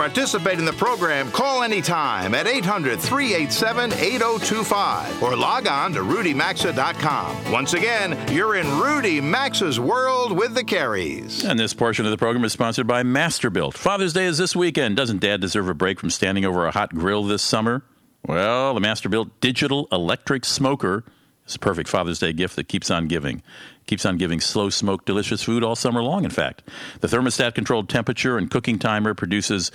Participate 0.02 0.58
in 0.58 0.66
the 0.66 0.74
program, 0.74 1.30
call 1.30 1.62
anytime 1.62 2.34
at 2.34 2.48
800 2.48 3.00
387 3.00 3.94
8025 3.94 5.22
or 5.22 5.36
log 5.36 5.68
on 5.68 5.94
to 5.94 6.00
rudymaxa.com. 6.00 7.52
Once 7.52 7.74
again, 7.74 8.18
you're 8.34 8.56
in 8.56 8.68
Rudy 8.80 9.22
Maxa's 9.22 9.80
world 9.80 10.36
with 10.36 10.56
the 10.56 10.64
Careys. 10.64 11.48
And 11.48 11.60
this 11.60 11.76
portion 11.76 12.06
of 12.06 12.10
the 12.10 12.18
program 12.18 12.44
is 12.44 12.52
sponsored 12.52 12.88
by 12.88 13.04
Masterbuilt. 13.04 13.76
Father's 13.76 14.14
Day 14.14 14.26
is 14.26 14.40
this 14.40 14.56
weekend. 14.56 14.98
Doesn't 14.98 15.20
Dad 15.20 15.40
deserve 15.40 15.70
a 15.70 15.76
break 15.76 16.00
from 16.00 16.10
standing 16.10 16.46
over 16.46 16.66
a 16.66 16.72
hot 16.72 16.96
grill 16.96 17.24
this 17.24 17.44
summer? 17.44 17.84
Well, 18.26 18.74
the 18.74 18.82
Masterbuilt 18.82 19.30
digital 19.40 19.88
electric 19.92 20.46
smoker 20.46 21.04
is 21.46 21.54
a 21.54 21.60
perfect 21.60 21.88
Father's 21.88 22.18
Day 22.18 22.34
gift 22.34 22.56
that 22.56 22.68
keeps 22.68 22.90
on 22.90 23.08
giving. 23.08 23.44
Keeps 23.92 24.06
on 24.06 24.16
giving 24.16 24.40
slow 24.40 24.70
smoked 24.70 25.06
delicious 25.06 25.44
food 25.44 25.66
all 25.66 25.76
summer 25.76 26.02
long, 26.02 26.24
in 26.24 26.30
fact. 26.30 26.64
The 27.02 27.10
thermostat 27.10 27.56
controlled 27.56 27.90
temperature 27.90 28.38
and 28.38 28.50
cooking 28.50 28.80
timer 28.80 29.14
produces 29.14 29.70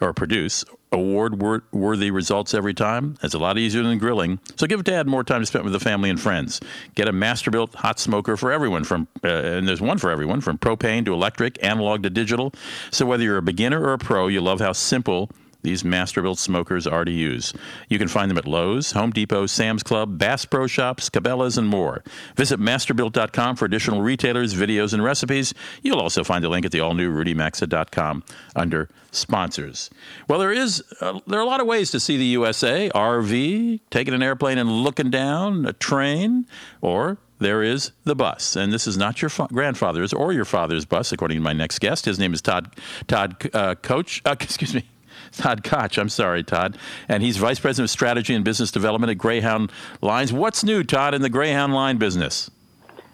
or 0.00 0.12
produce 0.12 0.64
award 0.90 1.40
worthy 1.70 2.10
results 2.10 2.54
every 2.54 2.74
time. 2.74 3.16
It's 3.22 3.34
a 3.34 3.38
lot 3.38 3.58
easier 3.58 3.84
than 3.84 3.98
grilling. 3.98 4.40
So 4.56 4.66
give 4.66 4.82
Dad 4.82 5.06
more 5.06 5.22
time 5.22 5.42
to 5.42 5.46
spend 5.46 5.62
with 5.62 5.72
the 5.72 5.78
family 5.78 6.10
and 6.10 6.20
friends. 6.20 6.60
Get 6.96 7.06
a 7.06 7.12
Masterbuilt 7.12 7.76
hot 7.76 8.00
smoker 8.00 8.36
for 8.36 8.50
everyone 8.50 8.82
from 8.82 9.06
uh, 9.22 9.28
and 9.28 9.68
there's 9.68 9.80
one 9.80 9.98
for 9.98 10.10
everyone 10.10 10.40
from 10.40 10.58
propane 10.58 11.04
to 11.04 11.14
electric, 11.14 11.62
analog 11.62 12.02
to 12.02 12.10
digital. 12.10 12.52
So 12.90 13.06
whether 13.06 13.22
you're 13.22 13.38
a 13.38 13.42
beginner 13.42 13.80
or 13.80 13.92
a 13.92 13.98
pro, 13.98 14.26
you 14.26 14.40
love 14.40 14.58
how 14.58 14.72
simple 14.72 15.30
these 15.62 15.82
Masterbuilt 15.82 16.38
smokers 16.38 16.86
are 16.86 17.04
to 17.04 17.10
use. 17.10 17.52
You 17.88 17.98
can 17.98 18.08
find 18.08 18.30
them 18.30 18.38
at 18.38 18.46
Lowe's, 18.46 18.92
Home 18.92 19.10
Depot, 19.10 19.46
Sam's 19.46 19.82
Club, 19.82 20.18
Bass 20.18 20.44
Pro 20.44 20.66
Shops, 20.66 21.08
Cabela's, 21.08 21.56
and 21.58 21.68
more. 21.68 22.02
Visit 22.36 22.60
masterbuilt.com 22.60 23.56
for 23.56 23.64
additional 23.64 24.02
retailers, 24.02 24.54
videos, 24.54 24.92
and 24.92 25.02
recipes. 25.02 25.54
You'll 25.82 26.00
also 26.00 26.24
find 26.24 26.44
a 26.44 26.48
link 26.48 26.66
at 26.66 26.72
the 26.72 26.80
all-new 26.80 27.12
rudymaxa.com 27.12 28.24
under 28.56 28.88
sponsors. 29.12 29.90
Well, 30.28 30.38
there 30.38 30.52
is 30.52 30.82
uh, 31.00 31.20
there 31.26 31.38
are 31.38 31.42
a 31.42 31.46
lot 31.46 31.60
of 31.60 31.66
ways 31.66 31.90
to 31.92 32.00
see 32.00 32.16
the 32.16 32.24
USA: 32.26 32.90
RV, 32.94 33.80
taking 33.90 34.14
an 34.14 34.22
airplane 34.22 34.58
and 34.58 34.70
looking 34.70 35.10
down, 35.10 35.66
a 35.66 35.72
train, 35.72 36.46
or 36.80 37.18
there 37.38 37.62
is 37.62 37.92
the 38.04 38.14
bus, 38.14 38.56
and 38.56 38.72
this 38.72 38.86
is 38.86 38.96
not 38.96 39.20
your 39.20 39.28
fa- 39.28 39.48
grandfather's 39.52 40.12
or 40.12 40.32
your 40.32 40.44
father's 40.44 40.84
bus, 40.84 41.12
according 41.12 41.38
to 41.38 41.42
my 41.42 41.52
next 41.52 41.78
guest. 41.80 42.04
His 42.06 42.18
name 42.18 42.32
is 42.32 42.40
Todd 42.40 42.74
Todd 43.06 43.50
uh, 43.52 43.74
Coach. 43.76 44.22
Uh, 44.24 44.36
excuse 44.40 44.74
me. 44.74 44.84
Todd 45.32 45.64
Koch. 45.64 45.98
I'm 45.98 46.08
sorry, 46.08 46.42
Todd. 46.42 46.76
And 47.08 47.22
he's 47.22 47.36
Vice 47.36 47.60
President 47.60 47.86
of 47.86 47.90
Strategy 47.90 48.34
and 48.34 48.44
Business 48.44 48.70
Development 48.70 49.10
at 49.10 49.18
Greyhound 49.18 49.70
Lines. 50.00 50.32
What's 50.32 50.64
new, 50.64 50.82
Todd, 50.84 51.14
in 51.14 51.22
the 51.22 51.30
Greyhound 51.30 51.74
line 51.74 51.98
business? 51.98 52.50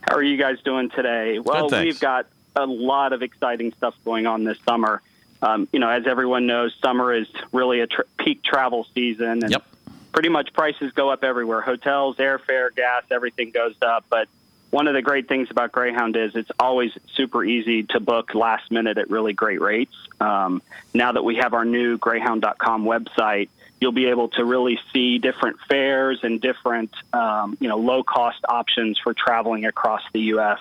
How 0.00 0.16
are 0.16 0.22
you 0.22 0.36
guys 0.36 0.58
doing 0.64 0.90
today? 0.90 1.38
Well, 1.38 1.68
Good, 1.68 1.84
we've 1.84 2.00
got 2.00 2.26
a 2.56 2.66
lot 2.66 3.12
of 3.12 3.22
exciting 3.22 3.72
stuff 3.72 3.94
going 4.04 4.26
on 4.26 4.44
this 4.44 4.58
summer. 4.66 5.02
Um, 5.42 5.68
you 5.72 5.78
know, 5.78 5.88
as 5.88 6.06
everyone 6.06 6.46
knows, 6.46 6.74
summer 6.82 7.14
is 7.14 7.28
really 7.52 7.80
a 7.80 7.86
tr- 7.86 8.02
peak 8.18 8.42
travel 8.42 8.86
season, 8.94 9.44
and 9.44 9.50
yep. 9.50 9.64
pretty 10.12 10.28
much 10.28 10.52
prices 10.52 10.92
go 10.92 11.10
up 11.10 11.22
everywhere. 11.22 11.60
Hotels, 11.60 12.16
airfare, 12.16 12.74
gas, 12.74 13.04
everything 13.10 13.50
goes 13.50 13.76
up. 13.82 14.04
But 14.10 14.28
one 14.70 14.86
of 14.86 14.94
the 14.94 15.02
great 15.02 15.28
things 15.28 15.48
about 15.50 15.72
Greyhound 15.72 16.16
is 16.16 16.36
it's 16.36 16.50
always 16.58 16.92
super 17.14 17.44
easy 17.44 17.84
to 17.84 18.00
book 18.00 18.34
last 18.34 18.70
minute 18.70 18.98
at 18.98 19.08
really 19.08 19.32
great 19.32 19.60
rates. 19.60 19.94
Um, 20.20 20.62
now 20.92 21.12
that 21.12 21.24
we 21.24 21.36
have 21.36 21.54
our 21.54 21.64
new 21.64 21.96
Greyhound.com 21.96 22.84
website, 22.84 23.48
you'll 23.80 23.92
be 23.92 24.06
able 24.06 24.28
to 24.30 24.44
really 24.44 24.78
see 24.92 25.18
different 25.18 25.58
fares 25.68 26.20
and 26.22 26.40
different, 26.40 26.90
um, 27.12 27.56
you 27.60 27.68
know, 27.68 27.78
low 27.78 28.02
cost 28.02 28.44
options 28.48 28.98
for 28.98 29.14
traveling 29.14 29.64
across 29.64 30.02
the 30.12 30.20
U.S. 30.20 30.58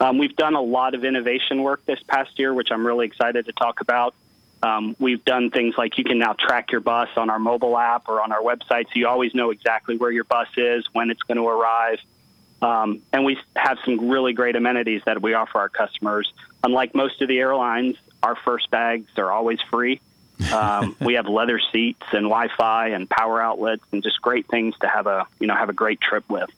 Um, 0.00 0.18
we've 0.18 0.34
done 0.34 0.54
a 0.54 0.60
lot 0.60 0.94
of 0.94 1.04
innovation 1.04 1.62
work 1.62 1.84
this 1.86 2.02
past 2.02 2.38
year, 2.38 2.52
which 2.52 2.68
I'm 2.72 2.84
really 2.84 3.06
excited 3.06 3.46
to 3.46 3.52
talk 3.52 3.80
about. 3.80 4.14
Um, 4.62 4.96
we've 4.98 5.24
done 5.24 5.50
things 5.50 5.74
like 5.76 5.98
you 5.98 6.04
can 6.04 6.18
now 6.18 6.32
track 6.32 6.72
your 6.72 6.80
bus 6.80 7.10
on 7.16 7.30
our 7.30 7.38
mobile 7.38 7.78
app 7.78 8.08
or 8.08 8.22
on 8.22 8.32
our 8.32 8.40
website, 8.40 8.86
so 8.86 8.92
you 8.94 9.06
always 9.06 9.34
know 9.34 9.50
exactly 9.50 9.96
where 9.96 10.10
your 10.10 10.24
bus 10.24 10.48
is, 10.56 10.84
when 10.92 11.10
it's 11.10 11.22
going 11.22 11.36
to 11.36 11.46
arrive. 11.46 12.00
Um, 12.62 13.02
and 13.12 13.24
we 13.24 13.38
have 13.54 13.78
some 13.84 14.08
really 14.08 14.32
great 14.32 14.56
amenities 14.56 15.02
that 15.06 15.20
we 15.20 15.34
offer 15.34 15.58
our 15.58 15.68
customers. 15.68 16.32
Unlike 16.64 16.94
most 16.94 17.20
of 17.20 17.28
the 17.28 17.38
airlines, 17.38 17.96
our 18.22 18.36
first 18.36 18.70
bags 18.70 19.10
are 19.18 19.30
always 19.30 19.60
free. 19.70 20.00
Um, 20.52 20.96
we 21.00 21.14
have 21.14 21.26
leather 21.26 21.60
seats 21.72 22.02
and 22.12 22.24
Wi-Fi 22.24 22.88
and 22.88 23.08
power 23.08 23.40
outlets 23.40 23.84
and 23.92 24.02
just 24.02 24.20
great 24.22 24.46
things 24.48 24.74
to 24.80 24.88
have 24.88 25.06
a 25.06 25.26
you 25.38 25.46
know 25.46 25.54
have 25.54 25.68
a 25.68 25.74
great 25.74 26.00
trip 26.00 26.24
with. 26.28 26.50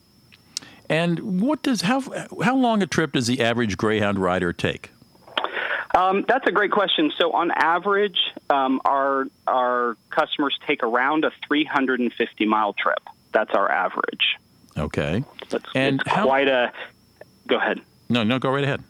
And 0.89 1.41
what 1.41 1.61
does 1.61 1.81
how 1.81 2.01
how 2.41 2.55
long 2.55 2.81
a 2.81 2.87
trip 2.87 3.13
does 3.13 3.27
the 3.27 3.41
average 3.41 3.77
Greyhound 3.77 4.19
rider 4.19 4.53
take? 4.53 4.91
Um, 5.93 6.23
that's 6.27 6.45
a 6.47 6.51
great 6.51 6.71
question. 6.71 7.11
So, 7.17 7.31
on 7.31 7.51
average, 7.51 8.19
um, 8.49 8.79
our 8.85 9.25
our 9.47 9.97
customers 10.09 10.57
take 10.67 10.83
around 10.83 11.25
a 11.25 11.31
350 11.47 12.45
mile 12.45 12.73
trip. 12.73 12.99
That's 13.31 13.51
our 13.51 13.69
average. 13.69 14.37
Okay. 14.79 15.23
That's 15.49 15.65
and 15.75 16.01
it's 16.01 16.11
quite 16.11 16.47
a. 16.47 16.71
Go 17.47 17.57
ahead. 17.57 17.81
No, 18.09 18.23
no, 18.23 18.39
go 18.39 18.51
right 18.51 18.63
ahead. 18.63 18.83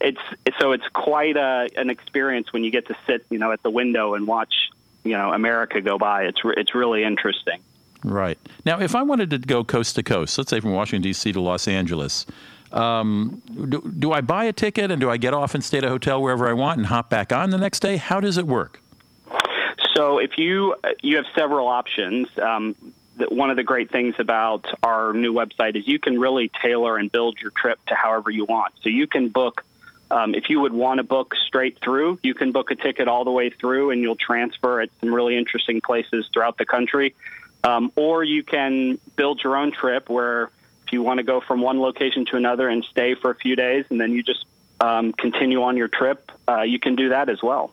It's 0.00 0.20
so 0.58 0.72
it's 0.72 0.86
quite 0.92 1.36
a, 1.36 1.68
an 1.76 1.88
experience 1.88 2.52
when 2.52 2.64
you 2.64 2.70
get 2.70 2.88
to 2.88 2.96
sit, 3.06 3.24
you 3.30 3.38
know, 3.38 3.52
at 3.52 3.62
the 3.62 3.70
window 3.70 4.14
and 4.14 4.26
watch, 4.26 4.70
you 5.04 5.12
know, 5.12 5.32
America 5.32 5.80
go 5.80 5.96
by. 5.96 6.24
It's 6.24 6.44
re- 6.44 6.54
it's 6.56 6.74
really 6.74 7.04
interesting. 7.04 7.60
Right. 8.04 8.38
Now, 8.66 8.80
if 8.80 8.96
I 8.96 9.02
wanted 9.02 9.30
to 9.30 9.38
go 9.38 9.62
coast 9.62 9.94
to 9.94 10.02
coast, 10.02 10.36
let's 10.36 10.50
say 10.50 10.58
from 10.58 10.72
Washington, 10.72 11.02
D.C. 11.02 11.32
to 11.32 11.40
Los 11.40 11.68
Angeles, 11.68 12.26
um, 12.72 13.40
do, 13.68 13.80
do 13.96 14.12
I 14.12 14.22
buy 14.22 14.44
a 14.44 14.52
ticket 14.52 14.90
and 14.90 15.00
do 15.00 15.08
I 15.08 15.18
get 15.18 15.34
off 15.34 15.54
and 15.54 15.62
stay 15.62 15.78
at 15.78 15.84
a 15.84 15.88
hotel 15.88 16.20
wherever 16.20 16.48
I 16.48 16.52
want 16.52 16.78
and 16.78 16.86
hop 16.86 17.08
back 17.08 17.32
on 17.32 17.50
the 17.50 17.58
next 17.58 17.78
day? 17.78 17.96
How 17.96 18.18
does 18.18 18.38
it 18.38 18.46
work? 18.46 18.80
So 19.94 20.18
if 20.18 20.36
you 20.36 20.74
you 21.00 21.16
have 21.16 21.26
several 21.34 21.68
options. 21.68 22.26
Um, 22.38 22.74
one 23.30 23.50
of 23.50 23.56
the 23.56 23.62
great 23.62 23.90
things 23.90 24.14
about 24.18 24.66
our 24.82 25.12
new 25.12 25.32
website 25.32 25.76
is 25.76 25.86
you 25.86 25.98
can 25.98 26.18
really 26.18 26.50
tailor 26.62 26.96
and 26.96 27.10
build 27.10 27.38
your 27.40 27.50
trip 27.50 27.78
to 27.86 27.94
however 27.94 28.30
you 28.30 28.44
want. 28.44 28.74
So 28.82 28.88
you 28.88 29.06
can 29.06 29.28
book. 29.28 29.64
Um, 30.10 30.34
if 30.34 30.50
you 30.50 30.60
would 30.60 30.74
want 30.74 30.98
to 30.98 31.04
book 31.04 31.34
straight 31.46 31.78
through, 31.80 32.18
you 32.22 32.34
can 32.34 32.52
book 32.52 32.70
a 32.70 32.74
ticket 32.74 33.08
all 33.08 33.24
the 33.24 33.30
way 33.30 33.48
through, 33.48 33.92
and 33.92 34.02
you'll 34.02 34.14
transfer 34.16 34.82
at 34.82 34.90
some 35.00 35.14
really 35.14 35.38
interesting 35.38 35.80
places 35.80 36.28
throughout 36.32 36.58
the 36.58 36.66
country. 36.66 37.14
Um, 37.64 37.92
or 37.96 38.22
you 38.22 38.42
can 38.42 38.98
build 39.16 39.42
your 39.42 39.56
own 39.56 39.72
trip 39.72 40.10
where 40.10 40.50
if 40.86 40.92
you 40.92 41.02
want 41.02 41.18
to 41.18 41.24
go 41.24 41.40
from 41.40 41.62
one 41.62 41.80
location 41.80 42.26
to 42.26 42.36
another 42.36 42.68
and 42.68 42.84
stay 42.84 43.14
for 43.14 43.30
a 43.30 43.34
few 43.34 43.56
days, 43.56 43.86
and 43.88 43.98
then 43.98 44.12
you 44.12 44.22
just 44.22 44.44
um, 44.80 45.12
continue 45.12 45.62
on 45.62 45.76
your 45.76 45.88
trip, 45.88 46.30
uh, 46.46 46.62
you 46.62 46.78
can 46.78 46.96
do 46.96 47.10
that 47.10 47.28
as 47.28 47.42
well. 47.42 47.72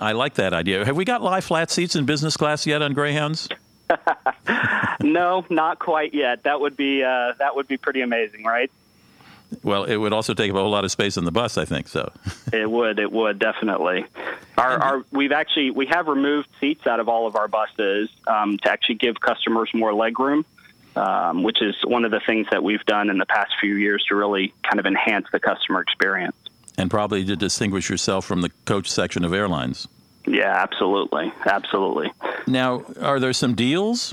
I 0.00 0.12
like 0.12 0.34
that 0.34 0.52
idea. 0.52 0.84
Have 0.84 0.96
we 0.96 1.04
got 1.04 1.22
lie 1.22 1.40
flat 1.40 1.70
seats 1.70 1.96
in 1.96 2.04
business 2.04 2.36
class 2.36 2.66
yet 2.66 2.82
on 2.82 2.92
Greyhounds? 2.92 3.48
no, 5.00 5.44
not 5.50 5.78
quite 5.78 6.14
yet. 6.14 6.42
That 6.44 6.60
would 6.60 6.76
be 6.76 7.02
uh, 7.02 7.32
that 7.38 7.56
would 7.56 7.68
be 7.68 7.76
pretty 7.76 8.00
amazing, 8.00 8.44
right? 8.44 8.70
Well, 9.62 9.84
it 9.84 9.96
would 9.96 10.12
also 10.12 10.34
take 10.34 10.50
up 10.50 10.56
a 10.56 10.60
whole 10.60 10.70
lot 10.70 10.84
of 10.84 10.90
space 10.90 11.16
on 11.16 11.24
the 11.24 11.32
bus, 11.32 11.56
I 11.56 11.64
think. 11.64 11.88
So 11.88 12.12
it 12.52 12.70
would, 12.70 12.98
it 12.98 13.10
would 13.10 13.38
definitely. 13.38 14.04
Our, 14.58 14.82
our 14.82 15.04
we've 15.10 15.32
actually 15.32 15.70
we 15.70 15.86
have 15.86 16.08
removed 16.08 16.48
seats 16.60 16.86
out 16.86 17.00
of 17.00 17.08
all 17.08 17.26
of 17.26 17.36
our 17.36 17.48
buses 17.48 18.10
um, 18.26 18.58
to 18.58 18.70
actually 18.70 18.96
give 18.96 19.20
customers 19.20 19.70
more 19.72 19.92
legroom, 19.92 20.44
um, 20.96 21.42
which 21.42 21.62
is 21.62 21.74
one 21.84 22.04
of 22.04 22.10
the 22.10 22.20
things 22.20 22.46
that 22.50 22.62
we've 22.62 22.84
done 22.86 23.10
in 23.10 23.18
the 23.18 23.26
past 23.26 23.52
few 23.60 23.76
years 23.76 24.04
to 24.08 24.14
really 24.14 24.52
kind 24.62 24.80
of 24.80 24.86
enhance 24.86 25.26
the 25.30 25.40
customer 25.40 25.80
experience. 25.80 26.36
And 26.78 26.90
probably 26.90 27.24
to 27.24 27.36
distinguish 27.36 27.88
yourself 27.88 28.24
from 28.24 28.42
the 28.42 28.50
coach 28.66 28.90
section 28.90 29.24
of 29.24 29.32
airlines. 29.32 29.88
Yeah, 30.26 30.52
absolutely, 30.54 31.32
absolutely. 31.44 32.12
Now, 32.46 32.84
are 33.00 33.20
there 33.20 33.32
some 33.32 33.54
deals? 33.54 34.12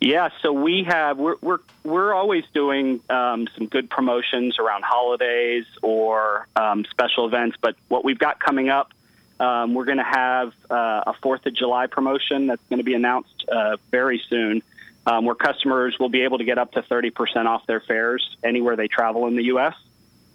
Yeah, 0.00 0.28
so 0.42 0.52
we 0.52 0.84
have 0.84 1.16
we're 1.16 1.36
we're 1.40 1.58
we're 1.82 2.12
always 2.12 2.44
doing 2.52 3.00
um, 3.08 3.48
some 3.56 3.66
good 3.66 3.88
promotions 3.88 4.58
around 4.58 4.84
holidays 4.84 5.64
or 5.82 6.46
um, 6.54 6.84
special 6.90 7.26
events. 7.26 7.56
But 7.60 7.76
what 7.88 8.04
we've 8.04 8.18
got 8.18 8.38
coming 8.38 8.68
up, 8.68 8.92
um, 9.40 9.74
we're 9.74 9.86
going 9.86 9.96
to 9.98 10.04
have 10.04 10.52
uh, 10.70 11.04
a 11.06 11.14
Fourth 11.22 11.46
of 11.46 11.54
July 11.54 11.86
promotion 11.86 12.46
that's 12.46 12.62
going 12.68 12.78
to 12.78 12.84
be 12.84 12.94
announced 12.94 13.46
uh, 13.48 13.78
very 13.90 14.20
soon, 14.28 14.62
um, 15.06 15.24
where 15.24 15.34
customers 15.34 15.98
will 15.98 16.10
be 16.10 16.22
able 16.22 16.38
to 16.38 16.44
get 16.44 16.58
up 16.58 16.72
to 16.72 16.82
thirty 16.82 17.10
percent 17.10 17.48
off 17.48 17.66
their 17.66 17.80
fares 17.80 18.36
anywhere 18.44 18.76
they 18.76 18.88
travel 18.88 19.26
in 19.28 19.36
the 19.36 19.44
U.S. 19.44 19.74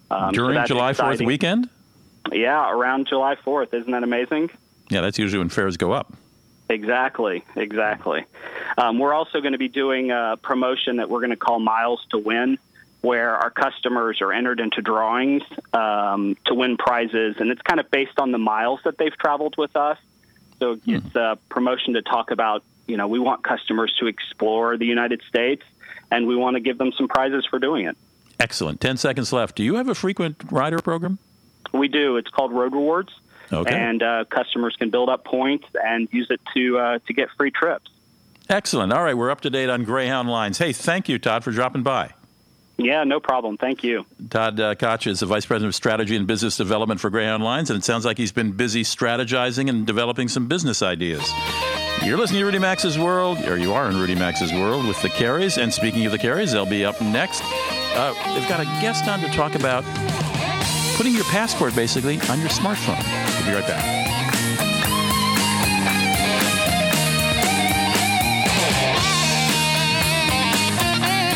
Um, 0.10 0.34
During 0.34 0.58
so 0.60 0.66
July 0.66 0.94
Fourth 0.94 1.22
weekend. 1.22 1.70
Yeah, 2.32 2.72
around 2.72 3.08
July 3.08 3.36
Fourth. 3.36 3.74
Isn't 3.74 3.92
that 3.92 4.04
amazing? 4.04 4.50
Yeah, 4.90 5.02
that's 5.02 5.18
usually 5.18 5.40
when 5.40 5.50
fares 5.50 5.78
go 5.78 5.92
up. 5.92 6.14
Exactly, 6.70 7.44
exactly. 7.56 8.26
Um, 8.78 9.00
we're 9.00 9.14
also 9.14 9.42
going 9.42 9.52
to 9.54 9.58
be 9.58 9.68
doing 9.68 10.12
a 10.12 10.38
promotion 10.42 10.98
that 10.98 11.10
we're 11.10 11.20
going 11.20 11.32
to 11.32 11.36
call 11.36 11.60
Miles 11.60 12.06
to 12.12 12.18
Win, 12.18 12.58
where 13.02 13.36
our 13.36 13.50
customers 13.50 14.22
are 14.22 14.32
entered 14.32 14.60
into 14.60 14.82
drawings 14.82 15.44
um, 15.74 16.38
to 16.46 16.54
win 16.54 16.78
prizes, 16.78 17.36
and 17.40 17.50
it's 17.52 17.62
kind 17.62 17.80
of 17.80 17.90
based 17.92 18.20
on 18.20 18.32
the 18.32 18.38
miles 18.38 18.80
that 18.86 18.98
they've 18.98 19.18
traveled 19.18 19.56
with 19.58 19.76
us. 19.76 19.98
So 20.60 20.76
Hmm. 20.76 20.96
it's 20.96 21.16
a 21.16 21.38
promotion 21.50 21.96
to 21.96 22.02
talk 22.04 22.32
about, 22.32 22.64
you 22.88 22.96
know, 22.96 23.08
we 23.08 23.20
want 23.20 23.44
customers 23.44 23.94
to 24.00 24.08
explore 24.08 24.78
the 24.78 24.86
United 24.86 25.22
States, 25.28 25.64
and 26.12 26.28
we 26.28 26.36
want 26.36 26.56
to 26.56 26.60
give 26.62 26.78
them 26.78 26.92
some 26.94 27.08
prizes 27.08 27.46
for 27.46 27.58
doing 27.60 27.86
it. 27.88 27.98
Excellent. 28.40 28.80
Ten 28.80 28.96
seconds 28.98 29.34
left. 29.34 29.56
Do 29.56 29.64
you 29.64 29.76
have 29.76 29.90
a 29.90 29.96
frequent 29.96 30.38
rider 30.52 30.80
program? 30.80 31.18
We 31.74 31.88
do. 31.88 32.18
It's 32.18 32.30
called 32.30 32.52
Road 32.52 32.74
Rewards. 32.74 33.14
Okay. 33.52 33.74
And 33.74 34.02
uh, 34.02 34.26
customers 34.30 34.76
can 34.78 34.90
build 34.90 35.10
up 35.10 35.26
points 35.26 35.68
and 35.84 36.08
use 36.12 36.28
it 36.30 36.40
to 36.54 36.80
uh, 36.80 37.00
to 37.08 37.14
get 37.14 37.30
free 37.38 37.52
trips. 37.52 37.90
Excellent. 38.50 38.92
All 38.92 39.04
right, 39.04 39.16
we're 39.16 39.32
up 39.32 39.42
to 39.42 39.50
date 39.50 39.70
on 39.70 39.84
Greyhound 39.84 40.30
lines. 40.30 40.58
Hey, 40.58 40.74
thank 40.74 41.08
you, 41.08 41.20
Todd, 41.20 41.44
for 41.44 41.52
dropping 41.52 41.84
by. 41.84 42.14
Yeah, 42.78 43.04
no 43.04 43.20
problem. 43.20 43.58
Thank 43.58 43.84
you. 43.84 44.06
Todd 44.30 44.60
uh, 44.60 44.76
Koch 44.76 45.06
is 45.08 45.20
the 45.20 45.26
Vice 45.26 45.46
President 45.46 45.70
of 45.70 45.76
Strategy 45.76 46.16
and 46.16 46.26
Business 46.26 46.58
Development 46.58 47.00
for 47.00 47.10
Greyhound 47.10 47.44
Lines, 47.44 47.70
and 47.70 47.78
it 47.78 47.84
sounds 47.84 48.06
like 48.06 48.18
he's 48.18 48.32
been 48.32 48.52
busy 48.54 48.84
strategizing 48.84 49.70
and 49.70 49.86
developing 49.86 50.28
some 50.28 50.48
business 50.48 50.82
ideas. 50.82 51.22
You're 52.04 52.18
listening 52.18 52.40
to 52.40 52.46
Rudy 52.46 52.58
Maxa's 52.58 52.98
World, 52.98 53.38
or 53.46 53.58
you 53.58 53.74
are 53.74 53.90
in 53.90 53.98
Rudy 53.98 54.16
Maxa's 54.16 54.52
World 54.52 54.88
with 54.88 55.00
the 55.02 55.10
Careys. 55.10 55.62
And 55.62 55.72
speaking 55.72 56.06
of 56.06 56.12
the 56.12 56.18
Careys, 56.18 56.52
they'll 56.52 56.66
be 56.66 56.84
up 56.84 57.00
next. 57.02 57.44
Uh, 57.94 58.14
they've 58.34 58.50
got 58.50 58.60
a 58.60 58.66
guest 58.82 59.08
on 59.08 59.20
to 59.20 59.30
talk 59.30 59.54
about 59.54 59.84
putting 61.02 61.16
your 61.16 61.24
passport 61.24 61.76
basically 61.76 62.22
on 62.30 62.40
your 62.40 62.50
smartphone. 62.50 63.04
We'll 63.40 63.48
be 63.48 63.56
right 63.56 63.68
back. 63.68 64.02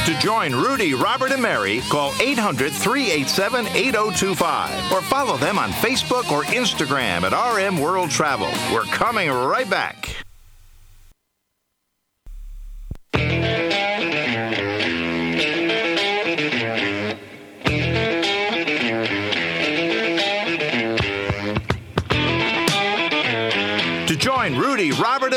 To 0.05 0.19
join 0.19 0.53
Rudy, 0.53 0.93
Robert, 0.93 1.31
and 1.31 1.41
Mary, 1.41 1.81
call 1.89 2.13
800 2.21 2.71
387 2.73 3.65
8025 3.69 4.91
or 4.91 5.01
follow 5.01 5.35
them 5.35 5.57
on 5.57 5.71
Facebook 5.71 6.31
or 6.31 6.43
Instagram 6.43 7.23
at 7.23 7.33
RM 7.33 7.79
World 7.79 8.11
Travel. 8.11 8.51
We're 8.71 8.83
coming 8.83 9.31
right 9.31 9.67
back. 9.67 10.24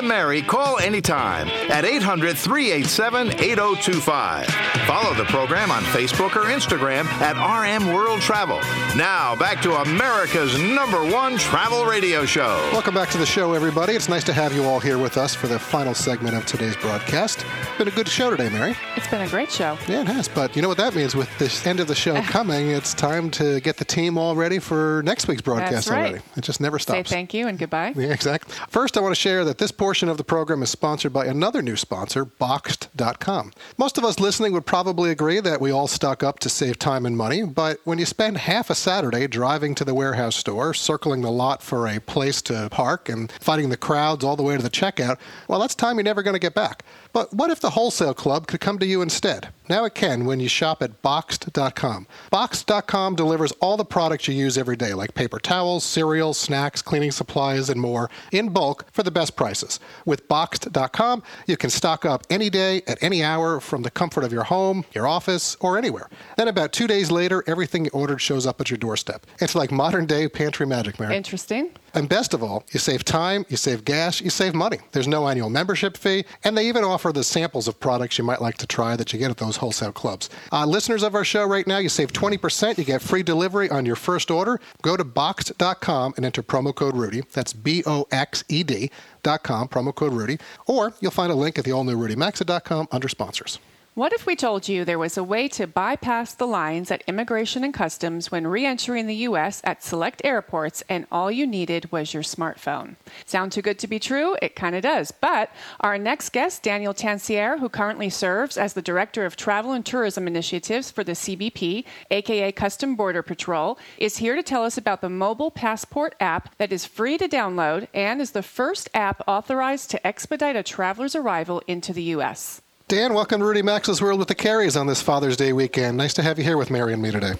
Rudy, 0.01 0.07
Robert, 0.07 0.09
Mary, 0.09 0.43
call 0.43 0.79
anytime 0.79 1.49
at 1.71 1.85
800 1.85 2.37
387 2.37 3.29
8025. 3.41 4.47
Follow 4.87 5.15
the 5.15 5.25
program 5.25 5.71
on 5.71 5.83
Facebook 5.85 6.35
or 6.37 6.45
Instagram 6.47 7.05
at 7.21 7.37
RM 7.37 7.93
World 7.93 8.21
Travel. 8.21 8.59
Now, 8.97 9.37
back 9.37 9.61
to 9.63 9.75
America's 9.75 10.57
number 10.59 11.05
one 11.05 11.37
travel 11.37 11.85
radio 11.85 12.25
show. 12.25 12.69
Welcome 12.73 12.95
back 12.95 13.11
to 13.11 13.19
the 13.19 13.27
show, 13.27 13.53
everybody. 13.55 13.93
It's 13.95 14.09
nice 14.09 14.25
to 14.25 14.33
have 14.33 14.55
you 14.55 14.65
all 14.65 14.81
here 14.81 14.99
with 14.99 15.17
us 15.17 15.35
for 15.35 15.47
the 15.47 15.59
final 15.59 15.95
segment 15.95 16.35
of 16.37 16.47
today's 16.47 16.77
broadcast. 16.77 17.45
Been 17.77 17.89
a 17.89 17.93
good 17.93 18.09
show 18.09 18.31
today, 18.31 18.49
Mary. 18.51 18.75
It's 18.97 19.09
been 19.09 19.21
a 19.23 19.29
great 19.29 19.51
show. 19.51 19.77
Yeah, 19.89 20.03
it 20.03 20.07
has. 20.07 20.29
But 20.29 20.55
you 20.57 20.63
know 20.63 20.69
what 20.69 20.79
that 20.79 20.95
means? 20.95 21.15
With 21.15 21.29
this 21.39 21.67
end 21.67 21.81
of 21.81 21.87
the 21.89 21.95
show 21.95 22.21
coming, 22.23 22.71
it's 22.71 22.95
time 22.95 23.31
to 23.33 23.61
get 23.61 23.77
the 23.77 23.85
team 23.85 24.17
all 24.17 24.35
ready 24.37 24.59
for 24.59 25.03
next 25.05 25.29
week's 25.29 25.43
broadcast 25.43 25.73
That's 25.73 25.89
right. 25.91 25.99
already. 26.13 26.25
It 26.37 26.43
just 26.45 26.61
never 26.61 26.79
Say 26.79 26.85
stops. 26.95 27.11
thank 27.11 27.35
you 27.35 27.49
and 27.49 27.59
goodbye. 27.59 27.95
Yeah, 27.99 28.13
exactly. 28.13 28.55
First, 28.69 28.97
I 28.97 29.01
want 29.01 29.15
to 29.15 29.21
share 29.21 29.45
that 29.45 29.59
this 29.59 29.73
portion 29.73 29.88
portion 29.89 30.11
of 30.11 30.19
the 30.19 30.23
program 30.23 30.63
is 30.63 30.69
sponsored 30.69 31.15
by 31.15 31.25
another 31.25 31.63
new 31.63 31.75
sponsor, 31.75 32.23
Boxed.com. 32.23 33.53
Most 33.79 33.97
of 33.97 34.05
us 34.05 34.21
listening 34.21 34.53
would 34.53 34.67
probably 34.67 35.11
agree 35.11 35.41
that 35.41 35.63
we 35.63 35.71
all 35.71 35.89
stock 35.89 36.23
up 36.23 36.41
to 36.41 36.51
save 36.51 36.79
time 36.79 37.07
and 37.07 37.17
money, 37.17 37.43
but 37.43 37.81
when 37.85 37.99
you 37.99 38.05
spend 38.05 38.37
half 38.37 38.69
a 38.69 38.75
Saturday 38.75 39.27
driving 39.27 39.75
to 39.77 39.87
the 39.87 39.95
warehouse 39.95 40.37
store, 40.37 40.75
circling 40.75 41.23
the 41.23 41.31
lot 41.31 41.63
for 41.63 41.89
a 41.89 42.01
place 42.01 42.43
to 42.43 42.69
park, 42.71 43.09
and 43.09 43.33
fighting 43.41 43.71
the 43.71 43.79
crowds 43.79 44.23
all 44.23 44.37
the 44.37 44.43
way 44.43 44.59
to 44.59 44.63
the 44.63 44.69
checkout, 44.69 45.17
well, 45.49 45.59
that's 45.59 45.75
time 45.75 45.97
you're 45.97 46.05
never 46.05 46.23
going 46.23 46.35
to 46.35 46.39
get 46.39 46.55
back. 46.55 46.85
But 47.13 47.33
what 47.33 47.51
if 47.51 47.61
the 47.61 47.71
wholesale 47.71 48.15
club 48.15 48.47
could 48.47 48.61
come 48.61 48.79
to 48.79 48.87
you 48.87 49.03
instead? 49.03 49.49
Now 49.69 49.85
it 49.85 49.95
can 49.95 50.25
when 50.25 50.41
you 50.41 50.49
shop 50.49 50.83
at 50.83 51.03
Boxed.com. 51.03 52.07
Boxed.com 52.31 53.15
delivers 53.17 53.53
all 53.61 53.77
the 53.77 53.85
products 53.85 54.27
you 54.27 54.35
use 54.35 54.57
every 54.57 54.77
day, 54.77 54.95
like 54.95 55.15
paper 55.15 55.39
towels, 55.39 55.85
cereal, 55.85 56.33
snacks, 56.33 56.81
cleaning 56.81 57.11
supplies, 57.11 57.69
and 57.69 57.81
more, 57.81 58.11
in 58.33 58.49
bulk 58.49 58.87
for 58.93 59.03
the 59.03 59.11
best 59.11 59.37
prices. 59.37 59.79
With 60.07 60.27
Boxed.com, 60.29 61.23
you 61.47 61.57
can 61.57 61.71
stock 61.71 62.07
up 62.07 62.25
any 62.31 62.49
day, 62.49 62.83
at 62.87 63.03
any 63.03 63.23
hour, 63.23 63.61
from 63.61 63.83
the 63.83 63.91
comfort 63.91 64.25
of 64.25 64.33
your 64.33 64.45
home, 64.45 64.85
your 64.95 65.07
office, 65.07 65.57
or 65.61 65.77
anywhere. 65.77 66.09
Then 66.37 66.49
about 66.49 66.73
two 66.73 66.87
days 66.87 67.11
later, 67.11 67.45
everything 67.47 67.85
you 67.85 67.91
ordered 67.93 68.21
shows 68.21 68.47
up 68.47 68.61
at 68.61 68.71
your 68.71 68.79
doorstep. 68.79 69.27
It's 69.41 69.55
like 69.55 69.71
modern 69.71 70.07
day 70.07 70.29
pantry 70.29 70.67
magic, 70.67 70.99
Mary. 70.99 71.15
Interesting. 71.15 71.73
And 71.95 72.09
best 72.09 72.35
of 72.35 72.43
all, 72.43 72.65
you 72.71 72.81
save 72.81 73.05
time, 73.05 73.45
you 73.49 73.57
save 73.57 73.85
gas, 73.85 74.21
you 74.21 74.31
save 74.31 74.55
money. 74.55 74.79
There's 74.93 75.09
no 75.09 75.29
annual 75.29 75.51
membership 75.51 75.97
fee, 75.97 76.25
and 76.45 76.57
they 76.57 76.69
even 76.69 76.85
offer 76.85 77.13
the 77.13 77.25
samples 77.25 77.69
of 77.69 77.81
products 77.81 78.19
you 78.19 78.25
might 78.25 78.41
like 78.41 78.59
to 78.59 78.67
try 78.67 78.97
that 78.97 79.13
you 79.13 79.19
get 79.19 79.31
at 79.31 79.39
those 79.39 79.57
wholesale 79.57 79.93
clubs. 79.93 80.31
Uh, 80.53 80.67
listeners 80.67 81.03
of 81.03 81.15
our 81.15 81.25
show 81.25 81.45
right 81.45 81.67
now, 81.67 81.79
you 81.79 81.89
save 81.89 82.13
20%. 82.13 82.79
You 82.79 82.85
get 82.85 83.03
free 83.03 83.23
delivery 83.23 83.71
on 83.71 83.87
your 83.87 83.97
first 83.97 84.31
order. 84.31 84.61
Go 84.83 84.97
to 84.97 85.05
boxed.com 85.05 86.15
and 86.17 86.25
enter 86.25 86.43
promo 86.43 86.75
code 86.75 86.97
Rudy. 86.97 87.23
That's 87.33 87.53
B 87.53 87.83
O 87.87 88.07
X 88.11 88.45
E 88.49 88.63
D.com, 88.63 89.69
promo 89.69 89.95
code 89.95 90.13
Rudy, 90.13 90.39
or 90.67 90.93
you'll 91.01 91.11
find 91.11 91.33
a 91.33 91.35
link 91.35 91.59
at 91.59 91.65
the 91.65 91.73
all 91.73 91.85
new 91.85 91.97
RudyMaxa.com 91.97 92.89
under 92.93 93.09
sponsors. 93.09 93.59
What 93.95 94.13
if 94.13 94.27
we 94.27 94.37
told 94.37 94.69
you 94.69 94.85
there 94.85 94.99
was 94.99 95.19
a 95.19 95.25
way 95.25 95.49
to 95.49 95.67
bypass 95.67 96.33
the 96.33 96.47
lines 96.47 96.93
at 96.93 97.03
Immigration 97.09 97.65
and 97.65 97.75
Customs 97.75 98.31
when 98.31 98.47
re 98.47 98.65
entering 98.65 99.09
the 99.09 99.27
U.S. 99.27 99.61
at 99.65 99.83
select 99.83 100.23
airports 100.25 100.85
and 100.89 101.05
all 101.11 101.33
you 101.33 101.49
needed 101.49 101.91
was 101.91 102.15
your 102.15 102.23
smartphone? 102.23 102.95
Sound 103.27 103.51
too 103.51 103.61
good 103.61 103.79
to 103.81 103.89
be 103.89 103.99
true? 103.99 104.37
It 104.41 104.55
kind 104.55 104.77
of 104.77 104.83
does. 104.83 105.11
But 105.11 105.51
our 105.81 105.99
next 105.99 106.31
guest, 106.31 106.63
Daniel 106.63 106.95
Tanciar, 106.95 107.59
who 107.59 107.69
currently 107.69 108.09
serves 108.09 108.57
as 108.57 108.75
the 108.75 108.83
Director 108.83 109.27
of 109.27 109.35
Travel 109.35 109.73
and 109.73 109.85
Tourism 109.85 110.29
Initiatives 110.29 110.93
for 110.93 111.03
the 111.03 111.13
CBP, 111.13 111.85
aka 112.13 112.53
Custom 112.53 112.95
Border 112.95 113.23
Patrol, 113.23 113.81
is 113.99 114.19
here 114.19 114.37
to 114.37 114.45
tell 114.45 114.63
us 114.65 114.79
about 114.79 115.01
the 115.01 115.11
mobile 115.11 115.51
passport 115.51 116.15
app 116.21 116.57
that 116.59 116.73
is 116.73 116.87
free 116.87 117.19
to 117.19 117.27
download 117.27 117.89
and 117.93 118.21
is 118.21 118.31
the 118.31 118.45
first 118.45 118.89
app 118.95 119.23
authorized 119.27 119.91
to 119.91 120.07
expedite 120.07 120.55
a 120.55 120.63
traveler's 120.63 121.17
arrival 121.17 121.63
into 121.67 121.93
the 121.93 122.03
U.S. 122.15 122.63
Dan, 122.89 123.13
welcome 123.13 123.41
to 123.41 123.45
Rudy 123.45 123.61
Maxa's 123.61 124.01
World 124.01 124.19
with 124.19 124.29
the 124.29 124.35
Careys 124.35 124.75
on 124.75 124.87
this 124.87 125.03
Father's 125.03 125.37
Day 125.37 125.53
weekend. 125.53 125.99
Nice 125.99 126.15
to 126.15 126.23
have 126.23 126.39
you 126.39 126.45
here 126.45 126.57
with 126.57 126.71
Mary 126.71 126.95
and 126.95 127.03
me 127.03 127.11
today. 127.11 127.35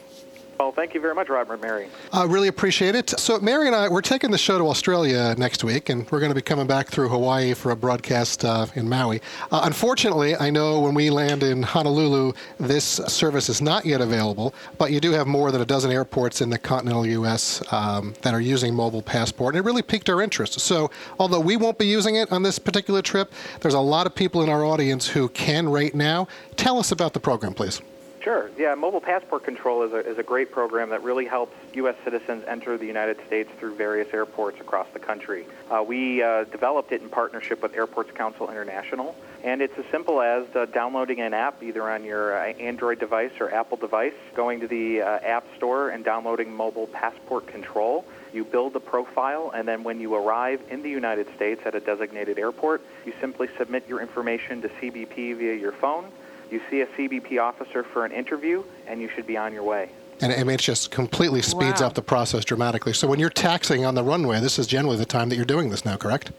Well, 0.59 0.73
thank 0.73 0.93
you 0.93 1.01
very 1.01 1.15
much, 1.15 1.29
Robert 1.29 1.55
and 1.55 1.63
Mary. 1.63 1.89
I 2.13 2.25
really 2.25 2.49
appreciate 2.49 2.97
it. 2.97 3.11
So, 3.11 3.39
Mary 3.39 3.69
and 3.69 3.77
I, 3.77 3.89
we're 3.89 4.01
taking 4.03 4.33
the 4.33 4.39
show 4.39 4.59
to 4.59 4.65
Australia 4.65 5.37
next 5.39 5.63
week, 5.63 5.89
and 5.89 6.11
we're 6.11 6.19
going 6.19 6.33
to 6.33 6.35
be 6.35 6.43
coming 6.43 6.67
back 6.67 6.89
through 6.89 7.09
Hawaii 7.11 7.55
for 7.55 7.71
a 7.71 7.77
broadcast 7.77 8.45
uh, 8.45 8.67
in 8.75 8.89
Maui. 8.89 9.21
Uh, 9.53 9.61
unfortunately, 9.63 10.35
I 10.35 10.51
know 10.51 10.81
when 10.81 10.95
we 10.95 11.11
land 11.11 11.45
in 11.45 11.63
Honolulu, 11.63 12.33
this 12.59 12.85
service 12.85 13.49
is 13.49 13.63
not 13.63 13.87
yet 13.87 14.01
available, 14.01 14.53
but 14.79 14.91
you 14.91 14.99
do 14.99 15.13
have 15.13 15.29
more 15.29 15.53
than 15.53 15.61
a 15.61 15.65
dozen 15.65 15.93
airports 15.93 16.41
in 16.41 16.51
the 16.51 16.59
continental 16.59 17.07
U.S. 17.07 17.63
Um, 17.73 18.15
that 18.23 18.35
are 18.35 18.41
using 18.41 18.75
mobile 18.75 19.03
passport, 19.03 19.55
and 19.55 19.65
it 19.65 19.65
really 19.65 19.83
piqued 19.83 20.11
our 20.11 20.21
interest. 20.21 20.59
So, 20.59 20.91
although 21.21 21.41
we 21.41 21.57
won't 21.57 21.79
be 21.79 21.87
using 21.87 22.17
it 22.17 22.33
on 22.33 22.43
this 22.43 22.59
particular 22.59 23.01
trip, 23.01 23.33
there's 23.61 23.75
a 23.75 23.81
lot 23.81 24.07
of 24.07 24.15
people 24.17 24.43
in 24.43 24.49
our 24.49 24.65
audience 24.65 25.07
who 25.07 25.29
can 25.29 25.69
right 25.69 25.95
now. 25.95 26.27
Tell 26.57 26.81
us 26.81 26.91
about 26.91 27.13
the 27.13 27.21
program, 27.21 27.55
please. 27.55 27.81
Sure. 28.21 28.51
Yeah, 28.59 28.75
Mobile 28.75 29.01
Passport 29.01 29.45
Control 29.45 29.85
is 29.85 29.93
a, 29.93 29.99
is 29.99 30.19
a 30.19 30.25
great 30.25 30.51
program 30.51 30.91
that 30.91 31.05
really 31.05 31.25
helps 31.25 31.55
U.S. 31.75 31.95
citizens 32.03 32.45
enter 32.49 32.77
the 32.77 32.87
United 32.87 33.17
States 33.27 33.49
through 33.59 33.77
various 33.77 34.13
airports 34.13 34.61
across 34.61 34.89
the 34.93 34.99
country. 34.99 35.47
Uh, 35.71 35.85
we 35.87 36.23
uh, 36.23 36.45
developed 36.45 36.91
it 36.91 37.01
in 37.01 37.09
partnership 37.09 37.63
with 37.63 37.75
Airports 37.75 38.11
Council 38.11 38.51
International, 38.51 39.15
and 39.45 39.63
it's 39.63 39.79
as 39.79 39.85
simple 39.93 40.21
as 40.21 40.45
uh, 40.57 40.67
downloading 40.67 41.21
an 41.21 41.33
app 41.33 41.63
either 41.63 41.89
on 41.89 42.03
your 42.03 42.37
uh, 42.37 42.53
Android 42.55 42.99
device 42.99 43.31
or 43.39 43.55
Apple 43.55 43.77
device, 43.77 44.15
going 44.35 44.61
to 44.61 44.67
the 44.67 45.01
uh, 45.01 45.21
App 45.23 45.47
Store 45.57 45.91
and 45.91 46.05
downloading 46.05 46.53
Mobile 46.53 46.89
Passport 46.89 47.47
Control. 47.47 48.05
You 48.33 48.45
build 48.45 48.75
a 48.75 48.81
profile, 48.81 49.53
and 49.55 49.67
then 49.67 49.85
when 49.85 50.01
you 50.01 50.17
arrive 50.17 50.61
in 50.71 50.83
the 50.83 50.91
United 50.91 51.33
States 51.37 51.63
at 51.65 51.77
a 51.77 51.81
designated 51.81 52.37
airport, 52.39 52.83
you 53.07 53.13
simply 53.21 53.49
submit 53.57 53.89
your 53.89 54.01
information 54.01 54.61
to 54.63 54.69
CBP 54.69 55.37
via 55.37 55.55
your 55.55 55.73
phone 55.73 56.11
you 56.51 56.61
see 56.71 56.81
a 56.81 56.87
CBP 56.87 57.41
officer 57.41 57.83
for 57.83 58.05
an 58.05 58.13
interview, 58.13 58.65
and 58.87 59.01
you 59.01 59.09
should 59.15 59.27
be 59.27 59.37
on 59.37 59.53
your 59.53 59.63
way. 59.63 59.91
And 60.21 60.33
I 60.33 60.53
it 60.53 60.61
just 60.61 60.91
completely 60.91 61.43
speeds 61.43 61.81
Wow. 61.81 61.89
up 61.89 61.95
the 61.95 62.03
process 62.03 62.45
dramatically. 62.45 62.93
So 62.93 63.07
when 63.07 63.21
you're 63.21 63.31
taxing 63.31 63.85
on 63.85 63.95
the 63.95 64.03
runway, 64.03 64.41
this 64.41 64.59
is 64.59 64.67
generally 64.67 64.97
the 64.97 65.07
time 65.07 65.29
that 65.29 65.37
you're 65.37 65.45
doing 65.45 65.71
this 65.71 65.85
now, 65.85 65.97
correct? 65.97 66.33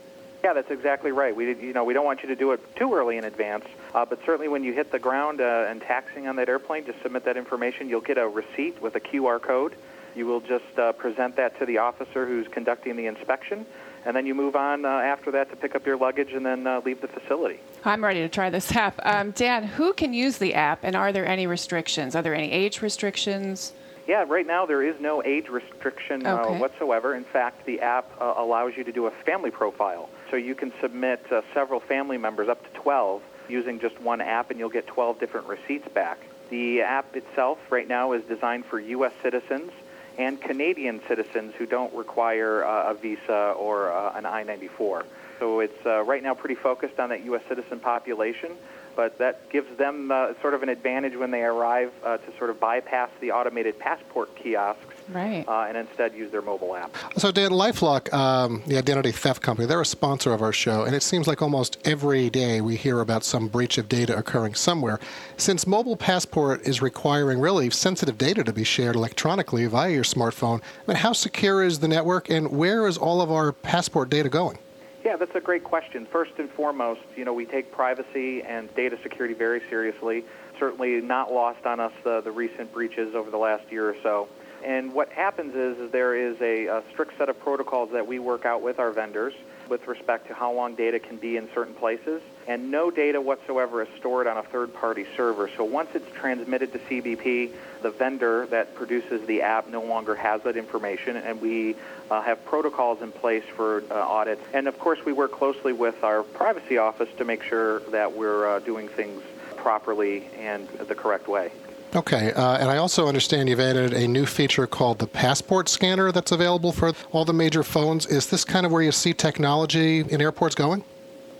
Yeah, 0.44 0.54
that's 0.54 0.72
exactly 0.72 1.12
right. 1.12 1.36
We, 1.36 1.54
you 1.56 1.74
know, 1.74 1.84
we 1.84 1.94
don't 1.94 2.06
want 2.06 2.22
you 2.22 2.30
to 2.30 2.36
do 2.36 2.52
it 2.52 2.76
too 2.76 2.94
early 2.94 3.18
in 3.18 3.26
advance, 3.26 3.66
uh, 3.94 4.06
but 4.06 4.20
certainly 4.26 4.48
when 4.48 4.64
you 4.64 4.74
hit 4.74 4.92
the 4.92 5.00
ground 5.00 5.42
uh, 5.42 5.66
and 5.70 5.82
taxing 5.82 6.28
on 6.28 6.36
that 6.38 6.50
airplane, 6.50 6.86
just 6.86 7.02
submit 7.02 7.26
that 7.26 7.38
information. 7.38 7.90
You'll 7.90 8.02
get 8.02 8.18
a 8.18 8.28
receipt 8.28 8.82
with 8.82 8.96
a 8.96 9.00
QR 9.00 9.42
code. 9.42 9.76
You 10.16 10.26
will 10.26 10.40
just 10.42 10.78
uh, 10.78 10.94
present 10.94 11.36
that 11.36 11.58
to 11.60 11.66
the 11.66 11.78
officer 11.78 12.26
who's 12.26 12.48
conducting 12.48 12.96
the 12.96 13.06
inspection, 13.06 13.66
and 14.06 14.16
then 14.16 14.26
you 14.26 14.36
move 14.36 14.56
on 14.56 14.86
uh, 14.86 14.90
after 14.90 15.32
that 15.32 15.50
to 15.50 15.56
pick 15.56 15.76
up 15.76 15.86
your 15.86 15.98
luggage 15.98 16.34
and 16.34 16.46
then 16.46 16.66
uh, 16.66 16.82
leave 16.86 17.02
the 17.02 17.08
facility. 17.08 17.60
I'm 17.84 18.04
ready 18.04 18.22
to 18.22 18.30
try 18.30 18.50
this 18.50 18.72
app. 18.76 19.00
Um, 19.04 19.32
Dan, 19.32 19.64
who 19.64 19.94
can 19.94 20.14
use 20.14 20.38
the 20.38 20.54
app, 20.54 20.80
and 20.84 20.96
are 20.96 21.12
there 21.12 21.28
any 21.28 21.48
restrictions? 21.48 22.16
Are 22.16 22.22
there 22.22 22.36
any 22.36 22.52
age 22.52 22.82
restrictions? 22.82 23.74
Yeah, 24.08 24.26
right 24.28 24.48
now 24.48 24.66
there 24.66 24.82
is 24.82 25.00
no 25.00 25.24
age 25.24 25.50
restriction 25.50 26.26
uh, 26.26 26.38
Okay. 26.38 26.60
whatsoever. 26.60 27.14
In 27.14 27.24
fact, 27.24 27.66
the 27.68 27.80
app 27.82 28.10
uh, 28.20 28.34
allows 28.38 28.76
you 28.76 28.84
to 28.84 28.92
do 28.92 29.06
a 29.06 29.12
family 29.12 29.52
profile. 29.52 30.10
So 30.32 30.36
you 30.36 30.56
can 30.56 30.74
submit 30.82 31.24
uh, 31.32 31.42
several 31.54 31.80
family 31.80 32.18
members, 32.18 32.50
up 32.50 32.64
to 32.64 32.80
12, 32.80 33.22
using 33.50 33.80
just 33.80 34.00
one 34.02 34.20
app, 34.22 34.50
and 34.50 34.60
you'll 34.60 34.70
get 34.70 34.88
12 34.88 35.20
different 35.20 35.48
receipts 35.48 35.88
back. 35.90 36.20
The 36.50 36.82
app 36.82 37.16
itself 37.16 37.60
right 37.70 37.88
now 37.88 38.14
is 38.14 38.24
designed 38.24 38.66
for 38.66 38.80
U.S. 38.80 39.12
citizens 39.22 39.72
and 40.18 40.42
Canadian 40.42 41.02
citizens 41.08 41.54
who 41.58 41.66
don't 41.66 41.94
require 41.94 42.64
uh, 42.64 42.92
a 42.92 42.94
visa 42.94 43.54
or 43.58 43.92
uh, 43.92 44.18
an 44.18 44.26
I-94. 44.26 45.06
So 45.40 45.62
it's 45.62 45.86
uh, 45.86 46.04
right 46.04 46.22
now 46.22 46.34
pretty 46.34 46.56
focused 46.56 47.00
on 47.00 47.10
that 47.10 47.24
U.S. 47.26 47.42
citizen 47.48 47.80
population, 47.80 48.52
but 48.96 49.18
that 49.20 49.50
gives 49.50 49.78
them 49.78 50.12
uh, 50.12 50.34
sort 50.42 50.54
of 50.54 50.64
an 50.64 50.70
advantage 50.70 51.16
when 51.16 51.32
they 51.32 51.44
arrive 51.44 51.94
uh, 52.04 52.18
to 52.18 52.38
sort 52.38 52.50
of 52.50 52.60
bypass 52.60 53.10
the 53.22 53.32
automated 53.32 53.80
passport 53.80 54.36
kiosks 54.36 54.89
Right. 55.12 55.44
uh, 55.48 55.66
and 55.68 55.76
instead 55.76 56.14
use 56.14 56.32
their 56.32 56.42
mobile 56.42 56.76
app. 56.76 56.96
So, 57.18 57.32
Dan, 57.32 57.52
Lifelock, 57.52 58.14
um, 58.14 58.62
the 58.68 58.78
identity 58.78 59.12
theft 59.12 59.42
company, 59.42 59.68
they're 59.68 59.82
a 59.82 59.86
sponsor 59.86 60.34
of 60.34 60.42
our 60.42 60.54
show, 60.54 60.84
and 60.84 60.96
it 60.96 61.02
seems 61.02 61.28
like 61.28 61.42
almost 61.42 61.80
every 61.86 62.30
day 62.30 62.62
we 62.62 62.76
hear 62.76 63.00
about 63.00 63.24
some 63.24 63.48
breach 63.48 63.78
of 63.78 63.90
data 63.90 64.16
occurring 64.16 64.54
somewhere. 64.54 65.00
Since 65.38 65.66
Mobile 65.66 65.98
Passport 65.98 66.68
is 66.68 66.82
requiring 66.82 67.40
really 67.40 67.70
sensitive 67.70 68.18
data 68.18 68.44
to 68.44 68.54
be 68.54 68.64
shared 68.64 68.96
electronically 68.96 69.66
via 69.66 69.90
your 69.90 70.04
smartphone, 70.04 70.62
I 70.62 70.92
mean, 70.92 70.98
how 70.98 71.14
secure 71.14 71.64
is 71.64 71.80
the 71.80 71.88
network, 71.88 72.30
and 72.30 72.52
where 72.52 72.88
is 72.88 72.98
all 72.98 73.22
of 73.22 73.32
our 73.32 73.52
passport 73.52 74.10
data 74.10 74.30
going? 74.30 74.60
Yeah, 75.04 75.16
that's 75.16 75.34
a 75.34 75.40
great 75.40 75.64
question. 75.64 76.06
First 76.06 76.34
and 76.38 76.50
foremost, 76.52 77.02
you 77.16 77.26
know, 77.26 77.34
we 77.34 77.46
take 77.46 77.72
privacy 77.72 78.44
and 78.44 78.74
data 78.76 78.98
security 79.02 79.34
very 79.34 79.62
seriously. 79.70 80.26
Certainly 80.60 81.02
not 81.02 81.32
lost 81.32 81.66
on 81.66 81.80
us 81.80 81.94
the, 82.04 82.22
the 82.22 82.32
recent 82.32 82.72
breaches 82.74 83.16
over 83.16 83.32
the 83.32 83.38
last 83.38 83.72
year 83.72 83.90
or 83.90 83.96
so. 84.04 84.28
And 84.64 84.94
what 84.94 85.12
happens 85.12 85.56
is, 85.56 85.78
is 85.78 85.92
there 85.92 86.16
is 86.16 86.40
a, 86.42 86.68
a 86.68 86.84
strict 86.92 87.18
set 87.18 87.30
of 87.30 87.40
protocols 87.40 87.92
that 87.92 88.08
we 88.08 88.20
work 88.20 88.46
out 88.46 88.62
with 88.62 88.80
our 88.80 88.92
vendors 88.92 89.34
with 89.70 89.88
respect 89.88 90.28
to 90.28 90.34
how 90.34 90.52
long 90.52 90.76
data 90.76 91.00
can 91.00 91.16
be 91.18 91.38
in 91.38 91.48
certain 91.54 91.74
places. 91.76 92.22
And 92.48 92.72
no 92.72 92.90
data 92.90 93.22
whatsoever 93.22 93.84
is 93.84 93.88
stored 94.00 94.28
on 94.28 94.38
a 94.38 94.44
third-party 94.44 95.06
server. 95.16 95.50
So 95.56 95.64
once 95.64 95.90
it's 95.94 96.12
transmitted 96.14 96.74
to 96.74 96.80
CBP, 96.80 97.52
the 97.82 97.92
vendor 97.92 98.48
that 98.48 98.76
produces 98.76 99.26
the 99.28 99.44
app 99.44 99.70
no 99.70 99.84
longer 99.84 100.16
has 100.16 100.42
that 100.44 100.58
information, 100.58 101.16
and 101.18 101.40
we 101.40 101.76
uh, 102.10 102.22
have 102.22 102.44
protocols 102.46 103.02
in 103.02 103.12
place 103.12 103.44
for 103.56 103.84
uh, 103.92 103.94
audits. 103.94 104.42
And 104.54 104.68
of 104.68 104.80
course, 104.80 105.00
we 105.06 105.14
work 105.14 105.32
closely 105.32 105.74
with 105.74 106.04
our 106.04 106.24
privacy 106.24 106.78
office 106.78 107.10
to 107.18 107.26
make 107.26 107.44
sure 107.44 107.80
that 107.92 108.14
we're 108.16 108.48
uh, 108.48 108.60
doing 108.60 108.88
things 108.88 109.22
properly 109.56 110.28
and 110.38 110.68
the 110.70 110.96
correct 110.96 111.28
way. 111.28 111.52
Okay, 111.96 112.32
uh, 112.34 112.58
and 112.58 112.70
I 112.70 112.78
also 112.78 113.08
understand 113.08 113.50
you've 113.50 113.60
added 113.60 113.94
a 113.94 114.08
new 114.08 114.28
feature 114.28 114.68
called 114.68 115.00
the 115.00 115.08
passport 115.08 115.68
scanner 115.68 116.12
that's 116.12 116.32
available 116.32 116.72
for 116.72 116.94
all 117.12 117.26
the 117.26 117.34
major 117.34 117.64
phones. 117.64 118.06
Is 118.06 118.28
this 118.28 118.46
kind 118.46 118.64
of 118.64 118.72
where 118.72 118.84
you 118.84 118.92
see 118.92 119.12
technology 119.12 120.02
in 120.02 120.22
airports 120.22 120.54
going? 120.54 120.84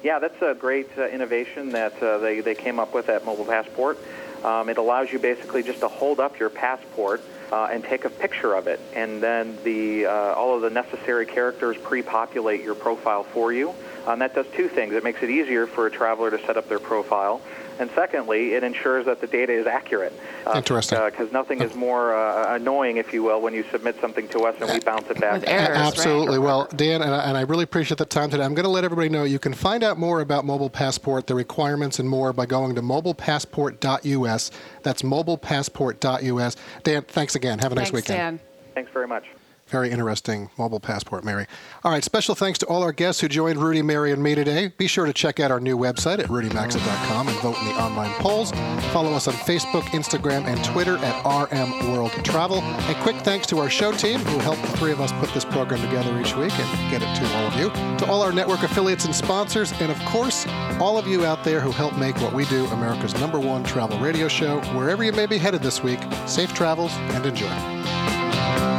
Yeah, 0.02 0.18
that's 0.18 0.42
a 0.42 0.56
great 0.56 0.90
uh, 0.98 1.08
innovation 1.08 1.70
that 1.74 2.02
uh, 2.02 2.18
they, 2.18 2.40
they 2.40 2.56
came 2.56 2.80
up 2.80 2.96
with 2.96 3.10
at 3.10 3.26
Mobile 3.26 3.46
Passport. 3.46 4.00
Um, 4.44 4.70
it 4.70 4.80
allows 4.80 5.12
you 5.12 5.20
basically 5.20 5.62
just 5.62 5.82
to 5.82 5.88
hold 5.88 6.20
up 6.20 6.40
your 6.40 6.50
passport 6.50 7.22
uh, 7.52 7.70
and 7.72 7.84
take 7.84 8.06
a 8.06 8.10
picture 8.10 8.56
of 8.56 8.68
it, 8.68 8.80
and 8.96 9.22
then 9.22 9.56
the 9.64 10.08
uh, 10.08 10.34
all 10.34 10.56
of 10.56 10.62
the 10.62 10.70
necessary 10.70 11.26
characters 11.26 11.78
pre-populate 11.78 12.64
your 12.64 12.76
profile 12.76 13.24
for 13.24 13.52
you. 13.54 13.76
Um, 14.08 14.20
that 14.20 14.36
does 14.36 14.46
two 14.56 14.68
things. 14.68 14.94
It 14.94 15.04
makes 15.04 15.22
it 15.24 15.30
easier 15.30 15.68
for 15.68 15.88
a 15.88 15.92
traveler 15.92 16.32
to 16.32 16.40
set 16.46 16.58
up 16.58 16.68
their 16.70 16.80
profile. 16.80 17.42
And 17.80 17.90
secondly, 17.96 18.56
it 18.56 18.64
ensures 18.64 19.06
that 19.06 19.22
the 19.22 19.28
data 19.28 19.54
is 19.54 19.66
accurate. 19.66 20.12
Uh, 20.46 20.54
Interesting. 20.58 21.00
Because 21.06 21.32
nothing 21.32 21.62
is 21.62 21.74
more 21.76 22.14
uh, 22.14 22.56
annoying, 22.56 22.98
if 22.98 23.14
you 23.14 23.24
will, 23.24 23.40
when 23.40 23.54
you 23.54 23.64
submit 23.72 23.96
something 24.02 24.28
to 24.30 24.40
us 24.42 24.60
and 24.60 24.70
we 24.70 24.82
bounce 24.82 25.10
it 25.10 25.20
back. 25.22 25.46
Absolutely. 25.46 26.40
Well, 26.40 26.68
Dan, 26.76 27.02
and 27.02 27.16
I, 27.16 27.24
and 27.24 27.38
I 27.38 27.42
really 27.42 27.64
appreciate 27.64 27.98
the 27.98 28.06
time 28.06 28.30
today. 28.30 28.44
I'm 28.44 28.54
going 28.54 28.66
to 28.66 28.70
let 28.70 28.84
everybody 28.84 29.08
know 29.08 29.24
you 29.24 29.40
can 29.40 29.54
find 29.54 29.82
out 29.82 29.98
more 29.98 30.20
about 30.20 30.44
Mobile 30.44 30.70
Passport, 30.70 31.28
the 31.28 31.36
requirements, 31.36 32.00
and 32.00 32.10
more 32.10 32.34
by 32.34 32.46
going 32.46 32.76
to 32.76 32.82
mobilepassport.us. 32.82 34.52
That's 34.84 35.02
mobilepassport.us. 35.02 36.56
Dan, 36.84 37.02
thanks 37.04 37.36
again. 37.36 37.60
Have 37.60 37.72
a 37.72 37.76
nice 37.76 37.92
Thanks, 37.92 38.10
weekend. 38.10 38.40
Dan. 38.40 38.40
Thanks 38.74 38.92
very 38.92 39.08
much. 39.08 39.24
Very 39.70 39.92
interesting 39.92 40.50
mobile 40.58 40.80
passport, 40.80 41.24
Mary. 41.24 41.46
All 41.84 41.92
right, 41.92 42.04
special 42.04 42.34
thanks 42.34 42.58
to 42.60 42.66
all 42.66 42.82
our 42.82 42.92
guests 42.92 43.22
who 43.22 43.28
joined 43.28 43.60
Rudy, 43.60 43.84
Mary, 43.84 44.12
and 44.12 44.22
me 44.22 44.34
today. 44.34 44.70
Be 44.78 44.88
sure 44.88 45.06
to 45.06 45.14
check 45.14 45.40
out 45.40 45.52
our 45.52 45.60
new 45.60 45.78
website 45.78 46.18
at 46.18 46.26
rudymaxa.com 46.26 47.28
and 47.28 47.38
vote 47.38 47.56
in 47.60 47.66
the 47.66 47.74
online 47.74 48.12
polls. 48.14 48.50
Follow 48.92 49.14
us 49.14 49.28
on 49.28 49.36
Facebook, 49.36 49.84
Instagram, 49.92 50.46
and 50.46 50.64
Twitter 50.66 50.98
at 50.98 51.24
RM 51.24 51.92
World 51.92 52.12
Travel. 52.24 52.58
A 52.58 53.00
quick 53.04 53.18
thanks 53.18 53.46
to 53.48 53.60
our 53.60 53.70
show 53.70 53.92
team 53.92 54.20
who 54.22 54.40
helped 54.40 54.64
the 54.64 54.76
three 54.78 54.92
of 54.92 55.02
us 55.02 55.12
put 55.14 55.32
this 55.36 55.46
program 55.46 55.82
together 55.82 56.20
each 56.20 56.36
week 56.36 56.58
and 56.58 56.92
get 56.92 57.04
it 57.04 57.16
to 57.16 57.36
all 57.36 57.46
of 57.46 57.56
you. 57.56 57.70
To 58.00 58.12
all 58.12 58.24
our 58.24 58.32
network 58.32 58.64
affiliates 58.64 59.06
and 59.06 59.14
sponsors, 59.14 59.72
and 59.74 59.92
of 59.92 60.00
course, 60.06 60.48
all 60.80 60.98
of 60.98 61.06
you 61.06 61.26
out 61.26 61.44
there 61.44 61.60
who 61.60 61.70
help 61.70 61.96
make 61.96 62.20
what 62.22 62.34
we 62.34 62.46
do 62.46 62.66
America's 62.68 63.14
number 63.20 63.40
one 63.40 63.64
travel 63.64 64.00
radio 64.00 64.28
show. 64.28 64.62
Wherever 64.76 65.04
you 65.04 65.12
may 65.12 65.28
be 65.28 65.38
headed 65.38 65.62
this 65.62 65.84
week, 65.84 66.00
safe 66.26 66.56
travels 66.56 66.92
and 66.94 67.24
enjoy. 67.24 68.79